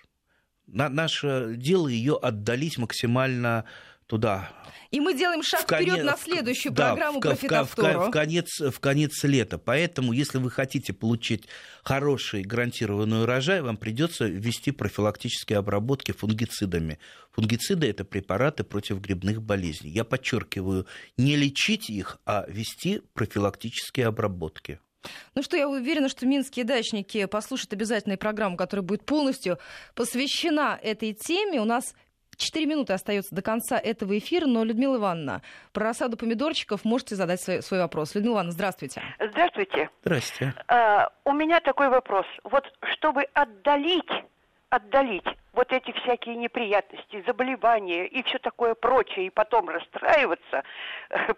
наше 0.66 1.54
дело 1.56 1.86
ее 1.86 2.18
отдалить 2.20 2.76
максимально 2.76 3.64
туда. 4.08 4.50
И 4.90 5.00
мы 5.00 5.14
делаем 5.14 5.42
шаг 5.42 5.62
вперед 5.62 6.02
на 6.02 6.16
следующую 6.16 6.72
да, 6.72 6.88
программу 6.88 7.18
в, 7.18 7.22
про 7.22 7.34
фитофтору. 7.34 8.00
В, 8.00 8.06
в, 8.06 8.10
конец, 8.10 8.58
в 8.58 8.80
конец 8.80 9.22
лета. 9.22 9.58
Поэтому, 9.58 10.12
если 10.12 10.38
вы 10.38 10.50
хотите 10.50 10.94
получить 10.94 11.46
хороший 11.84 12.42
гарантированный 12.42 13.22
урожай, 13.22 13.60
вам 13.60 13.76
придется 13.76 14.24
ввести 14.24 14.72
профилактические 14.72 15.58
обработки 15.58 16.12
фунгицидами. 16.12 16.98
Фунгициды– 17.32 17.86
это 17.88 18.04
препараты 18.04 18.64
против 18.64 19.00
грибных 19.00 19.42
болезней. 19.42 19.90
Я 19.90 20.04
подчеркиваю, 20.04 20.86
не 21.18 21.36
лечить 21.36 21.90
их, 21.90 22.18
а 22.24 22.46
вести 22.48 23.02
профилактические 23.12 24.06
обработки. 24.06 24.80
Ну 25.34 25.42
что, 25.42 25.56
я 25.56 25.68
уверена, 25.68 26.08
что 26.08 26.26
минские 26.26 26.64
дачники 26.64 27.26
послушают 27.26 27.72
обязательно 27.72 28.16
программу, 28.16 28.56
которая 28.56 28.84
будет 28.84 29.04
полностью 29.04 29.58
посвящена 29.94 30.78
этой 30.82 31.12
теме. 31.12 31.60
У 31.60 31.64
нас 31.64 31.94
Четыре 32.38 32.66
минуты 32.66 32.92
остается 32.92 33.34
до 33.34 33.42
конца 33.42 33.76
этого 33.78 34.16
эфира, 34.16 34.46
но, 34.46 34.62
Людмила 34.62 34.96
Ивановна, 34.96 35.42
про 35.72 35.86
рассаду 35.86 36.16
помидорчиков 36.16 36.84
можете 36.84 37.16
задать 37.16 37.40
свой, 37.40 37.62
свой 37.62 37.80
вопрос. 37.80 38.14
Людмила 38.14 38.34
Ивановна, 38.34 38.52
здравствуйте. 38.52 39.02
Здравствуйте. 39.18 39.90
Здравствуйте. 40.02 40.54
А, 40.68 41.08
у 41.24 41.32
меня 41.32 41.60
такой 41.60 41.88
вопрос. 41.88 42.26
Вот 42.44 42.64
чтобы 42.94 43.24
отдалить 43.34 44.08
отдалить 44.70 45.26
вот 45.52 45.72
эти 45.72 45.90
всякие 45.92 46.36
неприятности, 46.36 47.24
заболевания 47.26 48.06
и 48.06 48.22
все 48.22 48.38
такое 48.38 48.74
прочее, 48.74 49.26
и 49.26 49.30
потом 49.30 49.68
расстраиваться 49.68 50.62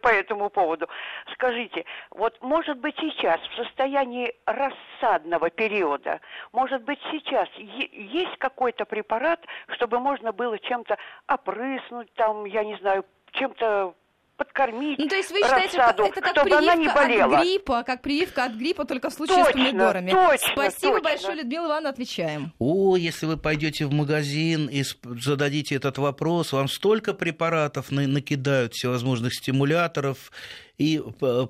по 0.03 0.09
этому 0.09 0.51
поводу. 0.51 0.89
Скажите, 1.33 1.85
вот 2.11 2.41
может 2.43 2.79
быть 2.79 2.97
сейчас 2.99 3.41
в 3.41 3.55
состоянии 3.57 4.35
рассадного 4.47 5.51
периода, 5.51 6.21
может 6.53 6.83
быть 6.83 7.01
сейчас 7.11 7.49
есть 7.57 8.37
какой-то 8.39 8.85
препарат, 8.85 9.45
чтобы 9.69 10.01
можно 10.01 10.33
было 10.33 10.59
чем-то 10.59 10.99
опрыснуть, 11.27 12.13
там, 12.15 12.45
я 12.45 12.65
не 12.65 12.77
знаю, 12.77 13.07
чем-то 13.33 13.95
подкормить 14.41 14.99
Ну, 14.99 15.07
то 15.07 15.17
есть 15.17 15.31
вы 15.31 15.41
считаете, 15.43 15.77
рассаду, 15.77 16.05
это 16.05 16.21
как 16.23 16.31
чтобы 16.31 16.57
она 16.57 16.75
не 16.75 16.89
болела. 16.89 17.37
от 17.37 17.45
гриппа, 17.45 17.83
как 17.83 18.01
прививка 18.01 18.45
от 18.45 18.53
гриппа, 18.55 18.87
только 18.87 19.11
в 19.11 19.13
случае 19.13 19.45
точно, 19.45 19.51
с 19.51 19.67
помидорами. 19.67 20.11
Точно, 20.11 20.49
Спасибо 20.53 20.95
точно. 20.95 21.01
большое, 21.11 21.37
Людмила 21.37 21.67
Ивановна, 21.67 21.91
отвечаем. 21.91 22.53
О, 22.59 22.97
если 22.97 23.27
вы 23.27 23.37
пойдете 23.37 23.85
в 23.85 23.93
магазин 23.93 24.67
и 24.67 24.83
зададите 25.05 25.75
этот 25.75 25.99
вопрос, 25.99 26.53
вам 26.53 26.69
столько 26.69 27.13
препаратов 27.13 27.91
накидают, 27.91 28.73
всевозможных 28.73 29.35
стимуляторов 29.35 30.33
и 30.81 30.99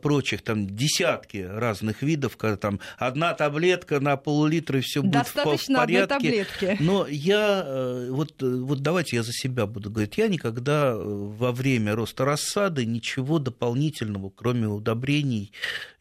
прочих, 0.03 0.43
там 0.43 0.67
десятки 0.67 1.39
разных 1.39 2.03
видов, 2.03 2.37
когда 2.37 2.57
там 2.57 2.81
одна 2.99 3.33
таблетка 3.33 4.01
на 4.01 4.17
пол-литра, 4.17 4.79
и 4.79 4.83
все 4.83 5.03
будет 5.03 5.25
в, 5.25 5.37
в 5.37 5.67
порядке. 5.69 6.07
таблетки. 6.07 6.77
Но 6.81 7.07
я, 7.07 7.63
э, 7.65 8.09
вот, 8.11 8.43
э, 8.43 8.47
вот 8.47 8.81
давайте 8.81 9.15
я 9.15 9.23
за 9.23 9.33
себя 9.33 9.67
буду 9.67 9.89
говорить, 9.89 10.19
я 10.19 10.27
никогда 10.27 10.95
э, 10.95 11.01
во 11.01 11.53
время 11.53 11.95
роста 11.95 12.25
рассады 12.25 12.85
ничего 12.85 13.39
дополнительного, 13.39 14.31
кроме 14.31 14.67
удобрений, 14.67 15.53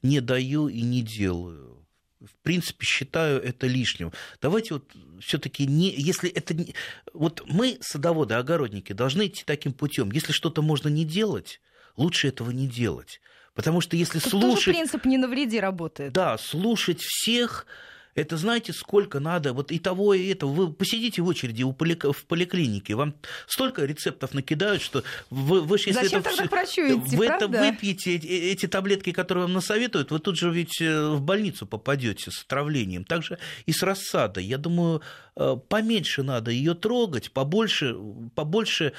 не 0.01 0.21
даю 0.21 0.67
и 0.67 0.81
не 0.81 1.03
делаю 1.03 1.85
в 2.19 2.35
принципе, 2.43 2.85
считаю 2.85 3.41
это 3.41 3.65
лишним. 3.65 4.11
Давайте 4.41 4.73
вот 4.73 4.91
все-таки 5.21 5.65
не, 5.65 5.93
если 5.95 6.29
это 6.29 6.53
не, 6.53 6.75
вот 7.13 7.43
мы 7.47 7.77
садоводы, 7.79 8.33
огородники 8.33 8.91
должны 8.91 9.27
идти 9.27 9.43
таким 9.45 9.71
путем. 9.71 10.11
Если 10.11 10.33
что-то 10.33 10.61
можно 10.61 10.89
не 10.89 11.05
делать, 11.05 11.61
лучше 11.99 12.29
этого 12.29 12.51
не 12.51 12.67
делать. 12.67 13.21
Потому 13.53 13.81
что 13.81 13.95
если 13.97 14.19
Тут 14.19 14.31
слушать... 14.31 14.65
Тоже 14.65 14.71
принцип 14.71 15.05
«не 15.05 15.17
навреди» 15.17 15.59
работает. 15.59 16.13
Да, 16.13 16.37
слушать 16.37 17.01
всех 17.01 17.67
Это 18.15 18.37
знаете, 18.37 18.73
сколько 18.73 19.19
надо, 19.19 19.53
вот 19.53 19.71
и 19.71 19.79
того, 19.79 20.13
и 20.13 20.27
этого. 20.27 20.51
Вы 20.51 20.73
посидите 20.73 21.21
в 21.21 21.27
очереди 21.27 21.63
у 21.63 21.73
поли, 21.73 21.95
в 21.95 22.25
поликлинике, 22.25 22.95
вам 22.95 23.13
столько 23.47 23.85
рецептов 23.85 24.33
накидают, 24.33 24.81
что 24.81 25.03
вы, 25.29 25.61
вы 25.61 25.77
если 25.77 25.91
Зачем 25.93 26.19
это, 26.21 26.35
тогда 26.35 26.65
все, 26.65 26.95
вы 26.95 27.27
это 27.27 27.47
выпьете, 27.47 28.15
эти, 28.15 28.27
эти 28.27 28.67
таблетки, 28.67 29.11
которые 29.11 29.43
вам 29.43 29.53
насоветуют, 29.53 30.11
вы 30.11 30.19
тут 30.19 30.37
же 30.37 30.49
ведь 30.51 30.81
э, 30.81 31.09
в 31.11 31.21
больницу 31.21 31.65
попадете 31.65 32.31
с 32.31 32.43
отравлением. 32.43 33.05
Также 33.05 33.37
и 33.65 33.71
с 33.71 33.83
рассадой. 33.83 34.43
Я 34.43 34.57
думаю, 34.57 35.01
э, 35.35 35.55
поменьше 35.69 36.23
надо 36.23 36.51
ее 36.51 36.73
трогать, 36.73 37.31
побольше, 37.31 37.95
побольше 38.35 38.93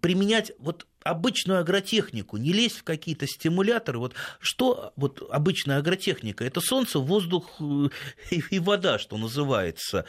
применять 0.00 0.52
вот 0.58 0.86
обычную 1.02 1.60
агротехнику, 1.60 2.36
не 2.36 2.52
лезть 2.52 2.78
в 2.78 2.84
какие-то 2.84 3.26
стимуляторы. 3.26 3.98
Вот 3.98 4.14
что 4.40 4.92
вот 4.96 5.22
обычная 5.30 5.78
агротехника? 5.78 6.44
Это 6.44 6.60
солнце, 6.60 6.98
воздух 6.98 7.56
э, 7.60 7.88
и, 8.30 8.42
и 8.50 8.58
вода, 8.58 8.98
что 8.98 9.16
называется. 9.16 10.04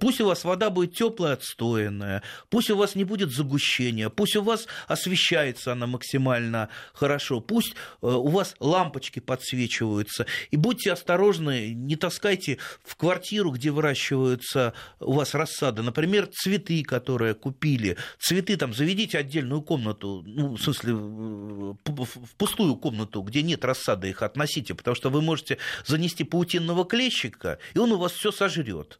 Пусть 0.00 0.20
у 0.20 0.26
вас 0.26 0.44
вода 0.44 0.70
будет 0.70 0.94
теплая, 0.94 1.34
отстоянная, 1.34 2.22
пусть 2.48 2.70
у 2.70 2.76
вас 2.76 2.94
не 2.94 3.04
будет 3.04 3.30
загущения, 3.30 4.08
пусть 4.08 4.34
у 4.34 4.42
вас 4.42 4.66
освещается 4.88 5.72
она 5.72 5.86
максимально 5.86 6.68
хорошо, 6.92 7.40
пусть 7.40 7.74
э, 7.74 8.06
у 8.06 8.28
вас 8.28 8.56
лампочки 8.58 9.20
подсвечиваются. 9.20 10.26
И 10.50 10.56
будьте 10.56 10.92
осторожны, 10.92 11.74
не 11.74 11.96
таскайте 11.96 12.58
в 12.82 12.96
квартиру, 12.96 13.52
где 13.52 13.70
выращиваются 13.70 14.72
у 14.98 15.12
вас 15.12 15.34
рассады, 15.34 15.82
например, 15.82 16.26
цветы, 16.26 16.82
которые 16.82 17.34
купили. 17.34 17.96
Цветы 18.18 18.56
там 18.56 18.74
заведите 18.74 19.18
отдельную 19.18 19.62
комнату, 19.62 20.24
ну, 20.26 20.56
в 20.56 20.60
смысле, 20.60 20.94
в 20.94 22.34
пустую 22.36 22.74
комнату, 22.76 23.22
где 23.22 23.42
нет 23.42 23.64
рассады, 23.64 24.08
их 24.08 24.22
относите, 24.22 24.74
потому 24.74 24.96
что 24.96 25.10
вы 25.10 25.22
можете 25.22 25.58
занести 25.86 26.24
паутинного 26.24 26.84
клещика, 26.84 27.58
и 27.74 27.78
он 27.78 27.92
у 27.92 27.98
вас 27.98 28.12
все 28.12 28.32
сожрет 28.32 28.98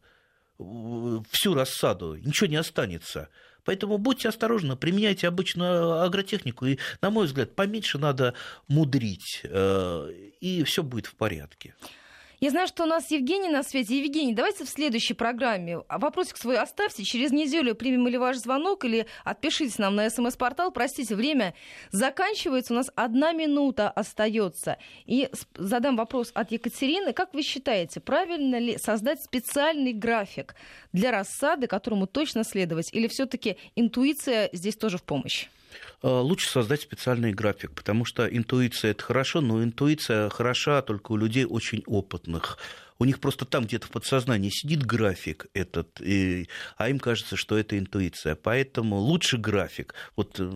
всю 0.59 1.53
рассаду, 1.53 2.15
ничего 2.15 2.47
не 2.47 2.57
останется. 2.57 3.29
Поэтому 3.65 3.97
будьте 3.97 4.29
осторожны, 4.29 4.75
применяйте 4.75 5.27
обычную 5.27 6.01
агротехнику. 6.01 6.65
И, 6.65 6.77
на 7.01 7.09
мой 7.09 7.25
взгляд, 7.27 7.55
поменьше 7.55 7.97
надо 7.97 8.33
мудрить, 8.67 9.41
э, 9.43 10.11
и 10.39 10.63
все 10.63 10.83
будет 10.83 11.05
в 11.05 11.15
порядке. 11.15 11.75
Я 12.39 12.51
знаю, 12.51 12.67
что 12.67 12.83
у 12.83 12.85
нас 12.85 13.11
Евгений 13.11 13.49
на 13.49 13.63
свете. 13.63 13.99
Евгений, 13.99 14.33
давайте 14.33 14.63
в 14.63 14.69
следующей 14.69 15.13
программе 15.13 15.79
вопросик 15.89 16.37
свой 16.37 16.57
оставьте. 16.57 17.03
Через 17.03 17.31
неделю 17.31 17.75
примем 17.75 18.07
или 18.07 18.15
ваш 18.15 18.37
звонок, 18.37 18.85
или 18.85 19.07
отпишитесь 19.25 19.77
нам 19.77 19.95
на 19.95 20.09
смс-портал. 20.09 20.71
Простите, 20.71 21.15
время 21.15 21.53
заканчивается. 21.91 22.71
У 22.71 22.77
нас 22.77 22.91
одна 22.95 23.33
минута 23.33 23.89
остается. 23.89 24.77
И 25.05 25.29
задам 25.55 25.97
вопрос 25.97 26.31
от 26.33 26.51
Екатерины. 26.53 27.11
Как 27.11 27.33
вы 27.33 27.41
считаете, 27.41 27.99
правильно 27.99 28.57
ли 28.57 28.77
создать 28.77 29.21
специальный 29.21 29.91
график 29.91 30.55
для 30.93 31.11
рассады, 31.11 31.67
которому 31.67 32.07
точно 32.07 32.45
следовать? 32.45 32.93
Или 32.93 33.09
все-таки 33.09 33.57
интуиция 33.75 34.49
здесь 34.53 34.77
тоже 34.77 34.97
в 34.97 35.03
помощь? 35.03 35.47
Э, 36.01 36.07
лучше 36.07 36.49
создать 36.49 36.81
специальный 36.81 37.33
график, 37.33 37.71
потому 37.73 38.05
что 38.05 38.25
интуиция 38.25 38.91
это 38.91 39.03
хорошо, 39.03 39.41
но 39.41 39.61
интуиция 39.63 40.29
хороша 40.29 40.81
только 40.81 41.11
у 41.11 41.17
людей 41.17 41.45
очень 41.45 41.83
опытных. 41.85 42.57
У 42.99 43.05
них 43.05 43.19
просто 43.19 43.45
там 43.45 43.65
где-то 43.65 43.87
в 43.87 43.91
подсознании 43.91 44.49
сидит 44.49 44.85
график 44.85 45.47
этот, 45.53 46.01
и, 46.01 46.49
а 46.77 46.89
им 46.89 46.99
кажется, 46.99 47.37
что 47.37 47.57
это 47.57 47.77
интуиция. 47.77 48.35
Поэтому 48.35 48.97
лучше 48.97 49.37
график. 49.37 49.93
Вот 50.15 50.39
э, 50.39 50.51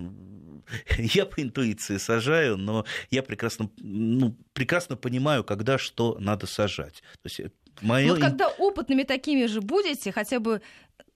я 0.98 1.26
по 1.26 1.42
интуиции 1.42 1.98
сажаю, 1.98 2.58
но 2.58 2.86
я 3.12 3.22
прекрасно, 3.22 3.70
ну, 3.78 4.38
прекрасно 4.54 4.96
понимаю, 4.96 5.44
когда 5.44 5.78
что 5.78 6.18
надо 6.20 6.48
сажать. 6.48 7.04
То 7.22 7.30
есть 7.30 7.42
Моё... 7.82 8.14
Вот 8.14 8.20
когда 8.20 8.48
опытными 8.50 9.04
такими 9.04 9.46
же 9.46 9.62
будете, 9.62 10.12
хотя 10.12 10.40
бы 10.40 10.62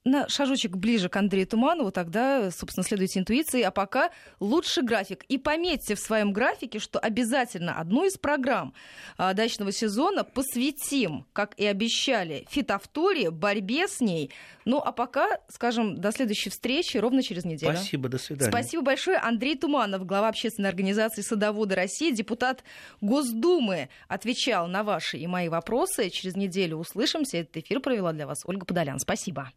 на 0.08 0.28
шажочек 0.30 0.76
ближе 0.76 1.10
к 1.10 1.16
Андрею 1.16 1.48
Туманову, 1.48 1.92
тогда, 1.92 2.50
собственно, 2.52 2.84
следуйте 2.84 3.20
интуиции. 3.20 3.62
А 3.62 3.72
пока 3.72 4.12
лучший 4.40 4.84
график. 4.84 5.24
И 5.26 5.38
пометьте 5.38 5.96
в 5.96 6.00
своем 6.00 6.34
графике, 6.34 6.80
что 6.80 7.00
обязательно 7.00 7.80
одну 7.80 8.06
из 8.06 8.18
программ 8.18 8.74
а, 9.18 9.34
дачного 9.34 9.72
сезона 9.72 10.24
посвятим, 10.24 11.26
как 11.34 11.54
и 11.58 11.66
обещали, 11.66 12.46
фитофтории, 12.50 13.28
борьбе 13.28 13.88
с 13.88 14.00
ней. 14.00 14.32
Ну, 14.66 14.80
а 14.80 14.92
пока, 14.92 15.40
скажем, 15.50 16.00
до 16.00 16.12
следующей 16.12 16.50
встречи 16.50 16.98
ровно 16.98 17.22
через 17.22 17.46
неделю. 17.46 17.76
Спасибо, 17.76 18.10
до 18.10 18.18
свидания. 18.18 18.52
Спасибо 18.52 18.84
большое. 18.84 19.18
Андрей 19.18 19.58
Туманов, 19.58 20.06
глава 20.06 20.30
общественной 20.30 20.70
организации 20.70 21.22
«Садоводы 21.22 21.76
России», 21.76 22.12
депутат 22.12 22.64
Госдумы, 23.02 23.90
отвечал 24.08 24.68
на 24.68 24.84
ваши 24.84 25.18
и 25.18 25.28
мои 25.28 25.50
вопросы. 25.50 26.10
Через 26.10 26.36
неделю 26.36 26.78
услышимся. 26.78 27.38
Этот 27.38 27.58
эфир 27.58 27.80
провела 27.80 28.14
для 28.14 28.28
вас 28.28 28.44
Ольга 28.46 28.66
Подолян. 28.66 29.00
Спасибо. 29.00 29.52